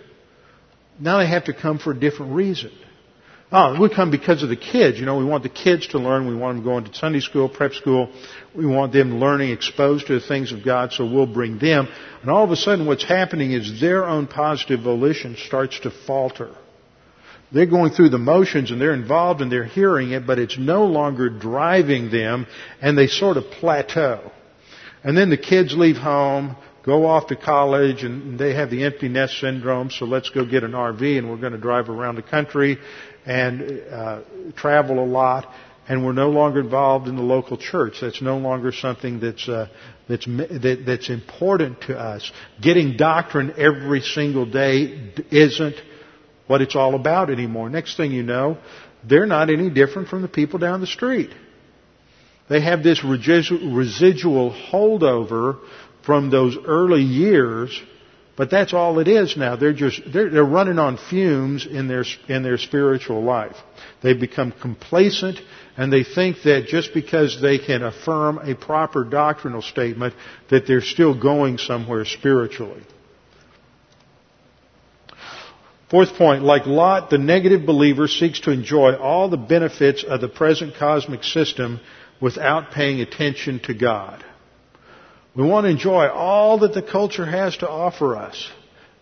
now 0.99 1.19
they 1.19 1.27
have 1.27 1.45
to 1.45 1.53
come 1.53 1.79
for 1.79 1.91
a 1.91 1.99
different 1.99 2.33
reason. 2.33 2.71
Oh, 3.51 3.81
we 3.81 3.89
come 3.89 4.11
because 4.11 4.43
of 4.43 4.49
the 4.49 4.55
kids. 4.55 4.99
You 4.99 5.07
know, 5.07 5.17
we 5.17 5.25
want 5.25 5.41
the 5.41 5.49
kids 5.49 5.87
to 5.87 5.97
learn. 5.97 6.27
We 6.27 6.35
want 6.35 6.57
them 6.57 6.63
going 6.63 6.83
to 6.85 6.93
Sunday 6.93 7.19
school, 7.19 7.49
prep 7.49 7.73
school. 7.73 8.13
We 8.55 8.67
want 8.67 8.93
them 8.93 9.19
learning, 9.19 9.49
exposed 9.51 10.05
to 10.07 10.19
the 10.19 10.25
things 10.25 10.51
of 10.51 10.63
God, 10.63 10.93
so 10.93 11.03
we'll 11.03 11.25
bring 11.25 11.57
them. 11.57 11.87
And 12.21 12.29
all 12.29 12.43
of 12.43 12.51
a 12.51 12.55
sudden 12.55 12.85
what's 12.85 13.03
happening 13.03 13.51
is 13.51 13.81
their 13.81 14.05
own 14.05 14.27
positive 14.27 14.81
volition 14.81 15.35
starts 15.47 15.79
to 15.79 15.91
falter. 16.05 16.51
They're 17.51 17.65
going 17.65 17.93
through 17.93 18.09
the 18.09 18.19
motions 18.19 18.69
and 18.69 18.79
they're 18.79 18.93
involved 18.93 19.41
and 19.41 19.51
they're 19.51 19.65
hearing 19.65 20.11
it, 20.11 20.27
but 20.27 20.37
it's 20.37 20.59
no 20.59 20.85
longer 20.85 21.29
driving 21.29 22.11
them 22.11 22.45
and 22.79 22.95
they 22.95 23.07
sort 23.07 23.37
of 23.37 23.45
plateau. 23.45 24.31
And 25.03 25.17
then 25.17 25.31
the 25.31 25.37
kids 25.37 25.75
leave 25.75 25.95
home, 25.95 26.55
go 26.89 27.05
off 27.05 27.27
to 27.27 27.35
college 27.35 28.03
and 28.03 28.39
they 28.39 28.55
have 28.55 28.71
the 28.71 28.83
empty 28.83 29.09
nest 29.09 29.39
syndrome, 29.39 29.91
so 29.91 30.05
let's 30.05 30.31
go 30.31 30.43
get 30.43 30.63
an 30.63 30.71
RV 30.71 31.19
and 31.19 31.29
we're 31.29 31.37
going 31.37 31.53
to 31.53 31.59
drive 31.59 31.87
around 31.87 32.15
the 32.15 32.23
country 32.23 32.79
and 33.27 33.83
uh, 33.91 34.21
travel 34.55 34.97
a 35.03 35.05
lot, 35.05 35.53
and 35.87 36.03
we're 36.03 36.13
no 36.13 36.29
longer 36.29 36.59
involved 36.61 37.07
in 37.07 37.15
the 37.15 37.21
local 37.21 37.57
church. 37.57 37.97
That's 38.01 38.23
no 38.23 38.39
longer 38.39 38.71
something 38.71 39.19
that's 39.19 39.47
uh, 39.47 39.67
that's 40.07 40.25
that, 40.25 40.83
that's 40.87 41.09
important 41.11 41.81
to 41.81 41.95
us. 41.95 42.31
Getting 42.59 42.97
doctrine 42.97 43.53
every 43.57 44.01
single 44.01 44.47
day 44.47 45.13
isn't 45.29 45.75
what 46.47 46.61
it's 46.61 46.75
all 46.75 46.95
about 46.95 47.29
anymore. 47.29 47.69
Next 47.69 47.97
thing 47.97 48.11
you 48.11 48.23
know, 48.23 48.57
they're 49.07 49.27
not 49.27 49.51
any 49.51 49.69
different 49.69 50.07
from 50.07 50.23
the 50.23 50.27
people 50.27 50.57
down 50.57 50.81
the 50.81 50.87
street. 50.87 51.29
They 52.49 52.61
have 52.61 52.81
this 52.81 53.03
residual 53.03 54.51
holdover 54.71 55.59
from 56.03 56.29
those 56.29 56.57
early 56.65 57.01
years 57.03 57.81
but 58.39 58.49
that's 58.49 58.73
all 58.73 58.99
it 58.99 59.09
is 59.09 59.35
now. 59.35 59.57
They're 59.57 59.73
just, 59.73 60.01
they're, 60.13 60.29
they're 60.29 60.45
running 60.45 60.79
on 60.79 60.95
fumes 60.95 61.65
in 61.65 61.89
their, 61.89 62.05
in 62.29 62.41
their 62.41 62.57
spiritual 62.57 63.21
life. 63.21 63.57
They've 64.01 64.17
become 64.17 64.53
complacent 64.53 65.41
and 65.75 65.91
they 65.91 66.05
think 66.05 66.43
that 66.43 66.67
just 66.67 66.93
because 66.93 67.41
they 67.41 67.57
can 67.57 67.83
affirm 67.83 68.37
a 68.37 68.55
proper 68.55 69.03
doctrinal 69.03 69.61
statement 69.61 70.13
that 70.49 70.65
they're 70.65 70.79
still 70.79 71.19
going 71.19 71.57
somewhere 71.57 72.05
spiritually. 72.05 72.81
Fourth 75.89 76.13
point, 76.13 76.41
like 76.41 76.65
Lot, 76.65 77.09
the 77.09 77.17
negative 77.17 77.65
believer 77.65 78.07
seeks 78.07 78.39
to 78.41 78.51
enjoy 78.51 78.95
all 78.95 79.27
the 79.27 79.35
benefits 79.35 80.05
of 80.05 80.21
the 80.21 80.29
present 80.29 80.75
cosmic 80.75 81.25
system 81.25 81.81
without 82.21 82.71
paying 82.71 83.01
attention 83.01 83.59
to 83.63 83.73
God. 83.73 84.23
We 85.39 85.45
want 85.45 85.63
to 85.63 85.69
enjoy 85.69 86.09
all 86.09 86.59
that 86.59 86.73
the 86.73 86.81
culture 86.81 87.25
has 87.25 87.55
to 87.57 87.69
offer 87.69 88.17
us. 88.17 88.51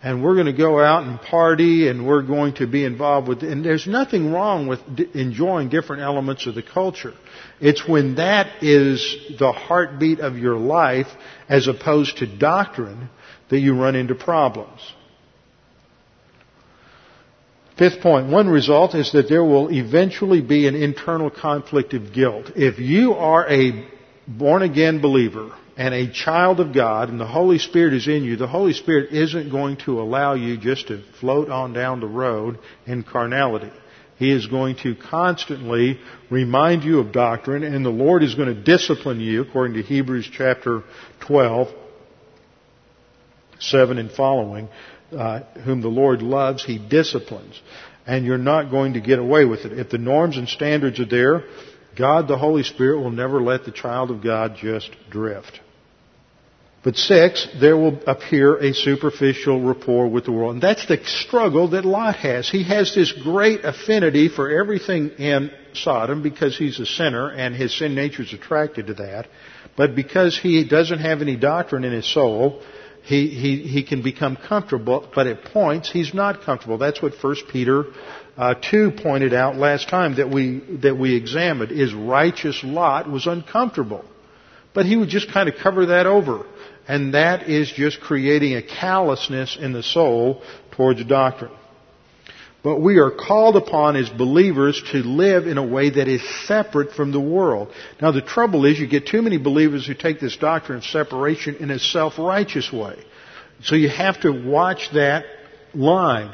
And 0.04 0.24
we're 0.24 0.36
going 0.36 0.46
to 0.46 0.54
go 0.54 0.80
out 0.80 1.04
and 1.04 1.20
party 1.20 1.88
and 1.88 2.06
we're 2.06 2.22
going 2.22 2.54
to 2.56 2.68
be 2.68 2.86
involved 2.86 3.28
with, 3.28 3.42
and 3.42 3.66
there's 3.66 3.88
nothing 3.88 4.32
wrong 4.32 4.68
with 4.68 4.80
enjoying 5.16 5.70
different 5.70 6.04
elements 6.04 6.46
of 6.46 6.54
the 6.54 6.62
culture. 6.62 7.16
It's 7.60 7.88
when 7.88 8.18
that 8.18 8.62
is 8.62 9.18
the 9.40 9.52
heartbeat 9.52 10.20
of 10.20 10.38
your 10.38 10.58
life 10.58 11.08
as 11.50 11.68
opposed 11.68 12.18
to 12.18 12.28
doctrine 12.28 13.10
that 13.50 13.58
you 13.58 13.74
run 13.74 13.96
into 13.96 14.14
problems. 14.14 14.80
Fifth 17.80 18.00
point, 18.02 18.28
one 18.28 18.48
result 18.48 18.94
is 18.94 19.12
that 19.14 19.28
there 19.28 19.44
will 19.44 19.70
eventually 19.70 20.42
be 20.42 20.68
an 20.68 20.76
internal 20.76 21.32
conflict 21.32 21.96
of 21.96 22.14
guilt. 22.14 22.52
If 22.56 22.78
you 22.78 23.14
are 23.16 23.50
a 23.50 23.88
born 24.28 24.62
again 24.62 25.02
believer, 25.02 25.56
and 25.78 25.94
a 25.94 26.12
child 26.12 26.60
of 26.60 26.74
God 26.74 27.10
and 27.10 27.20
the 27.20 27.28
Holy 27.28 27.60
Spirit 27.60 27.94
is 27.94 28.08
in 28.08 28.24
you, 28.24 28.36
the 28.36 28.48
Holy 28.48 28.74
Spirit 28.74 29.14
isn't 29.14 29.52
going 29.52 29.78
to 29.86 30.02
allow 30.02 30.34
you 30.34 30.58
just 30.58 30.88
to 30.88 31.04
float 31.20 31.50
on 31.50 31.72
down 31.72 32.00
the 32.00 32.08
road 32.08 32.58
in 32.88 33.04
carnality. 33.04 33.72
He 34.18 34.32
is 34.32 34.48
going 34.48 34.78
to 34.78 34.96
constantly 34.96 36.00
remind 36.32 36.84
you 36.84 37.00
of 37.00 37.12
doctrine 37.12 37.64
and 37.64 37.86
the 37.86 37.92
Lord 37.92 38.24
is 38.24 38.34
going 38.34 38.54
to 38.54 38.60
discipline 38.60 39.20
you 39.20 39.44
according 39.44 39.76
to 39.76 39.84
Hebrews 39.84 40.28
chapter 40.34 40.84
12, 41.20 41.68
7 43.60 43.98
and 44.00 44.12
following. 44.12 44.70
Uh, 45.10 45.40
whom 45.64 45.80
the 45.80 45.88
Lord 45.88 46.22
loves, 46.22 46.66
He 46.66 46.78
disciplines. 46.78 47.62
And 48.06 48.26
you're 48.26 48.38
not 48.38 48.70
going 48.70 48.96
to 48.96 49.00
get 49.00 49.20
away 49.20 49.46
with 49.46 49.62
it. 49.62 49.72
If 49.72 49.90
the 49.90 49.98
norms 49.98 50.36
and 50.36 50.50
standards 50.50 51.00
are 51.00 51.06
there, 51.06 51.44
God 51.98 52.28
the 52.28 52.38
Holy 52.38 52.64
Spirit 52.64 53.00
will 53.00 53.12
never 53.12 53.42
let 53.42 53.64
the 53.64 53.72
child 53.72 54.12
of 54.12 54.22
God 54.22 54.58
just 54.58 54.90
drift. 55.10 55.62
But 56.88 56.96
six, 56.96 57.46
there 57.60 57.76
will 57.76 58.00
appear 58.08 58.56
a 58.56 58.74
superficial 58.74 59.60
rapport 59.60 60.08
with 60.08 60.24
the 60.24 60.32
world. 60.32 60.54
And 60.54 60.64
that's 60.64 60.86
the 60.86 60.98
struggle 61.04 61.72
that 61.72 61.84
Lot 61.84 62.16
has. 62.16 62.50
He 62.50 62.64
has 62.64 62.96
this 62.96 63.12
great 63.12 63.66
affinity 63.66 64.30
for 64.30 64.50
everything 64.50 65.10
in 65.18 65.52
Sodom 65.74 66.24
because 66.24 66.58
he's 66.58 66.80
a 66.80 66.86
sinner 66.86 67.30
and 67.30 67.54
his 67.54 67.78
sin 67.78 67.94
nature 67.94 68.22
is 68.22 68.32
attracted 68.32 68.88
to 68.88 68.94
that. 68.94 69.28
But 69.76 69.96
because 69.96 70.40
he 70.40 70.64
doesn't 70.64 71.00
have 71.00 71.22
any 71.22 71.36
doctrine 71.36 71.84
in 71.84 71.92
his 71.92 72.10
soul, 72.10 72.64
he, 73.04 73.32
he, 73.32 73.64
he 73.64 73.84
can 73.84 74.02
become 74.02 74.38
comfortable, 74.38 75.12
but 75.14 75.28
at 75.28 75.44
points 75.44 75.92
he's 75.92 76.14
not 76.14 76.44
comfortable. 76.44 76.78
That's 76.78 77.02
what 77.02 77.22
1 77.22 77.36
Peter 77.52 77.84
uh, 78.38 78.54
2 78.54 78.92
pointed 78.92 79.34
out 79.34 79.58
last 79.58 79.90
time 79.90 80.16
that 80.16 80.30
we, 80.30 80.64
that 80.84 80.98
we 80.98 81.18
examined. 81.18 81.74
Is 81.74 81.94
righteous 81.94 82.64
Lot 82.64 83.12
was 83.12 83.28
uncomfortable. 83.28 84.06
But 84.74 84.86
he 84.86 84.96
would 84.96 85.10
just 85.10 85.34
kind 85.34 85.50
of 85.50 85.56
cover 85.56 85.88
that 85.88 86.06
over 86.06 86.46
and 86.88 87.14
that 87.14 87.50
is 87.50 87.72
just 87.72 88.00
creating 88.00 88.56
a 88.56 88.62
callousness 88.62 89.58
in 89.60 89.74
the 89.74 89.84
soul 89.84 90.42
towards 90.72 91.04
doctrine. 91.06 91.52
But 92.64 92.82
we 92.82 92.98
are 92.98 93.12
called 93.12 93.56
upon 93.56 93.96
as 93.96 94.10
believers 94.10 94.82
to 94.92 94.98
live 94.98 95.48
in 95.48 95.58
a 95.58 95.66
way 95.66 95.90
that 95.90 96.08
is 96.08 96.22
separate 96.48 96.92
from 96.94 97.12
the 97.12 97.20
world. 97.20 97.70
Now 98.02 98.12
the 98.12 98.22
trouble 98.22 98.66
is 98.66 98.80
you 98.80 98.88
get 98.88 99.08
too 99.08 99.22
many 99.22 99.38
believers 99.38 99.86
who 99.86 99.94
take 99.94 100.20
this 100.20 100.38
doctrine 100.38 100.80
of 100.80 100.84
separation 100.84 101.56
in 101.56 101.72
a 101.72 101.80
self-righteous 101.80 102.74
way. 102.74 103.04
So 103.64 103.76
you 103.76 103.90
have 103.90 104.20
to 104.22 104.32
watch 104.32 104.90
that 104.94 105.26
line. 105.74 106.34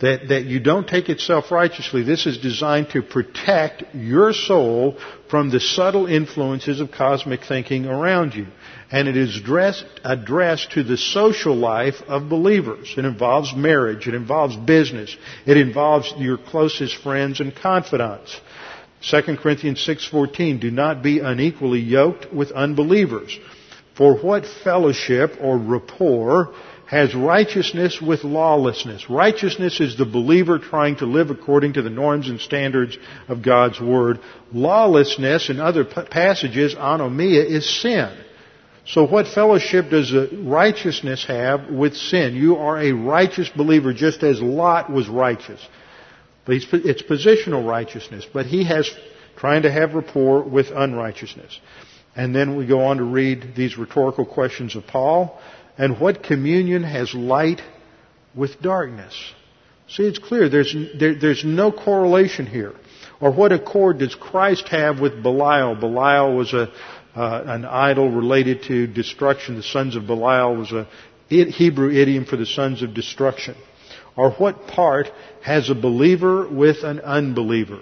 That, 0.00 0.30
that 0.30 0.46
you 0.46 0.58
don't 0.58 0.88
take 0.88 1.08
it 1.08 1.20
self-righteously. 1.20 2.02
This 2.02 2.26
is 2.26 2.38
designed 2.38 2.90
to 2.90 3.02
protect 3.02 3.94
your 3.94 4.32
soul 4.32 4.98
from 5.30 5.50
the 5.50 5.60
subtle 5.60 6.06
influences 6.06 6.80
of 6.80 6.90
cosmic 6.90 7.44
thinking 7.44 7.86
around 7.86 8.34
you 8.34 8.48
and 8.92 9.08
it 9.08 9.16
is 9.16 9.38
addressed, 9.38 9.86
addressed 10.04 10.72
to 10.72 10.82
the 10.82 10.98
social 10.98 11.56
life 11.56 12.02
of 12.08 12.28
believers. 12.28 12.94
It 12.96 13.06
involves 13.06 13.54
marriage, 13.56 14.06
it 14.06 14.14
involves 14.14 14.54
business, 14.54 15.16
it 15.46 15.56
involves 15.56 16.12
your 16.18 16.36
closest 16.36 16.96
friends 16.96 17.40
and 17.40 17.56
confidants. 17.56 18.38
2 19.00 19.38
Corinthians 19.38 19.80
6:14 19.80 20.60
Do 20.60 20.70
not 20.70 21.02
be 21.02 21.20
unequally 21.20 21.80
yoked 21.80 22.32
with 22.32 22.52
unbelievers. 22.52 23.36
For 23.94 24.14
what 24.14 24.46
fellowship 24.46 25.38
or 25.40 25.56
rapport 25.56 26.50
has 26.86 27.14
righteousness 27.14 28.00
with 28.00 28.24
lawlessness? 28.24 29.08
Righteousness 29.08 29.80
is 29.80 29.96
the 29.96 30.04
believer 30.04 30.58
trying 30.58 30.96
to 30.96 31.06
live 31.06 31.30
according 31.30 31.74
to 31.74 31.82
the 31.82 31.90
norms 31.90 32.28
and 32.28 32.40
standards 32.40 32.98
of 33.28 33.42
God's 33.42 33.80
Word. 33.80 34.20
Lawlessness 34.52 35.48
in 35.48 35.60
other 35.60 35.84
passages, 35.84 36.74
anomia, 36.74 37.44
is 37.44 37.68
sin. 37.80 38.10
So 38.84 39.06
what 39.06 39.28
fellowship 39.28 39.90
does 39.90 40.12
righteousness 40.32 41.24
have 41.26 41.70
with 41.70 41.96
sin? 41.96 42.34
You 42.34 42.56
are 42.56 42.78
a 42.78 42.92
righteous 42.92 43.48
believer 43.48 43.92
just 43.92 44.22
as 44.22 44.42
Lot 44.42 44.90
was 44.90 45.08
righteous. 45.08 45.60
But 46.44 46.56
it's 46.56 47.02
positional 47.02 47.66
righteousness. 47.66 48.26
But 48.32 48.46
he 48.46 48.64
has 48.64 48.90
trying 49.36 49.62
to 49.62 49.70
have 49.70 49.94
rapport 49.94 50.42
with 50.42 50.70
unrighteousness. 50.70 51.58
And 52.14 52.34
then 52.34 52.56
we 52.56 52.66
go 52.66 52.86
on 52.86 52.98
to 52.98 53.04
read 53.04 53.54
these 53.56 53.78
rhetorical 53.78 54.26
questions 54.26 54.76
of 54.76 54.86
Paul. 54.86 55.40
And 55.78 55.98
what 55.98 56.22
communion 56.22 56.82
has 56.82 57.14
light 57.14 57.62
with 58.34 58.60
darkness? 58.60 59.14
See, 59.88 60.04
it's 60.04 60.18
clear. 60.18 60.48
There's, 60.48 60.74
there, 60.98 61.14
there's 61.14 61.44
no 61.44 61.72
correlation 61.72 62.46
here. 62.46 62.74
Or 63.20 63.30
what 63.30 63.52
accord 63.52 63.98
does 63.98 64.14
Christ 64.14 64.68
have 64.68 65.00
with 65.00 65.22
Belial? 65.22 65.76
Belial 65.76 66.36
was 66.36 66.52
a, 66.52 66.72
uh, 67.14 67.42
an 67.46 67.64
idol 67.64 68.10
related 68.10 68.62
to 68.64 68.86
destruction. 68.86 69.56
The 69.56 69.62
sons 69.62 69.96
of 69.96 70.06
Belial 70.06 70.56
was 70.56 70.72
a 70.72 70.86
Hebrew 71.28 71.90
idiom 71.90 72.24
for 72.24 72.36
the 72.36 72.46
sons 72.46 72.82
of 72.82 72.94
destruction. 72.94 73.56
Or 74.16 74.32
what 74.32 74.66
part 74.66 75.10
has 75.42 75.70
a 75.70 75.74
believer 75.74 76.48
with 76.48 76.84
an 76.84 77.00
unbeliever? 77.00 77.80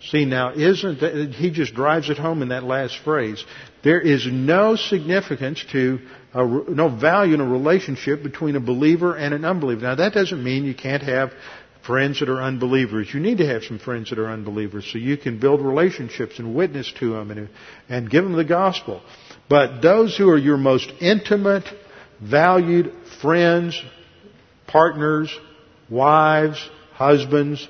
See 0.00 0.24
now, 0.24 0.52
isn't 0.52 1.00
that, 1.00 1.34
he 1.34 1.50
just 1.50 1.74
drives 1.74 2.10
it 2.10 2.18
home 2.18 2.42
in 2.42 2.48
that 2.48 2.64
last 2.64 2.98
phrase. 2.98 3.44
There 3.82 4.00
is 4.00 4.26
no 4.26 4.76
significance 4.76 5.64
to, 5.72 6.00
a, 6.34 6.44
no 6.44 6.88
value 6.88 7.34
in 7.34 7.40
a 7.40 7.48
relationship 7.48 8.22
between 8.22 8.56
a 8.56 8.60
believer 8.60 9.16
and 9.16 9.32
an 9.32 9.44
unbeliever. 9.44 9.82
Now 9.82 9.94
that 9.94 10.12
doesn't 10.12 10.42
mean 10.42 10.64
you 10.64 10.74
can't 10.74 11.02
have 11.02 11.32
friends 11.86 12.20
that 12.20 12.28
are 12.28 12.42
unbelievers. 12.42 13.08
You 13.12 13.20
need 13.20 13.38
to 13.38 13.46
have 13.46 13.62
some 13.62 13.78
friends 13.78 14.10
that 14.10 14.18
are 14.18 14.30
unbelievers 14.30 14.88
so 14.90 14.98
you 14.98 15.16
can 15.16 15.38
build 15.38 15.60
relationships 15.60 16.38
and 16.38 16.54
witness 16.54 16.92
to 16.98 17.12
them 17.12 17.30
and, 17.30 17.48
and 17.88 18.10
give 18.10 18.24
them 18.24 18.34
the 18.34 18.44
gospel. 18.44 19.02
But 19.48 19.80
those 19.80 20.16
who 20.16 20.28
are 20.30 20.38
your 20.38 20.56
most 20.56 20.92
intimate, 21.00 21.64
valued 22.20 22.92
friends, 23.22 23.80
partners, 24.66 25.34
wives, 25.88 26.58
husbands, 26.92 27.66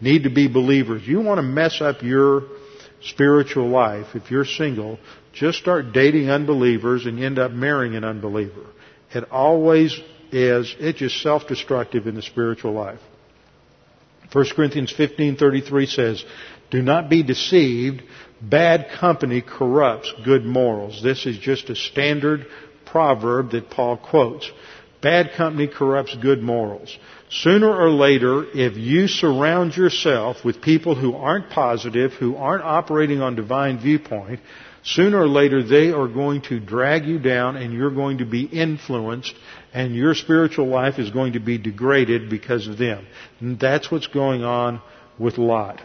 need 0.00 0.24
to 0.24 0.30
be 0.30 0.48
believers. 0.48 1.06
You 1.06 1.20
want 1.20 1.38
to 1.38 1.42
mess 1.42 1.80
up 1.80 2.02
your 2.02 2.44
spiritual 3.02 3.68
life, 3.68 4.06
if 4.14 4.30
you're 4.30 4.44
single, 4.44 4.98
just 5.32 5.58
start 5.58 5.92
dating 5.92 6.30
unbelievers 6.30 7.06
and 7.06 7.18
you 7.18 7.26
end 7.26 7.38
up 7.38 7.52
marrying 7.52 7.94
an 7.94 8.04
unbeliever. 8.04 8.66
It 9.14 9.30
always 9.30 9.98
is, 10.32 10.74
it's 10.78 10.98
just 10.98 11.22
self-destructive 11.22 12.06
in 12.06 12.14
the 12.14 12.22
spiritual 12.22 12.72
life. 12.72 13.00
1 14.32 14.44
Corinthians 14.54 14.92
15:33 14.92 15.86
says, 15.86 16.24
"Do 16.70 16.82
not 16.82 17.08
be 17.08 17.22
deceived, 17.22 18.02
bad 18.42 18.90
company 18.90 19.40
corrupts 19.40 20.12
good 20.24 20.44
morals." 20.44 21.02
This 21.02 21.24
is 21.24 21.38
just 21.38 21.70
a 21.70 21.74
standard 21.74 22.46
proverb 22.84 23.52
that 23.52 23.70
Paul 23.70 23.96
quotes. 23.96 24.50
Bad 25.00 25.32
company 25.32 25.66
corrupts 25.66 26.14
good 26.16 26.42
morals. 26.42 26.96
Sooner 27.30 27.72
or 27.72 27.90
later, 27.90 28.44
if 28.54 28.76
you 28.76 29.06
surround 29.06 29.76
yourself 29.76 30.44
with 30.44 30.60
people 30.60 30.94
who 30.94 31.14
aren't 31.14 31.50
positive, 31.50 32.14
who 32.14 32.36
aren't 32.36 32.64
operating 32.64 33.20
on 33.20 33.34
divine 33.34 33.78
viewpoint, 33.78 34.40
sooner 34.82 35.18
or 35.18 35.28
later 35.28 35.62
they 35.62 35.90
are 35.90 36.08
going 36.08 36.42
to 36.42 36.60
drag 36.60 37.04
you 37.06 37.18
down 37.18 37.56
and 37.56 37.72
you're 37.72 37.90
going 37.90 38.18
to 38.18 38.26
be 38.26 38.44
influenced 38.44 39.34
and 39.72 39.94
your 39.94 40.14
spiritual 40.14 40.66
life 40.66 40.98
is 40.98 41.10
going 41.10 41.34
to 41.34 41.40
be 41.40 41.58
degraded 41.58 42.30
because 42.30 42.66
of 42.68 42.78
them. 42.78 43.06
And 43.40 43.58
that's 43.58 43.90
what's 43.90 44.06
going 44.06 44.44
on 44.44 44.80
with 45.18 45.38
Lot. 45.38 45.80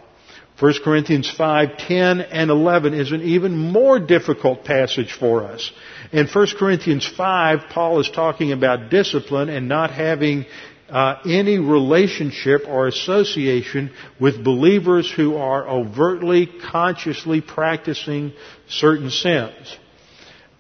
1 0.60 0.74
Corinthians 0.84 1.30
5, 1.30 1.78
10 1.78 2.22
and 2.22 2.52
11 2.52 2.94
is 2.94 3.12
an 3.12 3.22
even 3.22 3.58
more 3.58 4.00
difficult 4.00 4.64
passage 4.64 5.12
for 5.12 5.44
us. 5.44 5.72
In 6.12 6.28
1 6.28 6.48
Corinthians 6.60 7.08
5, 7.08 7.70
Paul 7.72 8.00
is 8.00 8.10
talking 8.10 8.52
about 8.52 8.92
discipline 8.92 9.50
and 9.50 9.68
not 9.68 9.90
having 9.90 10.46
uh, 10.94 11.20
any 11.26 11.58
relationship 11.58 12.62
or 12.68 12.88
association 12.88 13.92
with 14.20 14.44
believers 14.44 15.12
who 15.12 15.36
are 15.36 15.68
overtly, 15.68 16.46
consciously 16.46 17.42
practicing 17.42 18.32
certain 18.70 19.10
sins. 19.10 19.78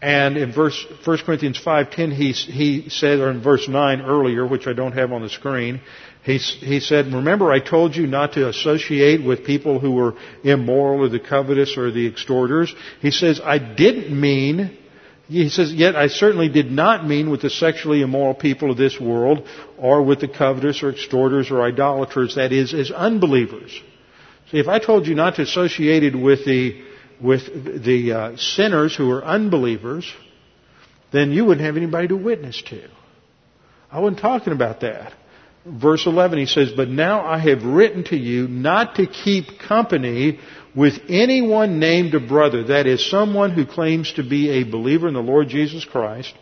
And 0.01 0.35
in 0.35 0.51
verse 0.51 0.85
1 1.05 1.17
Corinthians 1.19 1.61
5:10, 1.63 2.11
he 2.11 2.31
he 2.31 2.89
said, 2.89 3.19
or 3.19 3.29
in 3.29 3.41
verse 3.41 3.69
9 3.69 4.01
earlier, 4.01 4.45
which 4.45 4.67
I 4.67 4.73
don't 4.73 4.91
have 4.93 5.13
on 5.13 5.21
the 5.21 5.29
screen, 5.29 5.79
he 6.23 6.39
he 6.39 6.79
said, 6.79 7.13
"Remember, 7.13 7.51
I 7.51 7.59
told 7.59 7.95
you 7.95 8.07
not 8.07 8.33
to 8.33 8.49
associate 8.49 9.23
with 9.23 9.45
people 9.45 9.79
who 9.79 9.91
were 9.91 10.15
immoral 10.43 11.03
or 11.03 11.09
the 11.09 11.19
covetous 11.19 11.77
or 11.77 11.91
the 11.91 12.07
extorters." 12.07 12.73
He 13.01 13.11
says, 13.11 13.39
"I 13.39 13.59
didn't 13.59 14.09
mean." 14.19 14.77
He 15.33 15.49
says, 15.49 15.73
yet 15.73 15.95
I 15.95 16.09
certainly 16.09 16.47
did 16.47 16.71
not 16.71 17.07
mean 17.07 17.31
with 17.31 17.41
the 17.41 17.49
sexually 17.49 18.03
immoral 18.03 18.35
people 18.35 18.69
of 18.69 18.77
this 18.77 18.99
world 18.99 19.47
or 19.79 20.03
with 20.03 20.19
the 20.19 20.27
covetous 20.27 20.83
or 20.83 20.91
extorters 20.91 21.49
or 21.49 21.63
idolaters, 21.63 22.35
that 22.35 22.51
is, 22.51 22.71
as 22.71 22.91
unbelievers. 22.91 23.71
See, 24.51 24.59
if 24.59 24.67
I 24.67 24.77
told 24.77 25.07
you 25.07 25.15
not 25.15 25.37
to 25.37 25.41
associate 25.41 26.03
it 26.03 26.15
with 26.15 26.45
the, 26.45 26.83
with 27.19 27.83
the 27.83 28.11
uh, 28.11 28.37
sinners 28.37 28.95
who 28.95 29.09
are 29.09 29.25
unbelievers, 29.25 30.13
then 31.11 31.31
you 31.31 31.45
wouldn't 31.45 31.65
have 31.65 31.77
anybody 31.77 32.09
to 32.09 32.15
witness 32.15 32.61
to. 32.67 32.87
I 33.91 34.01
wasn't 34.01 34.19
talking 34.19 34.53
about 34.53 34.81
that. 34.81 35.13
Verse 35.65 36.05
11, 36.05 36.37
he 36.37 36.45
says, 36.45 36.73
But 36.73 36.89
now 36.89 37.25
I 37.25 37.39
have 37.39 37.63
written 37.63 38.03
to 38.05 38.15
you 38.15 38.47
not 38.47 38.95
to 38.95 39.07
keep 39.07 39.57
company 39.57 40.39
with 40.75 40.99
anyone 41.07 41.79
named 41.79 42.15
a 42.15 42.19
brother, 42.19 42.65
that 42.65 42.87
is, 42.87 43.09
someone 43.09 43.51
who 43.51 43.65
claims 43.65 44.13
to 44.13 44.23
be 44.23 44.49
a 44.49 44.63
believer 44.63 45.07
in 45.07 45.13
the 45.13 45.21
Lord 45.21 45.49
Jesus 45.49 45.85
Christ, 45.85 46.33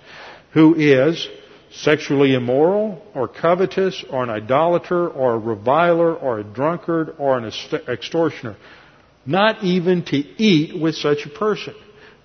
who 0.54 0.76
is 0.76 1.28
sexually 1.72 2.34
immoral, 2.34 3.02
or 3.14 3.28
covetous, 3.28 4.04
or 4.10 4.24
an 4.24 4.30
idolater, 4.30 5.08
or 5.08 5.36
a 5.36 5.40
reviler, 5.40 6.14
or 6.14 6.40
a 6.40 6.44
drunkard, 6.44 7.16
or 7.18 7.38
an 7.38 7.52
extortioner. 7.88 8.58
Not 9.26 9.64
even 9.64 10.04
to 10.06 10.18
eat 10.18 10.80
with 10.82 10.96
such 10.96 11.26
a 11.26 11.30
person. 11.30 11.76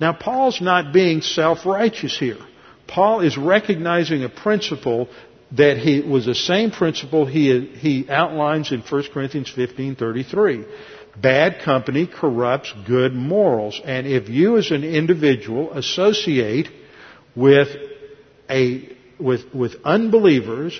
Now, 0.00 0.12
Paul's 0.12 0.60
not 0.60 0.92
being 0.92 1.22
self-righteous 1.22 2.18
here. 2.18 2.38
Paul 2.86 3.20
is 3.20 3.36
recognizing 3.36 4.24
a 4.24 4.28
principle 4.28 5.08
that 5.52 5.78
he 5.78 6.00
was 6.00 6.26
the 6.26 6.34
same 6.34 6.70
principle 6.70 7.24
he, 7.24 7.60
he 7.60 8.08
outlines 8.10 8.72
in 8.72 8.80
1 8.80 9.04
Corinthians 9.12 9.52
15:33. 9.54 10.66
Bad 11.20 11.62
company 11.62 12.06
corrupts 12.06 12.72
good 12.86 13.14
morals. 13.14 13.80
And 13.84 14.06
if 14.06 14.28
you 14.28 14.58
as 14.58 14.70
an 14.70 14.84
individual 14.84 15.72
associate 15.72 16.68
with 17.34 17.68
a, 18.50 18.96
with, 19.18 19.54
with 19.54 19.76
unbelievers 19.84 20.78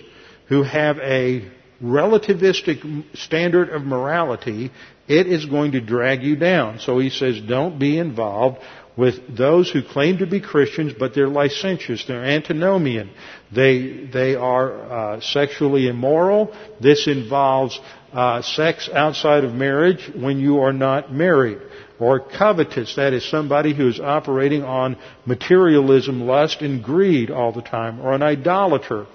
who 0.49 0.63
have 0.63 0.99
a 0.99 1.51
relativistic 1.83 3.17
standard 3.17 3.71
of 3.71 3.83
morality, 3.83 4.71
it 5.09 5.27
is 5.27 5.47
going 5.47 5.73
to 5.73 5.81
drag 5.81 6.23
you 6.23 6.37
down. 6.37 6.81
So 6.81 6.99
he 6.99 7.11
says, 7.11 7.41
don't 7.41 7.79
be 7.79 7.99
involved 7.99 8.59
with 8.97 9.37
those 9.37 9.71
who 9.71 9.83
claim 9.83 10.19
to 10.19 10.27
be 10.27 10.41
Christians, 10.41 10.95
but 10.99 11.15
they're 11.15 11.29
licentious, 11.29 12.07
they're 12.07 12.25
antinomian, 12.25 13.11
they 13.53 14.09
they 14.13 14.35
are 14.35 14.73
uh, 14.73 15.21
sexually 15.21 15.89
immoral. 15.89 16.55
This 16.81 17.07
involves 17.07 17.79
uh, 18.13 18.41
sex 18.41 18.89
outside 18.89 19.45
of 19.45 19.53
marriage 19.53 20.11
when 20.15 20.41
you 20.41 20.61
are 20.61 20.73
not 20.73 21.13
married, 21.13 21.59
or 21.99 22.21
covetous, 22.21 22.97
that 22.97 23.13
is 23.13 23.29
somebody 23.29 23.75
who 23.75 23.89
is 23.89 24.01
operating 24.01 24.65
on 24.65 24.97
materialism, 25.27 26.23
lust, 26.23 26.63
and 26.63 26.83
greed 26.83 27.31
all 27.31 27.53
the 27.53 27.63
time, 27.63 28.01
or 28.01 28.15
an 28.15 28.23
idolater 28.23 29.07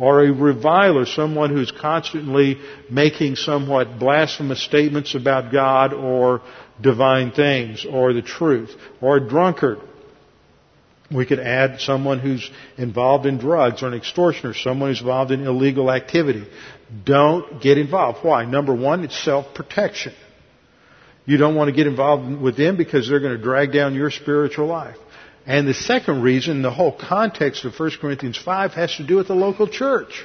or 0.00 0.24
a 0.24 0.32
reviler, 0.32 1.04
someone 1.04 1.50
who's 1.50 1.70
constantly 1.70 2.58
making 2.90 3.36
somewhat 3.36 3.98
blasphemous 3.98 4.62
statements 4.62 5.14
about 5.14 5.52
God 5.52 5.92
or 5.92 6.40
divine 6.80 7.32
things 7.32 7.86
or 7.88 8.12
the 8.12 8.22
truth, 8.22 8.74
or 9.00 9.16
a 9.16 9.28
drunkard. 9.28 9.78
We 11.12 11.26
could 11.26 11.40
add 11.40 11.80
someone 11.80 12.20
who's 12.20 12.48
involved 12.76 13.26
in 13.26 13.38
drugs 13.38 13.82
or 13.82 13.88
an 13.88 13.94
extortioner, 13.94 14.54
someone 14.54 14.90
who's 14.90 15.00
involved 15.00 15.32
in 15.32 15.44
illegal 15.44 15.90
activity. 15.90 16.46
Don't 17.04 17.60
get 17.60 17.78
involved. 17.78 18.24
Why? 18.24 18.44
Number 18.44 18.74
one, 18.74 19.02
it's 19.04 19.18
self-protection. 19.24 20.14
You 21.26 21.36
don't 21.36 21.56
want 21.56 21.68
to 21.68 21.74
get 21.74 21.86
involved 21.86 22.40
with 22.40 22.56
them 22.56 22.76
because 22.76 23.08
they're 23.08 23.20
going 23.20 23.36
to 23.36 23.42
drag 23.42 23.72
down 23.72 23.94
your 23.94 24.10
spiritual 24.10 24.66
life. 24.66 24.96
And 25.46 25.66
the 25.66 25.74
second 25.74 26.22
reason, 26.22 26.62
the 26.62 26.70
whole 26.70 26.96
context 26.96 27.64
of 27.64 27.78
1 27.78 27.90
Corinthians 28.00 28.38
5 28.38 28.72
has 28.72 28.94
to 28.96 29.06
do 29.06 29.16
with 29.16 29.28
the 29.28 29.34
local 29.34 29.66
church 29.66 30.24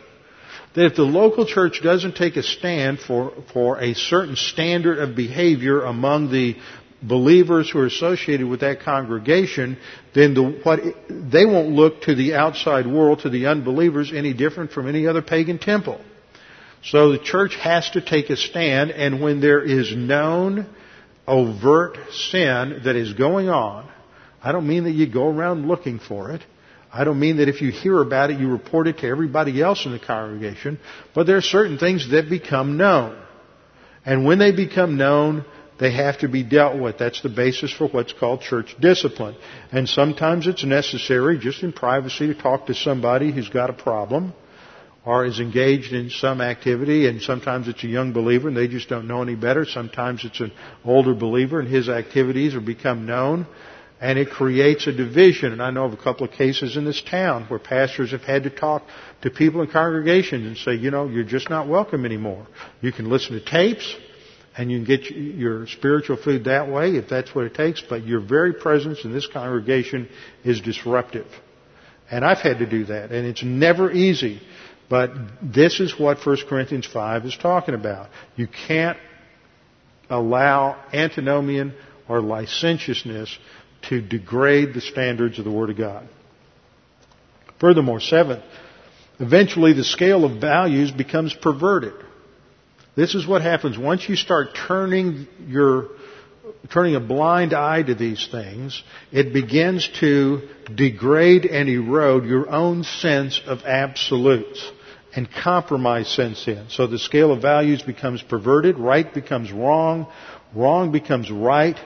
that 0.76 0.86
if 0.86 0.96
the 0.96 1.04
local 1.04 1.46
church 1.46 1.82
doesn't 1.82 2.16
take 2.16 2.36
a 2.36 2.44
stand 2.44 3.00
for, 3.00 3.34
for 3.54 3.80
a 3.80 3.94
certain 3.94 4.36
standard 4.36 5.00
of 5.00 5.16
behavior 5.16 5.82
among 5.84 6.32
the 6.32 6.56
believers 7.02 7.70
who 7.70 7.80
are 7.80 7.86
associated 7.86 8.48
with 8.48 8.62
that 8.62 8.82
congregation, 8.82 9.78
then 10.14 10.34
the, 10.34 10.44
what, 10.64 10.80
they 11.10 11.46
won't 11.46 11.70
look 11.70 12.02
to 12.02 12.16
the 12.16 12.36
outside 12.36 12.88
world, 12.88 13.20
to 13.20 13.30
the 13.30 13.48
unbelievers, 13.48 14.12
any 14.14 14.34
different 14.34 14.72
from 14.72 14.88
any 14.88 15.08
other 15.08 15.22
pagan 15.22 15.60
temple. 15.60 16.02
So 16.84 17.12
the 17.12 17.20
church 17.20 17.56
has 17.56 17.90
to 17.92 18.02
take 18.02 18.30
a 18.30 18.38
stand, 18.38 18.92
and 18.92 19.22
when 19.22 19.40
there 19.40 19.62
is 19.62 19.96
known 19.96 20.68
overt 21.28 21.98
sin 22.12 22.82
that 22.84 22.96
is 22.96 23.14
going 23.14 23.50
on, 23.50 23.90
I 24.44 24.52
don't 24.52 24.68
mean 24.68 24.84
that 24.84 24.92
you 24.92 25.12
go 25.12 25.28
around 25.28 25.68
looking 25.68 26.00
for 26.00 26.32
it. 26.32 26.42
I 26.96 27.04
don't 27.04 27.20
mean 27.20 27.38
that 27.38 27.50
if 27.50 27.62
you 27.62 27.72
hear 27.72 28.00
about 28.00 28.32
it, 28.32 28.40
you 28.40 28.50
report 28.50 28.88
it 28.88 29.00
to 29.00 29.08
everybody 29.08 29.62
else 29.62 29.86
in 29.86 29.92
the 29.92 30.00
congregation, 30.00 30.80
but 31.14 31.28
there 31.28 31.36
are 31.36 31.42
certain 31.42 31.78
things 31.78 32.10
that 32.12 32.30
become 32.30 32.78
known. 32.78 33.22
And 34.06 34.24
when 34.24 34.40
they 34.40 34.54
become 34.54 34.96
known, 34.96 35.44
they 35.78 35.92
have 35.92 36.20
to 36.20 36.30
be 36.30 36.42
dealt 36.42 36.80
with. 36.80 36.98
That's 36.98 37.22
the 37.22 37.28
basis 37.28 37.70
for 37.74 37.90
what's 37.90 38.14
called 38.14 38.40
church 38.40 38.78
discipline. 38.80 39.36
And 39.74 39.90
sometimes 39.90 40.48
it's 40.48 40.64
necessary 40.64 41.38
just 41.38 41.64
in 41.64 41.74
privacy 41.74 42.28
to 42.28 42.34
talk 42.34 42.68
to 42.68 42.74
somebody 42.74 43.30
who's 43.34 43.50
got 43.50 43.70
a 43.70 43.74
problem 43.74 44.34
or 45.06 45.26
is 45.26 45.42
engaged 45.42 45.92
in 45.92 46.10
some 46.10 46.40
activity 46.40 47.10
and 47.10 47.22
sometimes 47.22 47.68
it's 47.68 47.84
a 47.84 47.88
young 47.88 48.14
believer 48.14 48.48
and 48.48 48.56
they 48.56 48.70
just 48.70 48.88
don't 48.88 49.06
know 49.06 49.22
any 49.22 49.36
better. 49.36 49.66
Sometimes 49.66 50.24
it's 50.24 50.40
an 50.40 50.54
older 50.86 51.14
believer 51.14 51.60
and 51.60 51.68
his 51.68 51.90
activities 51.90 52.54
have 52.54 52.66
become 52.66 53.06
known 53.06 53.48
and 54.02 54.20
it 54.20 54.30
creates 54.30 54.88
a 54.88 54.92
division. 54.92 55.54
And 55.54 55.62
I 55.62 55.72
know 55.72 55.86
of 55.86 55.94
a 55.94 55.98
couple 55.98 56.26
of 56.26 56.34
cases 56.34 56.78
in 56.78 56.86
this 56.86 57.02
town 57.02 57.46
where 57.46 57.60
pastors 57.60 58.12
have 58.12 58.24
had 58.24 58.44
to 58.44 58.50
talk 58.50 58.84
to 59.22 59.30
people 59.30 59.62
in 59.62 59.70
congregations 59.70 60.46
and 60.46 60.58
say, 60.58 60.76
you 60.76 60.92
know, 60.92 61.08
you're 61.08 61.24
just 61.24 61.50
not 61.50 61.68
welcome 61.68 62.06
anymore. 62.06 62.46
You 62.82 62.92
can 62.92 63.10
listen 63.10 63.40
to 63.40 63.44
tapes 63.44 63.96
and 64.58 64.72
you 64.72 64.78
can 64.78 64.86
get 64.86 65.12
your 65.12 65.68
spiritual 65.68 66.18
food 66.18 66.46
that 66.46 66.70
way 66.70 66.92
if 66.92 67.10
that's 67.10 67.34
what 67.36 67.46
it 67.46 67.54
takes, 67.54 67.82
but 67.82 68.06
your 68.06 68.22
very 68.22 68.54
presence 68.54 69.04
in 69.04 69.12
this 69.12 69.28
congregation 69.28 70.10
is 70.44 70.62
disruptive. 70.62 71.28
And 72.10 72.24
I've 72.24 72.38
had 72.38 72.60
to 72.60 72.66
do 72.66 72.86
that, 72.86 73.12
and 73.12 73.26
it's 73.26 73.44
never 73.44 73.92
easy. 73.92 74.42
But 74.90 75.12
this 75.42 75.80
is 75.80 76.00
what 76.00 76.26
1 76.26 76.38
Corinthians 76.48 76.86
5 76.86 77.26
is 77.26 77.36
talking 77.36 77.74
about. 77.74 78.10
You 78.36 78.48
can't 78.68 78.98
allow 80.10 80.82
antinomian 80.94 81.74
or 82.08 82.22
licentiousness 82.22 83.36
to 83.90 84.02
degrade 84.02 84.74
the 84.74 84.82
standards 84.82 85.40
of 85.40 85.46
the 85.46 85.52
Word 85.52 85.70
of 85.70 85.78
God. 85.78 86.08
Furthermore, 87.60 88.00
seventh, 88.00 88.44
eventually 89.20 89.74
the 89.74 89.84
scale 89.84 90.26
of 90.26 90.42
values 90.42 90.92
becomes 90.92 91.34
perverted. 91.34 91.94
This 92.96 93.16
is 93.16 93.28
what 93.28 93.42
happens 93.42 93.78
once 93.78 94.08
you 94.08 94.16
start 94.16 94.50
turning 94.68 95.28
your 95.48 95.90
turning 96.70 96.96
a 96.96 97.00
blind 97.00 97.54
eye 97.54 97.84
to 97.84 97.96
these 97.96 98.28
things, 98.32 98.84
it 99.12 99.34
begins 99.34 99.88
to 100.00 100.48
degrade 100.74 101.46
and 101.46 101.70
erode 101.70 102.26
your 102.26 102.50
own 102.50 102.84
sense 102.84 103.40
of 103.46 103.60
absolutes 103.64 104.72
and 105.16 105.30
compromise 105.32 106.10
sense 106.10 106.48
in. 106.48 106.66
So 106.70 106.88
the 106.88 107.00
scale 107.00 107.32
of 107.32 107.42
values 107.42 107.82
becomes 107.82 108.22
perverted, 108.22 108.78
right 108.78 109.12
becomes 109.12 109.52
wrong, 109.52 110.12
wrong 110.54 110.92
becomes 110.92 111.32
right, 111.32 111.78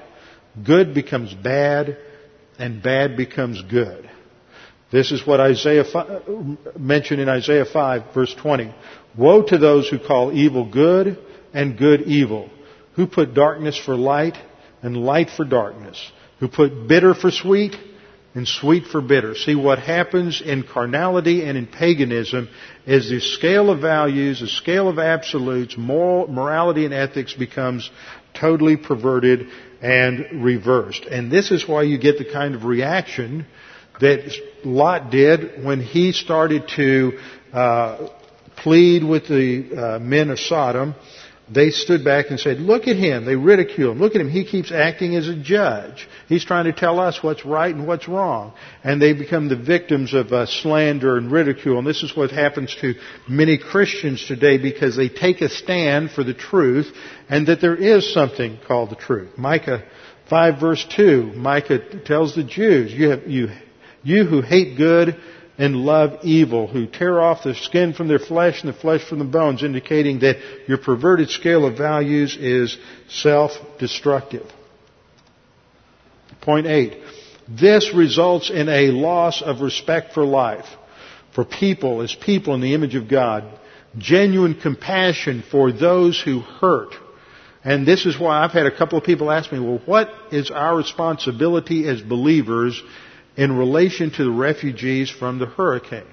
good 0.63 0.93
becomes 0.93 1.33
bad, 1.33 1.97
and 2.57 2.83
bad 2.83 3.15
becomes 3.15 3.61
good. 3.63 4.09
This 4.91 5.11
is 5.11 5.25
what 5.25 5.39
Isaiah 5.39 5.85
mentioned 6.77 7.21
in 7.21 7.29
Isaiah 7.29 7.65
5 7.65 8.13
verse 8.13 8.33
20. 8.33 8.73
Woe 9.17 9.43
to 9.43 9.57
those 9.57 9.87
who 9.87 9.99
call 9.99 10.31
evil 10.33 10.69
good 10.69 11.17
and 11.53 11.77
good 11.77 12.01
evil, 12.01 12.49
who 12.95 13.05
put 13.07 13.33
darkness 13.33 13.77
for 13.77 13.95
light 13.95 14.37
and 14.81 14.97
light 14.97 15.29
for 15.29 15.45
darkness, 15.45 16.11
who 16.39 16.47
put 16.47 16.87
bitter 16.87 17.13
for 17.13 17.29
sweet 17.29 17.75
and 18.33 18.47
sweet 18.47 18.85
for 18.85 19.01
bitter. 19.01 19.35
See 19.35 19.55
what 19.55 19.79
happens 19.79 20.41
in 20.41 20.63
carnality 20.63 21.43
and 21.43 21.57
in 21.57 21.67
paganism 21.67 22.49
is 22.85 23.09
the 23.09 23.19
scale 23.19 23.69
of 23.69 23.81
values, 23.81 24.39
the 24.39 24.47
scale 24.47 24.87
of 24.87 24.99
absolutes, 24.99 25.77
moral, 25.77 26.27
morality 26.27 26.85
and 26.85 26.93
ethics 26.93 27.33
becomes 27.33 27.89
totally 28.33 28.77
perverted 28.77 29.47
and 29.81 30.43
reversed. 30.43 31.05
And 31.05 31.31
this 31.31 31.51
is 31.51 31.67
why 31.67 31.83
you 31.83 31.97
get 31.97 32.17
the 32.17 32.31
kind 32.31 32.55
of 32.55 32.65
reaction 32.65 33.45
that 34.01 34.31
Lot 34.63 35.11
did 35.11 35.63
when 35.63 35.81
he 35.81 36.11
started 36.11 36.67
to 36.75 37.19
uh, 37.53 38.09
plead 38.57 39.03
with 39.03 39.27
the 39.27 39.95
uh, 39.95 39.99
men 39.99 40.29
of 40.29 40.39
Sodom 40.39 40.95
they 41.51 41.71
stood 41.71 42.03
back 42.03 42.29
and 42.29 42.39
said, 42.39 42.59
look 42.59 42.87
at 42.87 42.95
him. 42.95 43.25
They 43.25 43.35
ridicule 43.35 43.91
him. 43.91 43.99
Look 43.99 44.13
at 44.13 44.21
him. 44.21 44.29
He 44.29 44.45
keeps 44.45 44.71
acting 44.71 45.15
as 45.15 45.27
a 45.27 45.35
judge. 45.35 46.07
He's 46.27 46.45
trying 46.45 46.65
to 46.65 46.73
tell 46.73 46.99
us 46.99 47.23
what's 47.23 47.45
right 47.45 47.73
and 47.73 47.87
what's 47.87 48.07
wrong. 48.07 48.53
And 48.83 49.01
they 49.01 49.13
become 49.13 49.49
the 49.49 49.55
victims 49.55 50.13
of 50.13 50.31
uh, 50.31 50.45
slander 50.45 51.17
and 51.17 51.31
ridicule. 51.31 51.79
And 51.79 51.87
this 51.87 52.03
is 52.03 52.15
what 52.15 52.31
happens 52.31 52.75
to 52.81 52.93
many 53.27 53.57
Christians 53.57 54.25
today 54.27 54.57
because 54.57 54.95
they 54.95 55.09
take 55.09 55.41
a 55.41 55.49
stand 55.49 56.11
for 56.11 56.23
the 56.23 56.35
truth 56.35 56.91
and 57.29 57.47
that 57.47 57.61
there 57.61 57.75
is 57.75 58.13
something 58.13 58.59
called 58.67 58.91
the 58.91 58.95
truth. 58.95 59.37
Micah 59.37 59.83
5 60.29 60.59
verse 60.59 60.85
2, 60.95 61.33
Micah 61.35 62.03
tells 62.03 62.35
the 62.35 62.43
Jews, 62.43 62.93
you, 62.93 63.09
have, 63.09 63.27
you, 63.27 63.47
you 64.03 64.25
who 64.25 64.41
hate 64.41 64.77
good 64.77 65.19
and 65.59 65.75
love 65.75 66.19
evil, 66.23 66.67
who 66.67 66.87
tear 66.87 67.19
off 67.19 67.43
the 67.43 67.53
skin 67.53 67.93
from 67.93 68.07
their 68.07 68.17
flesh 68.17 68.63
and 68.63 68.73
the 68.73 68.77
flesh 68.77 69.03
from 69.03 69.19
the 69.19 69.25
bones, 69.25 69.61
indicating 69.61 70.19
that 70.19 70.37
your 70.67 70.77
perverted 70.77 71.29
scale 71.29 71.65
of 71.65 71.77
values 71.77 72.37
is 72.39 72.77
self-destructive. 73.09 74.49
Point 76.41 76.65
eight. 76.65 76.97
This 77.47 77.93
results 77.93 78.49
in 78.49 78.69
a 78.69 78.87
loss 78.91 79.41
of 79.41 79.59
respect 79.59 80.13
for 80.13 80.23
life, 80.23 80.67
for 81.35 81.43
people 81.43 82.01
as 82.01 82.15
people 82.15 82.55
in 82.55 82.61
the 82.61 82.73
image 82.73 82.95
of 82.95 83.09
God, 83.09 83.43
genuine 83.97 84.53
compassion 84.53 85.43
for 85.51 85.71
those 85.73 86.21
who 86.21 86.39
hurt. 86.39 86.93
And 87.65 87.85
this 87.85 88.05
is 88.05 88.17
why 88.17 88.43
I've 88.43 88.51
had 88.51 88.65
a 88.65 88.77
couple 88.77 88.97
of 88.97 89.03
people 89.03 89.29
ask 89.29 89.51
me, 89.51 89.59
well, 89.59 89.81
what 89.85 90.09
is 90.31 90.51
our 90.51 90.77
responsibility 90.77 91.85
as 91.89 92.01
believers 92.01 92.81
in 93.39 93.55
relation 93.55 94.11
to 94.11 94.25
the 94.25 94.31
refugees 94.31 95.09
from 95.09 95.39
the 95.39 95.45
hurricane. 95.45 96.03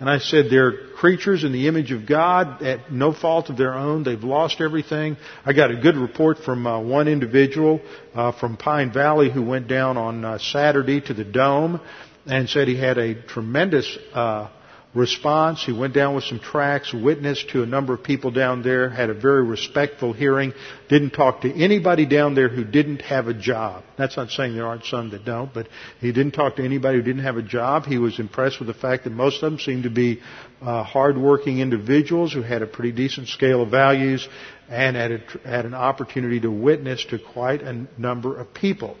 And 0.00 0.10
I 0.10 0.18
said 0.18 0.46
they're 0.50 0.88
creatures 0.96 1.44
in 1.44 1.52
the 1.52 1.68
image 1.68 1.92
of 1.92 2.04
God 2.04 2.62
at 2.64 2.90
no 2.90 3.12
fault 3.12 3.48
of 3.48 3.56
their 3.56 3.74
own. 3.74 4.02
They've 4.02 4.24
lost 4.24 4.60
everything. 4.60 5.16
I 5.46 5.52
got 5.52 5.70
a 5.70 5.76
good 5.76 5.96
report 5.96 6.38
from 6.38 6.66
uh, 6.66 6.80
one 6.80 7.06
individual 7.06 7.80
uh, 8.12 8.32
from 8.32 8.56
Pine 8.56 8.92
Valley 8.92 9.30
who 9.30 9.42
went 9.44 9.68
down 9.68 9.96
on 9.96 10.24
uh, 10.24 10.38
Saturday 10.38 11.00
to 11.02 11.14
the 11.14 11.22
dome 11.22 11.80
and 12.26 12.48
said 12.48 12.66
he 12.66 12.76
had 12.76 12.98
a 12.98 13.22
tremendous 13.22 13.96
uh, 14.12 14.48
response. 14.94 15.64
He 15.64 15.72
went 15.72 15.92
down 15.92 16.14
with 16.14 16.24
some 16.24 16.38
tracts, 16.38 16.94
witnessed 16.94 17.50
to 17.50 17.62
a 17.62 17.66
number 17.66 17.94
of 17.94 18.02
people 18.02 18.30
down 18.30 18.62
there, 18.62 18.88
had 18.88 19.10
a 19.10 19.14
very 19.14 19.44
respectful 19.44 20.12
hearing, 20.12 20.52
didn't 20.88 21.10
talk 21.10 21.42
to 21.42 21.52
anybody 21.52 22.06
down 22.06 22.34
there 22.34 22.48
who 22.48 22.64
didn't 22.64 23.02
have 23.02 23.26
a 23.26 23.34
job. 23.34 23.82
That's 23.98 24.16
not 24.16 24.30
saying 24.30 24.54
there 24.54 24.66
aren't 24.66 24.84
some 24.84 25.10
that 25.10 25.24
don't, 25.24 25.52
but 25.52 25.68
he 26.00 26.12
didn't 26.12 26.32
talk 26.32 26.56
to 26.56 26.64
anybody 26.64 26.98
who 26.98 27.04
didn't 27.04 27.24
have 27.24 27.36
a 27.36 27.42
job. 27.42 27.86
He 27.86 27.98
was 27.98 28.18
impressed 28.18 28.60
with 28.60 28.68
the 28.68 28.74
fact 28.74 29.04
that 29.04 29.10
most 29.10 29.42
of 29.42 29.50
them 29.50 29.58
seemed 29.58 29.82
to 29.82 29.90
be 29.90 30.20
uh, 30.62 30.84
hardworking 30.84 31.58
individuals 31.58 32.32
who 32.32 32.42
had 32.42 32.62
a 32.62 32.66
pretty 32.66 32.92
decent 32.92 33.28
scale 33.28 33.62
of 33.62 33.70
values 33.70 34.26
and 34.68 34.96
had, 34.96 35.12
a, 35.12 35.20
had 35.44 35.66
an 35.66 35.74
opportunity 35.74 36.40
to 36.40 36.50
witness 36.50 37.04
to 37.06 37.18
quite 37.18 37.62
a 37.62 37.86
number 37.98 38.38
of 38.38 38.54
people. 38.54 38.96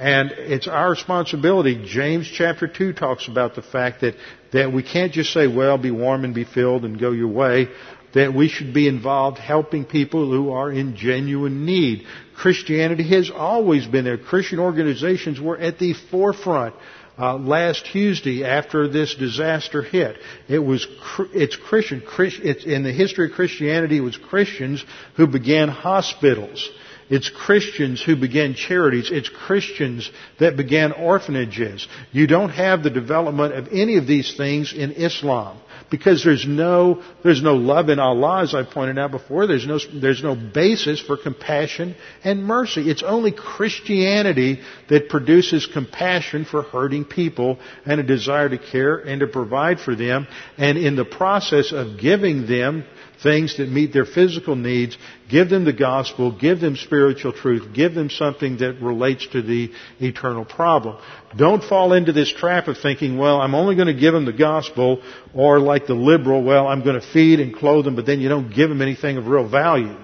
And 0.00 0.32
it's 0.32 0.66
our 0.66 0.88
responsibility. 0.88 1.84
James 1.86 2.26
chapter 2.26 2.66
2 2.66 2.94
talks 2.94 3.28
about 3.28 3.54
the 3.54 3.60
fact 3.60 4.00
that, 4.00 4.14
that 4.50 4.72
we 4.72 4.82
can't 4.82 5.12
just 5.12 5.30
say, 5.30 5.46
well, 5.46 5.76
be 5.76 5.90
warm 5.90 6.24
and 6.24 6.34
be 6.34 6.44
filled 6.44 6.86
and 6.86 6.98
go 6.98 7.10
your 7.10 7.28
way. 7.28 7.68
That 8.14 8.32
we 8.32 8.48
should 8.48 8.72
be 8.72 8.88
involved 8.88 9.36
helping 9.36 9.84
people 9.84 10.30
who 10.30 10.52
are 10.52 10.72
in 10.72 10.96
genuine 10.96 11.66
need. 11.66 12.06
Christianity 12.34 13.06
has 13.10 13.30
always 13.30 13.86
been 13.86 14.06
there. 14.06 14.16
Christian 14.16 14.58
organizations 14.58 15.38
were 15.38 15.58
at 15.58 15.78
the 15.78 15.92
forefront 16.10 16.74
uh, 17.18 17.36
last 17.36 17.84
Tuesday 17.92 18.42
after 18.42 18.88
this 18.88 19.14
disaster 19.14 19.82
hit. 19.82 20.16
It 20.48 20.60
was 20.60 20.88
it's 21.34 21.56
Christian. 21.56 22.02
It's 22.18 22.64
in 22.64 22.84
the 22.84 22.92
history 22.92 23.26
of 23.26 23.32
Christianity. 23.32 23.98
It 23.98 24.00
was 24.00 24.16
Christians 24.16 24.82
who 25.16 25.26
began 25.26 25.68
hospitals. 25.68 26.66
It's 27.10 27.28
Christians 27.28 28.00
who 28.00 28.14
began 28.14 28.54
charities. 28.54 29.10
It's 29.10 29.28
Christians 29.28 30.10
that 30.38 30.56
began 30.56 30.92
orphanages. 30.92 31.86
You 32.12 32.28
don't 32.28 32.50
have 32.50 32.84
the 32.84 32.90
development 32.90 33.52
of 33.52 33.68
any 33.72 33.96
of 33.96 34.06
these 34.06 34.36
things 34.36 34.72
in 34.72 34.92
Islam 34.92 35.58
because 35.90 36.22
there's 36.22 36.46
no 36.46 37.02
there's 37.24 37.42
no 37.42 37.54
love 37.56 37.88
in 37.88 37.98
Allah, 37.98 38.42
as 38.42 38.54
I 38.54 38.62
pointed 38.62 38.98
out 38.98 39.10
before. 39.10 39.46
There's 39.46 39.66
no 39.66 39.80
there's 39.92 40.22
no 40.22 40.36
basis 40.36 41.00
for 41.00 41.16
compassion 41.16 41.96
and 42.22 42.44
mercy. 42.44 42.88
It's 42.88 43.02
only 43.02 43.32
Christianity 43.32 44.60
that 44.88 45.08
produces 45.08 45.66
compassion 45.66 46.44
for 46.44 46.62
hurting 46.62 47.04
people 47.04 47.58
and 47.84 48.00
a 48.00 48.04
desire 48.04 48.48
to 48.48 48.58
care 48.58 48.98
and 48.98 49.20
to 49.20 49.26
provide 49.26 49.80
for 49.80 49.96
them, 49.96 50.28
and 50.56 50.78
in 50.78 50.94
the 50.94 51.04
process 51.04 51.72
of 51.72 51.98
giving 51.98 52.46
them 52.46 52.84
things 53.22 53.56
that 53.58 53.68
meet 53.68 53.92
their 53.92 54.04
physical 54.04 54.56
needs, 54.56 54.96
give 55.28 55.50
them 55.50 55.64
the 55.64 55.72
gospel, 55.72 56.32
give 56.32 56.60
them 56.60 56.76
spiritual 56.76 57.32
truth, 57.32 57.72
give 57.74 57.94
them 57.94 58.10
something 58.10 58.58
that 58.58 58.80
relates 58.80 59.26
to 59.28 59.42
the 59.42 59.70
eternal 59.98 60.44
problem. 60.44 60.96
Don't 61.36 61.62
fall 61.62 61.92
into 61.92 62.12
this 62.12 62.32
trap 62.32 62.68
of 62.68 62.78
thinking, 62.78 63.18
well, 63.18 63.40
I'm 63.40 63.54
only 63.54 63.76
going 63.76 63.88
to 63.88 64.00
give 64.00 64.14
them 64.14 64.24
the 64.24 64.32
gospel, 64.32 65.02
or 65.34 65.58
like 65.58 65.86
the 65.86 65.94
liberal, 65.94 66.42
well, 66.42 66.66
I'm 66.66 66.82
going 66.82 67.00
to 67.00 67.06
feed 67.12 67.40
and 67.40 67.54
clothe 67.54 67.84
them, 67.84 67.96
but 67.96 68.06
then 68.06 68.20
you 68.20 68.28
don't 68.28 68.54
give 68.54 68.68
them 68.68 68.82
anything 68.82 69.16
of 69.16 69.26
real 69.26 69.48
value. 69.48 69.96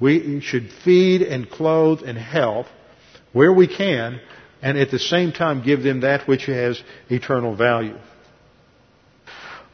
We 0.00 0.40
should 0.40 0.70
feed 0.84 1.22
and 1.22 1.48
clothe 1.48 2.00
and 2.04 2.18
help 2.18 2.66
where 3.32 3.52
we 3.52 3.66
can, 3.66 4.20
and 4.62 4.78
at 4.78 4.90
the 4.90 4.98
same 4.98 5.32
time 5.32 5.62
give 5.62 5.82
them 5.82 6.00
that 6.00 6.26
which 6.26 6.46
has 6.46 6.82
eternal 7.10 7.54
value. 7.54 7.98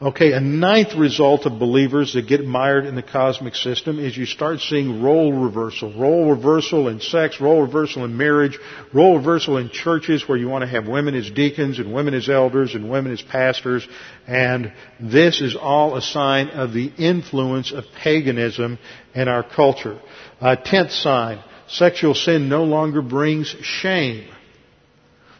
Okay, 0.01 0.31
a 0.31 0.39
ninth 0.39 0.95
result 0.95 1.45
of 1.45 1.59
believers 1.59 2.13
that 2.13 2.25
get 2.25 2.43
mired 2.43 2.87
in 2.87 2.95
the 2.95 3.03
cosmic 3.03 3.53
system 3.53 3.99
is 3.99 4.17
you 4.17 4.25
start 4.25 4.59
seeing 4.59 5.03
role 5.03 5.31
reversal. 5.31 5.93
Role 5.93 6.31
reversal 6.31 6.87
in 6.87 6.99
sex, 6.99 7.39
role 7.39 7.61
reversal 7.61 8.03
in 8.03 8.17
marriage, 8.17 8.57
role 8.93 9.17
reversal 9.17 9.57
in 9.57 9.69
churches 9.69 10.27
where 10.27 10.39
you 10.39 10.49
want 10.49 10.63
to 10.63 10.67
have 10.67 10.87
women 10.87 11.13
as 11.13 11.29
deacons 11.29 11.77
and 11.77 11.93
women 11.93 12.15
as 12.15 12.29
elders 12.29 12.73
and 12.73 12.89
women 12.89 13.11
as 13.11 13.21
pastors. 13.21 13.87
And 14.25 14.73
this 14.99 15.39
is 15.39 15.55
all 15.55 15.95
a 15.95 16.01
sign 16.01 16.49
of 16.49 16.73
the 16.73 16.91
influence 16.97 17.71
of 17.71 17.85
paganism 17.95 18.79
in 19.13 19.27
our 19.27 19.43
culture. 19.43 19.99
Uh, 20.39 20.55
tenth 20.55 20.93
sign, 20.93 21.43
sexual 21.67 22.15
sin 22.15 22.49
no 22.49 22.63
longer 22.63 23.03
brings 23.03 23.55
shame. 23.61 24.27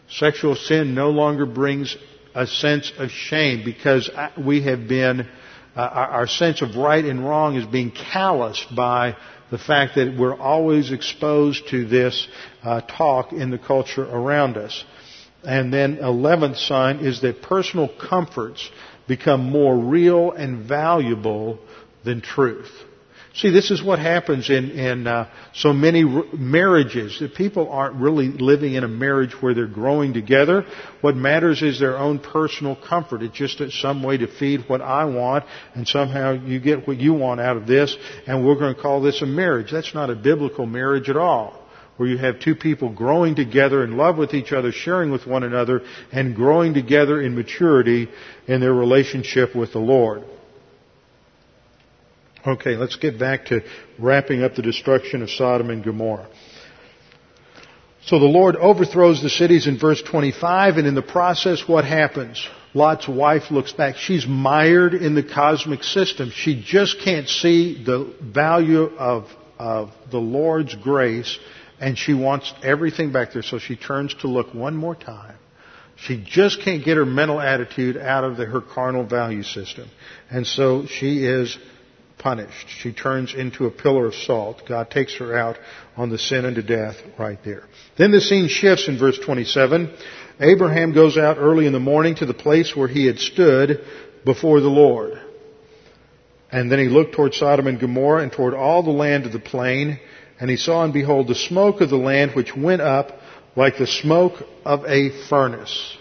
Sexual 0.07 0.55
sin 0.55 0.93
no 0.93 1.09
longer 1.09 1.47
brings 1.47 1.97
a 2.35 2.47
sense 2.47 2.91
of 2.97 3.09
shame 3.11 3.63
because 3.65 4.09
we 4.37 4.63
have 4.63 4.87
been, 4.87 5.27
uh, 5.75 5.79
our 5.79 6.27
sense 6.27 6.61
of 6.61 6.75
right 6.75 7.03
and 7.03 7.25
wrong 7.25 7.55
is 7.55 7.65
being 7.65 7.91
calloused 7.91 8.75
by 8.75 9.15
the 9.51 9.57
fact 9.57 9.95
that 9.95 10.17
we're 10.17 10.37
always 10.37 10.91
exposed 10.91 11.67
to 11.69 11.85
this 11.85 12.27
uh, 12.63 12.81
talk 12.81 13.33
in 13.33 13.51
the 13.51 13.57
culture 13.57 14.03
around 14.03 14.57
us. 14.57 14.83
And 15.43 15.73
then 15.73 15.97
eleventh 15.97 16.57
sign 16.57 16.99
is 16.99 17.21
that 17.21 17.41
personal 17.41 17.89
comforts 17.89 18.69
become 19.07 19.49
more 19.49 19.77
real 19.77 20.31
and 20.31 20.65
valuable 20.65 21.59
than 22.03 22.21
truth. 22.21 22.71
See, 23.33 23.49
this 23.49 23.71
is 23.71 23.81
what 23.81 23.99
happens 23.99 24.49
in, 24.49 24.71
in 24.71 25.07
uh, 25.07 25.29
so 25.53 25.71
many 25.71 26.03
r- 26.03 26.25
marriages. 26.33 27.17
That 27.21 27.33
people 27.33 27.69
aren't 27.69 27.95
really 27.95 28.27
living 28.27 28.73
in 28.73 28.83
a 28.83 28.89
marriage 28.89 29.31
where 29.41 29.53
they're 29.53 29.67
growing 29.67 30.13
together. 30.13 30.65
What 30.99 31.15
matters 31.15 31.61
is 31.61 31.79
their 31.79 31.97
own 31.97 32.19
personal 32.19 32.75
comfort. 32.75 33.23
It's 33.23 33.37
just 33.37 33.61
some 33.79 34.03
way 34.03 34.17
to 34.17 34.27
feed 34.27 34.67
what 34.67 34.81
I 34.81 35.05
want, 35.05 35.45
and 35.75 35.87
somehow 35.87 36.33
you 36.33 36.59
get 36.59 36.85
what 36.85 36.97
you 36.97 37.13
want 37.13 37.39
out 37.39 37.55
of 37.55 37.67
this, 37.67 37.95
and 38.27 38.45
we're 38.45 38.59
going 38.59 38.75
to 38.75 38.81
call 38.81 39.01
this 39.01 39.21
a 39.21 39.25
marriage. 39.25 39.71
That's 39.71 39.93
not 39.93 40.09
a 40.09 40.15
biblical 40.15 40.65
marriage 40.65 41.09
at 41.09 41.15
all. 41.15 41.57
Where 41.95 42.09
you 42.09 42.17
have 42.17 42.39
two 42.39 42.55
people 42.55 42.91
growing 42.91 43.35
together 43.35 43.83
in 43.83 43.95
love 43.95 44.17
with 44.17 44.33
each 44.33 44.51
other, 44.51 44.73
sharing 44.73 45.09
with 45.09 45.25
one 45.25 45.43
another, 45.43 45.83
and 46.11 46.35
growing 46.35 46.73
together 46.73 47.21
in 47.21 47.35
maturity 47.35 48.09
in 48.47 48.59
their 48.59 48.73
relationship 48.73 49.55
with 49.55 49.71
the 49.71 49.79
Lord. 49.79 50.23
Okay, 52.45 52.75
let's 52.75 52.95
get 52.95 53.19
back 53.19 53.45
to 53.47 53.61
wrapping 53.99 54.41
up 54.41 54.55
the 54.55 54.63
destruction 54.63 55.21
of 55.21 55.29
Sodom 55.29 55.69
and 55.69 55.83
Gomorrah. 55.83 56.27
So 58.03 58.17
the 58.17 58.25
Lord 58.25 58.55
overthrows 58.55 59.21
the 59.21 59.29
cities 59.29 59.67
in 59.67 59.77
verse 59.77 60.01
25, 60.01 60.77
and 60.77 60.87
in 60.87 60.95
the 60.95 61.03
process, 61.03 61.67
what 61.67 61.85
happens? 61.85 62.43
Lot's 62.73 63.07
wife 63.07 63.51
looks 63.51 63.73
back. 63.73 63.97
She's 63.97 64.25
mired 64.25 64.95
in 64.95 65.13
the 65.13 65.21
cosmic 65.21 65.83
system. 65.83 66.31
She 66.31 66.63
just 66.63 66.99
can't 67.01 67.29
see 67.29 67.83
the 67.83 68.11
value 68.19 68.85
of, 68.85 69.27
of 69.59 69.91
the 70.09 70.17
Lord's 70.17 70.73
grace, 70.73 71.37
and 71.79 71.95
she 71.95 72.15
wants 72.15 72.51
everything 72.63 73.11
back 73.11 73.33
there. 73.33 73.43
So 73.43 73.59
she 73.59 73.75
turns 73.75 74.15
to 74.21 74.27
look 74.27 74.55
one 74.55 74.75
more 74.75 74.95
time. 74.95 75.35
She 75.95 76.23
just 76.25 76.61
can't 76.61 76.83
get 76.83 76.97
her 76.97 77.05
mental 77.05 77.39
attitude 77.39 77.97
out 77.97 78.23
of 78.23 78.37
the, 78.37 78.45
her 78.45 78.61
carnal 78.61 79.05
value 79.05 79.43
system. 79.43 79.87
And 80.31 80.47
so 80.47 80.87
she 80.87 81.23
is 81.23 81.55
punished. 82.21 82.67
She 82.69 82.93
turns 82.93 83.33
into 83.33 83.65
a 83.65 83.71
pillar 83.71 84.05
of 84.05 84.15
salt. 84.15 84.63
God 84.67 84.91
takes 84.91 85.17
her 85.17 85.35
out 85.35 85.57
on 85.97 86.09
the 86.09 86.19
sin 86.19 86.45
unto 86.45 86.61
death 86.61 86.95
right 87.17 87.39
there. 87.43 87.63
Then 87.97 88.11
the 88.11 88.21
scene 88.21 88.47
shifts 88.47 88.87
in 88.87 88.99
verse 88.99 89.19
27. 89.19 89.93
Abraham 90.39 90.93
goes 90.93 91.17
out 91.17 91.37
early 91.37 91.65
in 91.65 91.73
the 91.73 91.79
morning 91.79 92.15
to 92.15 92.25
the 92.25 92.33
place 92.33 92.75
where 92.75 92.87
he 92.87 93.05
had 93.07 93.19
stood 93.19 93.83
before 94.23 94.61
the 94.61 94.69
Lord. 94.69 95.19
And 96.51 96.71
then 96.71 96.79
he 96.79 96.89
looked 96.89 97.15
toward 97.15 97.33
Sodom 97.33 97.67
and 97.67 97.79
Gomorrah 97.79 98.23
and 98.23 98.31
toward 98.31 98.53
all 98.53 98.83
the 98.83 98.91
land 98.91 99.25
of 99.25 99.31
the 99.31 99.39
plain. 99.39 99.99
And 100.39 100.49
he 100.49 100.57
saw 100.57 100.83
and 100.83 100.93
behold 100.93 101.27
the 101.27 101.35
smoke 101.35 101.81
of 101.81 101.89
the 101.89 101.97
land 101.97 102.31
which 102.35 102.55
went 102.55 102.81
up 102.81 103.19
like 103.55 103.77
the 103.77 103.87
smoke 103.87 104.43
of 104.63 104.85
a 104.85 105.09
furnace. 105.27 105.97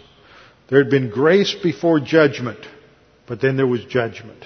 There 0.69 0.83
had 0.83 0.91
been 0.91 1.11
grace 1.11 1.55
before 1.55 1.99
judgment, 1.99 2.61
but 3.27 3.41
then 3.41 3.57
there 3.57 3.67
was 3.67 3.85
judgment. 3.85 4.45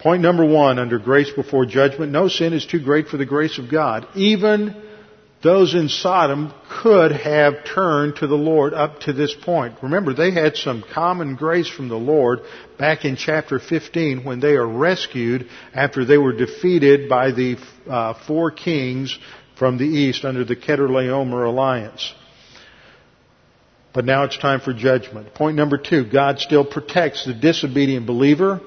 Point 0.00 0.22
number 0.22 0.46
one 0.46 0.78
under 0.78 0.98
grace 0.98 1.30
before 1.30 1.66
judgment, 1.66 2.10
no 2.10 2.28
sin 2.28 2.54
is 2.54 2.64
too 2.64 2.82
great 2.82 3.08
for 3.08 3.18
the 3.18 3.26
grace 3.26 3.58
of 3.58 3.70
God. 3.70 4.06
Even 4.14 4.82
those 5.42 5.74
in 5.74 5.90
Sodom 5.90 6.54
could 6.82 7.12
have 7.12 7.64
turned 7.66 8.16
to 8.16 8.26
the 8.26 8.36
Lord 8.36 8.72
up 8.72 9.00
to 9.00 9.12
this 9.12 9.34
point. 9.34 9.74
Remember, 9.82 10.14
they 10.14 10.30
had 10.30 10.56
some 10.56 10.82
common 10.94 11.36
grace 11.36 11.68
from 11.68 11.88
the 11.88 11.98
Lord 11.98 12.40
back 12.78 13.04
in 13.04 13.16
chapter 13.16 13.58
15 13.58 14.24
when 14.24 14.40
they 14.40 14.54
are 14.54 14.66
rescued 14.66 15.48
after 15.74 16.06
they 16.06 16.18
were 16.18 16.32
defeated 16.32 17.08
by 17.08 17.32
the 17.32 17.56
uh, 17.86 18.14
four 18.26 18.50
kings 18.50 19.18
from 19.58 19.76
the 19.76 19.84
east 19.84 20.24
under 20.24 20.44
the 20.44 20.56
Chedorlaomer 20.56 21.46
alliance. 21.46 22.14
But 23.92 24.06
now 24.06 24.24
it's 24.24 24.38
time 24.38 24.60
for 24.60 24.72
judgment. 24.72 25.34
Point 25.34 25.56
number 25.56 25.76
two, 25.76 26.10
God 26.10 26.38
still 26.38 26.64
protects 26.64 27.26
the 27.26 27.34
disobedient 27.34 28.06
believer 28.06 28.60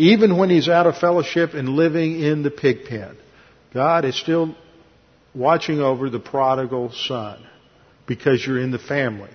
even 0.00 0.38
when 0.38 0.48
he's 0.48 0.68
out 0.68 0.86
of 0.86 0.96
fellowship 0.96 1.52
and 1.52 1.68
living 1.68 2.18
in 2.18 2.42
the 2.42 2.50
pig 2.50 2.86
pen. 2.86 3.18
God 3.74 4.06
is 4.06 4.18
still 4.18 4.56
watching 5.34 5.78
over 5.78 6.08
the 6.08 6.18
prodigal 6.18 6.90
son 6.92 7.46
because 8.06 8.44
you're 8.44 8.58
in 8.58 8.70
the 8.70 8.78
family. 8.78 9.28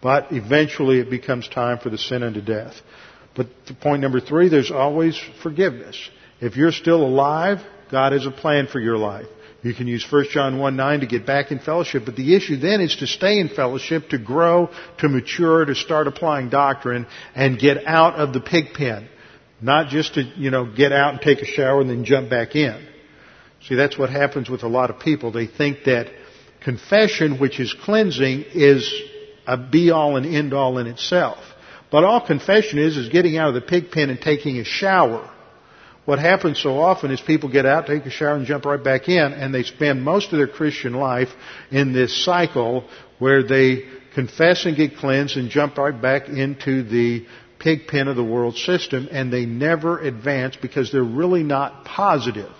But 0.00 0.28
eventually 0.32 0.98
it 1.00 1.10
becomes 1.10 1.46
time 1.46 1.78
for 1.78 1.90
the 1.90 1.98
sin 1.98 2.22
unto 2.22 2.40
death. 2.40 2.74
But 3.36 3.48
point 3.82 4.00
number 4.00 4.18
three, 4.18 4.48
there's 4.48 4.70
always 4.70 5.20
forgiveness. 5.42 5.96
If 6.40 6.56
you're 6.56 6.72
still 6.72 7.04
alive, 7.04 7.58
God 7.90 8.12
has 8.12 8.24
a 8.24 8.30
plan 8.30 8.66
for 8.66 8.80
your 8.80 8.96
life. 8.96 9.26
You 9.62 9.74
can 9.74 9.88
use 9.88 10.06
1 10.10 10.28
John 10.30 10.58
1 10.58 10.74
9 10.74 11.00
to 11.00 11.06
get 11.06 11.26
back 11.26 11.50
in 11.50 11.58
fellowship, 11.58 12.04
but 12.06 12.16
the 12.16 12.34
issue 12.34 12.56
then 12.56 12.80
is 12.80 12.96
to 12.96 13.06
stay 13.06 13.38
in 13.40 13.48
fellowship, 13.50 14.08
to 14.10 14.18
grow, 14.18 14.70
to 14.98 15.08
mature, 15.08 15.66
to 15.66 15.74
start 15.74 16.06
applying 16.06 16.48
doctrine, 16.48 17.06
and 17.34 17.58
get 17.58 17.86
out 17.86 18.14
of 18.14 18.32
the 18.32 18.40
pig 18.40 18.72
pen. 18.72 19.08
Not 19.60 19.88
just 19.88 20.14
to, 20.14 20.22
you 20.22 20.50
know, 20.50 20.66
get 20.66 20.92
out 20.92 21.14
and 21.14 21.20
take 21.20 21.40
a 21.40 21.46
shower 21.46 21.80
and 21.80 21.90
then 21.90 22.04
jump 22.04 22.30
back 22.30 22.54
in. 22.54 22.86
See, 23.62 23.74
that's 23.74 23.98
what 23.98 24.10
happens 24.10 24.48
with 24.48 24.62
a 24.62 24.68
lot 24.68 24.90
of 24.90 25.00
people. 25.00 25.32
They 25.32 25.46
think 25.46 25.84
that 25.84 26.06
confession, 26.62 27.38
which 27.38 27.58
is 27.58 27.74
cleansing, 27.74 28.44
is 28.54 28.92
a 29.46 29.56
be 29.56 29.90
all 29.90 30.16
and 30.16 30.26
end 30.26 30.54
all 30.54 30.78
in 30.78 30.86
itself. 30.86 31.38
But 31.90 32.04
all 32.04 32.24
confession 32.24 32.78
is, 32.78 32.96
is 32.96 33.08
getting 33.08 33.36
out 33.36 33.48
of 33.48 33.54
the 33.54 33.62
pig 33.62 33.90
pen 33.90 34.10
and 34.10 34.20
taking 34.20 34.58
a 34.58 34.64
shower. 34.64 35.28
What 36.04 36.18
happens 36.18 36.60
so 36.60 36.78
often 36.78 37.10
is 37.10 37.20
people 37.20 37.50
get 37.50 37.66
out, 37.66 37.86
take 37.86 38.06
a 38.06 38.10
shower, 38.10 38.34
and 38.34 38.46
jump 38.46 38.64
right 38.64 38.82
back 38.82 39.08
in, 39.08 39.32
and 39.32 39.54
they 39.54 39.62
spend 39.62 40.02
most 40.02 40.32
of 40.32 40.38
their 40.38 40.48
Christian 40.48 40.94
life 40.94 41.28
in 41.70 41.92
this 41.92 42.24
cycle 42.24 42.88
where 43.18 43.42
they 43.42 43.84
confess 44.14 44.64
and 44.64 44.76
get 44.76 44.96
cleansed 44.96 45.36
and 45.36 45.50
jump 45.50 45.76
right 45.76 46.00
back 46.00 46.28
into 46.28 46.82
the 46.82 47.26
pig 47.58 47.86
pen 47.88 48.08
of 48.08 48.16
the 48.16 48.24
world 48.24 48.56
system 48.56 49.08
and 49.10 49.32
they 49.32 49.46
never 49.46 49.98
advance 49.98 50.56
because 50.56 50.92
they're 50.92 51.02
really 51.02 51.42
not 51.42 51.84
positive. 51.84 52.52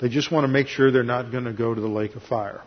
They 0.00 0.08
just 0.08 0.30
want 0.30 0.44
to 0.44 0.48
make 0.48 0.68
sure 0.68 0.90
they're 0.90 1.02
not 1.02 1.32
going 1.32 1.44
to 1.44 1.52
go 1.52 1.74
to 1.74 1.80
the 1.80 1.88
lake 1.88 2.14
of 2.14 2.22
fire. 2.22 2.62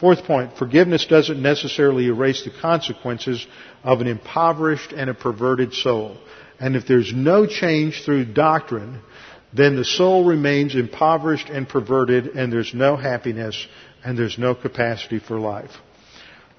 Fourth 0.00 0.24
point, 0.24 0.56
forgiveness 0.56 1.06
doesn't 1.06 1.42
necessarily 1.42 2.06
erase 2.06 2.44
the 2.44 2.52
consequences 2.60 3.44
of 3.82 4.00
an 4.00 4.06
impoverished 4.06 4.92
and 4.92 5.10
a 5.10 5.14
perverted 5.14 5.74
soul. 5.74 6.16
And 6.60 6.76
if 6.76 6.86
there's 6.86 7.12
no 7.12 7.46
change 7.46 8.02
through 8.04 8.26
doctrine, 8.26 9.00
then 9.52 9.76
the 9.76 9.84
soul 9.84 10.24
remains 10.24 10.74
impoverished 10.74 11.48
and 11.48 11.68
perverted 11.68 12.28
and 12.28 12.52
there's 12.52 12.74
no 12.74 12.96
happiness 12.96 13.66
and 14.04 14.16
there's 14.16 14.38
no 14.38 14.54
capacity 14.54 15.18
for 15.18 15.38
life. 15.38 15.70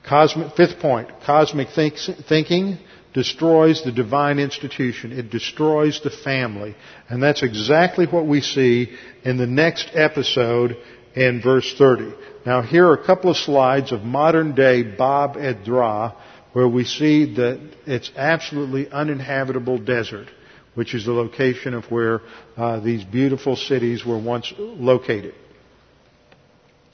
Cosmic, 0.08 0.56
fifth 0.56 0.80
point, 0.80 1.10
cosmic 1.26 1.70
think, 1.70 1.96
thinking 2.28 2.78
destroys 3.14 3.84
the 3.84 3.92
divine 3.92 4.40
institution. 4.40 5.12
It 5.12 5.30
destroys 5.30 6.02
the 6.02 6.12
family. 6.12 6.76
And 7.10 7.22
that's 7.22 7.44
exactly 7.44 8.06
what 8.06 8.28
we 8.28 8.42
see 8.42 8.96
in 9.24 9.38
the 9.38 9.48
next 9.48 9.90
episode 9.94 10.78
in 11.16 11.42
verse 11.42 11.74
30. 11.78 12.14
Now 12.46 12.62
here 12.62 12.88
are 12.88 12.94
a 12.94 13.06
couple 13.06 13.32
of 13.32 13.38
slides 13.38 13.92
of 13.92 14.02
modern 14.02 14.56
day 14.56 14.84
Bab 14.84 15.38
edh-Dhra 15.38 16.16
where 16.54 16.68
we 16.68 16.84
see 16.84 17.36
that 17.36 17.60
it's 17.86 18.12
absolutely 18.16 18.90
uninhabitable 18.90 19.78
desert, 19.80 20.28
which 20.76 20.96
is 20.96 21.06
the 21.06 21.14
location 21.14 21.74
of 21.74 21.86
where 21.86 22.22
uh, 22.58 22.80
these 22.80 23.04
beautiful 23.04 23.56
cities 23.56 24.06
were 24.06 24.18
once 24.18 24.52
located. 24.58 25.34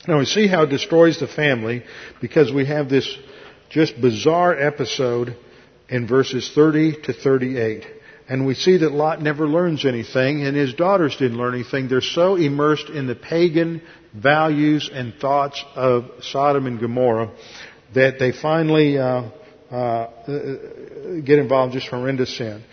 Now 0.07 0.19
we 0.19 0.25
see 0.25 0.47
how 0.47 0.63
it 0.63 0.69
destroys 0.69 1.19
the 1.19 1.27
family 1.27 1.83
because 2.21 2.51
we 2.51 2.65
have 2.65 2.89
this 2.89 3.17
just 3.69 3.99
bizarre 3.99 4.57
episode 4.57 5.35
in 5.89 6.07
verses 6.07 6.51
30 6.53 7.01
to 7.03 7.13
38. 7.13 7.85
And 8.27 8.47
we 8.47 8.55
see 8.55 8.77
that 8.77 8.91
Lot 8.91 9.21
never 9.21 9.47
learns 9.47 9.85
anything, 9.85 10.43
and 10.43 10.55
his 10.55 10.73
daughters 10.73 11.15
didn't 11.15 11.37
learn 11.37 11.53
anything. 11.53 11.87
They're 11.87 12.01
so 12.01 12.35
immersed 12.35 12.89
in 12.89 13.05
the 13.05 13.15
pagan 13.15 13.81
values 14.13 14.89
and 14.91 15.13
thoughts 15.15 15.63
of 15.75 16.05
Sodom 16.21 16.65
and 16.65 16.79
Gomorrah 16.79 17.31
that 17.93 18.17
they 18.17 18.31
finally 18.31 18.97
uh, 18.97 19.29
uh, 19.69 20.07
get 21.23 21.37
involved 21.37 21.73
in 21.73 21.79
just 21.79 21.91
horrendous 21.91 22.35
sin. 22.35 22.63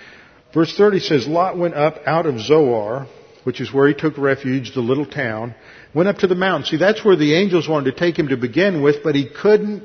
Verse 0.55 0.75
30 0.77 1.01
says, 1.01 1.27
Lot 1.27 1.59
went 1.59 1.75
up 1.75 1.97
out 2.07 2.25
of 2.25 2.41
Zoar, 2.41 3.07
which 3.45 3.61
is 3.61 3.73
where 3.73 3.89
he 3.89 3.95
took 3.95 4.17
refuge, 4.17 4.75
the 4.75 4.81
little 4.81 5.07
town, 5.07 5.55
went 5.95 6.09
up 6.09 6.19
to 6.19 6.27
the 6.27 6.35
mountain. 6.35 6.67
See, 6.67 6.77
that's 6.79 7.05
where 7.05 7.17
the 7.17 7.35
angels 7.35 7.69
wanted 7.69 7.93
to 7.93 7.99
take 7.99 8.19
him 8.19 8.29
to 8.29 8.37
begin 8.37 8.83
with, 8.83 9.03
but 9.03 9.15
he 9.15 9.29
couldn't 9.29 9.83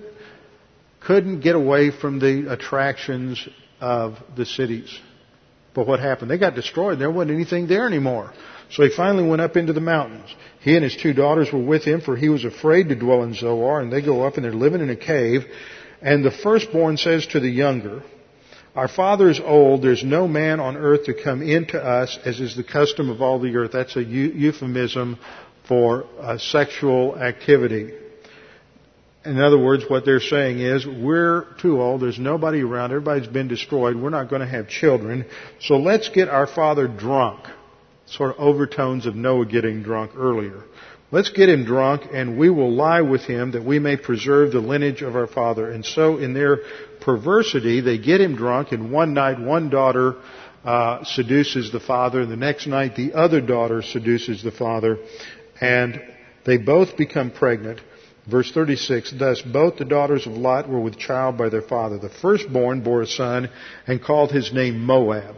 couldn't 1.07 1.39
get 1.39 1.55
away 1.55 1.89
from 1.89 2.19
the 2.19 2.51
attractions 2.51 3.47
of 3.79 4.17
the 4.35 4.45
cities. 4.45 4.99
But 5.73 5.87
what 5.87 6.01
happened? 6.01 6.29
They 6.29 6.37
got 6.37 6.53
destroyed. 6.53 6.99
There 6.99 7.09
wasn't 7.09 7.35
anything 7.35 7.67
there 7.67 7.87
anymore. 7.87 8.33
So 8.71 8.83
he 8.83 8.89
finally 8.89 9.25
went 9.25 9.41
up 9.41 9.55
into 9.55 9.71
the 9.71 9.79
mountains. 9.79 10.27
He 10.59 10.75
and 10.75 10.83
his 10.83 10.97
two 10.97 11.13
daughters 11.13 11.53
were 11.53 11.63
with 11.63 11.85
him, 11.85 12.01
for 12.01 12.17
he 12.17 12.27
was 12.27 12.43
afraid 12.43 12.89
to 12.89 12.95
dwell 12.95 13.23
in 13.23 13.33
Zoar, 13.33 13.79
and 13.79 13.89
they 13.91 14.01
go 14.01 14.23
up 14.23 14.35
and 14.35 14.43
they're 14.43 14.51
living 14.51 14.81
in 14.81 14.89
a 14.89 14.97
cave. 14.97 15.45
And 16.01 16.25
the 16.25 16.31
firstborn 16.31 16.97
says 16.97 17.25
to 17.27 17.39
the 17.39 17.49
younger, 17.49 18.03
Our 18.75 18.89
father 18.89 19.29
is 19.29 19.39
old, 19.39 19.83
there's 19.83 20.03
no 20.03 20.27
man 20.27 20.59
on 20.59 20.75
earth 20.75 21.05
to 21.05 21.23
come 21.23 21.41
into 21.41 21.81
us, 21.81 22.19
as 22.25 22.41
is 22.41 22.57
the 22.57 22.65
custom 22.65 23.09
of 23.09 23.21
all 23.21 23.39
the 23.39 23.55
earth. 23.55 23.71
That's 23.71 23.95
a 23.95 24.03
euphemism 24.03 25.19
for 25.69 26.05
uh, 26.19 26.37
sexual 26.37 27.17
activity. 27.17 27.93
In 29.27 29.41
other 29.41 29.59
words, 29.59 29.83
what 29.89 30.05
they're 30.05 30.21
saying 30.21 30.59
is, 30.59 30.87
we're 30.87 31.47
too 31.61 31.81
old, 31.81 32.01
there's 32.01 32.17
nobody 32.17 32.61
around, 32.61 32.91
everybody's 32.91 33.27
been 33.27 33.49
destroyed, 33.49 33.97
we're 33.97 34.09
not 34.09 34.29
going 34.29 34.39
to 34.39 34.47
have 34.47 34.69
children, 34.69 35.25
so 35.59 35.75
let's 35.75 36.07
get 36.07 36.29
our 36.29 36.47
father 36.47 36.87
drunk. 36.87 37.45
sort 38.05 38.31
of 38.31 38.39
overtones 38.39 39.05
of 39.05 39.15
Noah 39.15 39.45
getting 39.45 39.83
drunk 39.83 40.11
earlier. 40.15 40.63
Let's 41.11 41.29
get 41.29 41.49
him 41.49 41.65
drunk 41.65 42.03
and 42.13 42.37
we 42.37 42.49
will 42.49 42.71
lie 42.71 43.01
with 43.01 43.23
him 43.23 43.51
that 43.51 43.65
we 43.65 43.79
may 43.79 43.97
preserve 43.97 44.53
the 44.53 44.61
lineage 44.61 45.01
of 45.01 45.17
our 45.17 45.27
father. 45.27 45.71
And 45.71 45.85
so 45.85 46.17
in 46.17 46.33
their 46.33 46.59
perversity, 47.01 47.81
they 47.81 47.97
get 47.97 48.21
him 48.21 48.37
drunk 48.37 48.71
and 48.71 48.93
one 48.93 49.13
night 49.13 49.39
one 49.39 49.69
daughter 49.69 50.15
uh, 50.63 51.03
seduces 51.03 51.71
the 51.73 51.81
father 51.81 52.21
and 52.21 52.31
the 52.31 52.37
next 52.37 52.65
night 52.65 52.95
the 52.95 53.13
other 53.13 53.41
daughter 53.41 53.81
seduces 53.81 54.41
the 54.41 54.51
father 54.51 54.97
and 55.59 56.01
they 56.45 56.57
both 56.57 56.95
become 56.95 57.31
pregnant. 57.31 57.81
Verse 58.29 58.51
36, 58.51 59.13
thus 59.17 59.41
both 59.41 59.77
the 59.77 59.85
daughters 59.85 60.27
of 60.27 60.33
Lot 60.33 60.67
were 60.67 60.81
with 60.81 60.97
child 60.97 61.37
by 61.37 61.49
their 61.49 61.61
father. 61.61 61.97
The 61.97 62.09
firstborn 62.09 62.81
bore 62.81 63.01
a 63.01 63.07
son 63.07 63.49
and 63.85 64.03
called 64.03 64.31
his 64.31 64.51
name 64.51 64.79
Moab. 64.79 65.35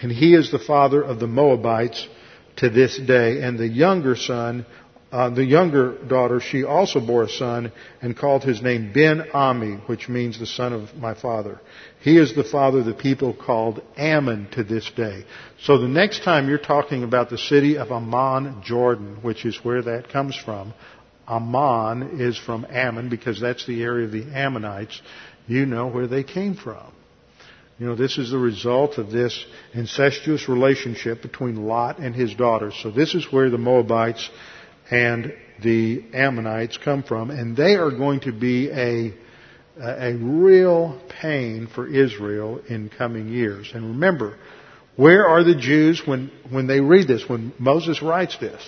And 0.00 0.12
he 0.12 0.34
is 0.34 0.50
the 0.50 0.58
father 0.58 1.02
of 1.02 1.18
the 1.18 1.26
Moabites 1.26 2.06
to 2.56 2.68
this 2.68 2.96
day. 2.98 3.40
And 3.42 3.58
the 3.58 3.66
younger 3.66 4.14
son 4.14 4.64
uh, 5.14 5.30
the 5.30 5.44
younger 5.44 5.96
daughter, 6.08 6.40
she 6.40 6.64
also 6.64 6.98
bore 6.98 7.22
a 7.22 7.28
son 7.28 7.70
and 8.02 8.16
called 8.16 8.42
his 8.42 8.60
name 8.60 8.92
Ben 8.92 9.22
Ami, 9.32 9.74
which 9.86 10.08
means 10.08 10.40
the 10.40 10.46
son 10.46 10.72
of 10.72 10.92
my 10.96 11.14
father. 11.14 11.60
He 12.00 12.18
is 12.18 12.34
the 12.34 12.42
father 12.42 12.80
of 12.80 12.86
the 12.86 12.94
people 12.94 13.32
called 13.32 13.80
Ammon 13.96 14.48
to 14.54 14.64
this 14.64 14.90
day. 14.96 15.24
So 15.60 15.78
the 15.78 15.86
next 15.86 16.24
time 16.24 16.48
you're 16.48 16.58
talking 16.58 17.04
about 17.04 17.30
the 17.30 17.38
city 17.38 17.78
of 17.78 17.92
Amman, 17.92 18.62
Jordan, 18.64 19.18
which 19.22 19.44
is 19.44 19.64
where 19.64 19.82
that 19.82 20.08
comes 20.08 20.36
from, 20.36 20.74
Ammon 21.28 22.20
is 22.20 22.38
from 22.38 22.66
Ammon 22.68 23.08
because 23.08 23.40
that's 23.40 23.66
the 23.66 23.82
area 23.82 24.06
of 24.06 24.12
the 24.12 24.24
Ammonites. 24.32 25.00
You 25.46 25.66
know 25.66 25.88
where 25.88 26.06
they 26.06 26.24
came 26.24 26.54
from. 26.54 26.92
You 27.78 27.86
know, 27.86 27.96
this 27.96 28.18
is 28.18 28.30
the 28.30 28.38
result 28.38 28.98
of 28.98 29.10
this 29.10 29.44
incestuous 29.72 30.48
relationship 30.48 31.22
between 31.22 31.66
Lot 31.66 31.98
and 31.98 32.14
his 32.14 32.34
daughters. 32.34 32.74
So 32.82 32.90
this 32.90 33.14
is 33.14 33.32
where 33.32 33.50
the 33.50 33.58
Moabites 33.58 34.30
and 34.90 35.34
the 35.62 36.04
Ammonites 36.12 36.76
come 36.76 37.02
from, 37.02 37.30
and 37.30 37.56
they 37.56 37.74
are 37.74 37.90
going 37.90 38.20
to 38.20 38.32
be 38.32 38.70
a 38.70 39.14
a 39.80 40.14
real 40.14 41.00
pain 41.20 41.66
for 41.66 41.86
Israel 41.86 42.60
in 42.68 42.88
coming 42.88 43.28
years. 43.28 43.72
And 43.74 43.90
remember, 43.90 44.36
where 44.96 45.26
are 45.26 45.42
the 45.42 45.56
Jews 45.56 46.02
when, 46.06 46.30
when 46.50 46.66
they 46.66 46.80
read 46.80 47.08
this, 47.08 47.28
when 47.28 47.52
Moses 47.58 48.00
writes 48.00 48.36
this? 48.38 48.62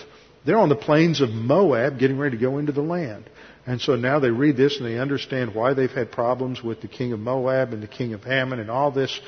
They're 0.46 0.58
on 0.58 0.68
the 0.68 0.76
plains 0.76 1.20
of 1.20 1.30
Moab 1.30 1.98
getting 1.98 2.18
ready 2.18 2.36
to 2.36 2.40
go 2.40 2.58
into 2.58 2.72
the 2.72 2.82
land. 2.82 3.28
And 3.66 3.80
so 3.80 3.96
now 3.96 4.20
they 4.20 4.30
read 4.30 4.56
this 4.56 4.78
and 4.78 4.86
they 4.86 4.96
understand 4.96 5.54
why 5.54 5.74
they've 5.74 5.90
had 5.90 6.12
problems 6.12 6.62
with 6.62 6.80
the 6.80 6.88
king 6.88 7.12
of 7.12 7.18
Moab 7.18 7.72
and 7.72 7.82
the 7.82 7.88
king 7.88 8.14
of 8.14 8.24
Ammon 8.24 8.60
and 8.60 8.70
all 8.70 8.92
this 8.92 9.20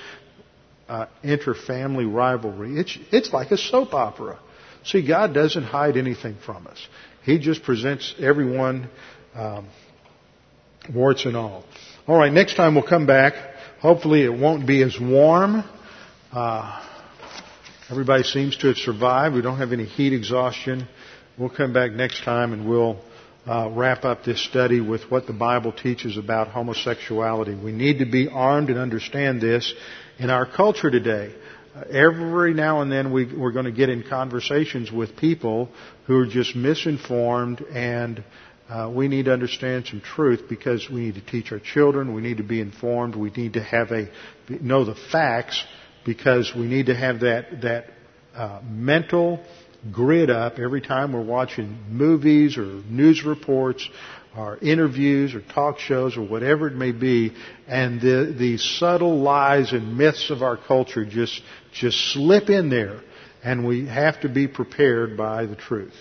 uh, 0.89 1.07
inter-family 1.25 2.05
rivalry. 2.05 2.79
It's, 2.79 2.97
it's 3.11 3.33
like 3.33 3.51
a 3.51 3.59
soap 3.59 3.95
opera. 3.95 4.39
See, 4.85 5.07
God 5.07 5.35
doesn't 5.35 5.65
hide 5.65 5.97
anything 5.97 6.37
from 6.47 6.69
us. 6.69 6.79
He 7.25 7.41
just 7.41 7.65
presents 7.65 8.15
everyone 8.21 8.89
um, 9.35 9.69
warts 10.95 11.27
and 11.27 11.37
all. 11.37 11.65
All 12.07 12.17
right, 12.17 12.33
next 12.33 12.55
time 12.55 12.77
we'll 12.77 12.87
come 12.87 13.07
back. 13.07 13.35
Hopefully 13.81 14.23
it 14.23 14.33
won't 14.33 14.67
be 14.67 14.83
as 14.83 14.97
warm. 15.01 15.65
Uh, 16.33 16.88
everybody 17.91 18.23
seems 18.23 18.57
to 18.59 18.69
have 18.69 18.77
survived. 18.77 19.35
We 19.35 19.41
don't 19.41 19.59
have 19.59 19.73
any 19.73 19.87
heat 19.87 20.13
exhaustion. 20.13 20.87
We'll 21.39 21.49
come 21.49 21.73
back 21.73 21.93
next 21.93 22.23
time 22.23 22.53
and 22.53 22.69
we'll 22.69 23.01
uh, 23.47 23.71
wrap 23.73 24.05
up 24.05 24.25
this 24.25 24.45
study 24.45 24.81
with 24.81 25.11
what 25.11 25.27
the 25.27 25.33
Bible 25.33 25.73
teaches 25.73 26.19
about 26.19 26.49
homosexuality. 26.49 27.55
We 27.55 27.73
need 27.73 28.01
to 28.01 28.05
be 28.05 28.29
armed 28.29 28.69
and 28.69 28.79
understand 28.79 29.41
this 29.41 29.73
in 30.19 30.29
our 30.29 30.45
culture 30.45 30.91
today 30.91 31.35
every 31.91 32.55
now 32.55 32.83
and 32.83 32.91
then 32.91 33.13
we, 33.13 33.33
we're 33.33 33.53
going 33.53 33.65
to 33.65 33.73
get 33.73 33.89
in 33.89 34.03
conversations 34.03 34.91
with 34.91 35.17
people 35.17 35.69
who 36.07 36.17
are 36.17 36.27
just 36.27 36.57
misinformed 36.57 37.61
and 37.73 38.25
uh, 38.69 38.91
we 38.93 39.09
need 39.09 39.27
to 39.27 39.33
understand 39.33 39.87
some 39.87 40.01
truth 40.01 40.43
because 40.49 40.89
we 40.91 41.01
need 41.01 41.15
to 41.15 41.25
teach 41.25 41.53
our 41.53 41.61
children. 41.61 42.13
We 42.13 42.21
need 42.21 42.37
to 42.37 42.43
be 42.43 42.61
informed. 42.61 43.17
We 43.17 43.31
need 43.31 43.55
to 43.55 43.63
have 43.63 43.93
a 43.93 44.09
know 44.61 44.85
the 44.85 44.97
facts 45.11 45.65
because 46.09 46.55
we 46.57 46.65
need 46.65 46.87
to 46.87 46.95
have 46.95 47.21
that 47.21 47.61
that 47.61 47.85
uh, 48.35 48.63
mental 48.67 49.45
grid 49.93 50.31
up 50.31 50.59
every 50.59 50.81
time 50.81 51.13
we're 51.13 51.21
watching 51.21 51.79
movies 51.91 52.57
or 52.57 52.65
news 52.65 53.25
reports 53.25 53.87
or 54.35 54.57
interviews 54.59 55.35
or 55.35 55.43
talk 55.53 55.79
shows 55.79 56.17
or 56.17 56.23
whatever 56.23 56.67
it 56.67 56.75
may 56.75 56.93
be, 56.93 57.35
and 57.67 58.01
the, 58.01 58.35
the 58.39 58.57
subtle 58.57 59.21
lies 59.21 59.73
and 59.73 59.99
myths 59.99 60.31
of 60.31 60.43
our 60.43 60.57
culture 60.57 61.05
just, 61.05 61.43
just 61.73 61.99
slip 62.13 62.49
in 62.49 62.71
there, 62.71 63.01
and 63.45 63.67
we 63.67 63.87
have 63.87 64.19
to 64.21 64.29
be 64.29 64.49
prepared 64.49 65.17
by 65.17 65.45
the 65.45 65.57
truth. 65.57 65.95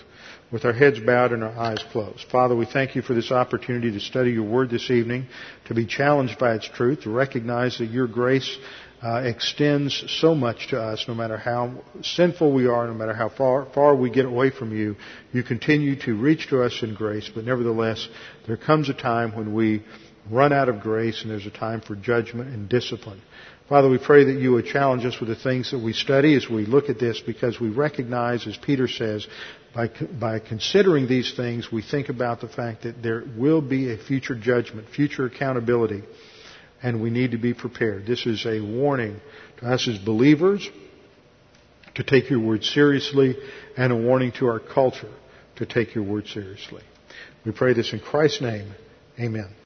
With 0.50 0.64
our 0.64 0.72
heads 0.72 0.98
bowed 0.98 1.32
and 1.32 1.44
our 1.44 1.52
eyes 1.58 1.84
closed. 1.92 2.24
Father, 2.30 2.56
we 2.56 2.64
thank 2.64 2.96
you 2.96 3.02
for 3.02 3.12
this 3.12 3.30
opportunity 3.30 3.92
to 3.92 4.00
study 4.00 4.30
your 4.30 4.48
word 4.48 4.70
this 4.70 4.90
evening, 4.90 5.26
to 5.66 5.74
be 5.74 5.84
challenged 5.84 6.38
by 6.38 6.54
its 6.54 6.66
truth, 6.66 7.02
to 7.02 7.10
recognize 7.10 7.76
that 7.78 7.90
your 7.90 8.06
grace 8.06 8.56
uh, 9.02 9.22
extends 9.24 10.04
so 10.20 10.34
much 10.34 10.68
to 10.68 10.80
us, 10.80 11.04
no 11.06 11.14
matter 11.14 11.36
how 11.36 11.72
sinful 12.02 12.52
we 12.52 12.66
are, 12.66 12.86
no 12.86 12.94
matter 12.94 13.14
how 13.14 13.28
far, 13.28 13.66
far 13.72 13.94
we 13.94 14.10
get 14.10 14.24
away 14.24 14.50
from 14.50 14.76
you, 14.76 14.96
you 15.32 15.42
continue 15.42 15.94
to 15.96 16.16
reach 16.16 16.48
to 16.48 16.62
us 16.62 16.82
in 16.82 16.94
grace, 16.94 17.30
but 17.32 17.44
nevertheless, 17.44 18.08
there 18.46 18.56
comes 18.56 18.88
a 18.88 18.94
time 18.94 19.36
when 19.36 19.54
we 19.54 19.84
run 20.30 20.52
out 20.52 20.68
of 20.68 20.80
grace 20.80 21.22
and 21.22 21.30
there's 21.30 21.46
a 21.46 21.50
time 21.50 21.80
for 21.80 21.94
judgment 21.94 22.52
and 22.52 22.68
discipline. 22.68 23.20
Father, 23.68 23.88
we 23.88 23.98
pray 23.98 24.24
that 24.24 24.40
you 24.40 24.52
would 24.52 24.64
challenge 24.64 25.04
us 25.04 25.20
with 25.20 25.28
the 25.28 25.36
things 25.36 25.70
that 25.70 25.78
we 25.78 25.92
study 25.92 26.34
as 26.34 26.48
we 26.48 26.64
look 26.64 26.88
at 26.88 26.98
this 26.98 27.20
because 27.20 27.60
we 27.60 27.68
recognize, 27.68 28.46
as 28.46 28.56
Peter 28.56 28.88
says, 28.88 29.26
by, 29.74 29.90
by 30.18 30.38
considering 30.38 31.06
these 31.06 31.34
things, 31.36 31.70
we 31.70 31.82
think 31.82 32.08
about 32.08 32.40
the 32.40 32.48
fact 32.48 32.82
that 32.82 33.02
there 33.02 33.22
will 33.36 33.60
be 33.60 33.92
a 33.92 33.98
future 33.98 34.34
judgment, 34.34 34.88
future 34.88 35.26
accountability 35.26 36.02
and 36.82 37.02
we 37.02 37.10
need 37.10 37.32
to 37.32 37.38
be 37.38 37.54
prepared. 37.54 38.06
This 38.06 38.26
is 38.26 38.46
a 38.46 38.60
warning 38.60 39.20
to 39.58 39.66
us 39.66 39.88
as 39.88 39.98
believers 39.98 40.68
to 41.94 42.04
take 42.04 42.30
your 42.30 42.40
word 42.40 42.64
seriously 42.64 43.36
and 43.76 43.92
a 43.92 43.96
warning 43.96 44.32
to 44.32 44.46
our 44.46 44.60
culture 44.60 45.12
to 45.56 45.66
take 45.66 45.94
your 45.94 46.04
word 46.04 46.26
seriously. 46.28 46.82
We 47.44 47.52
pray 47.52 47.72
this 47.72 47.92
in 47.92 48.00
Christ's 48.00 48.40
name. 48.40 48.72
Amen. 49.18 49.48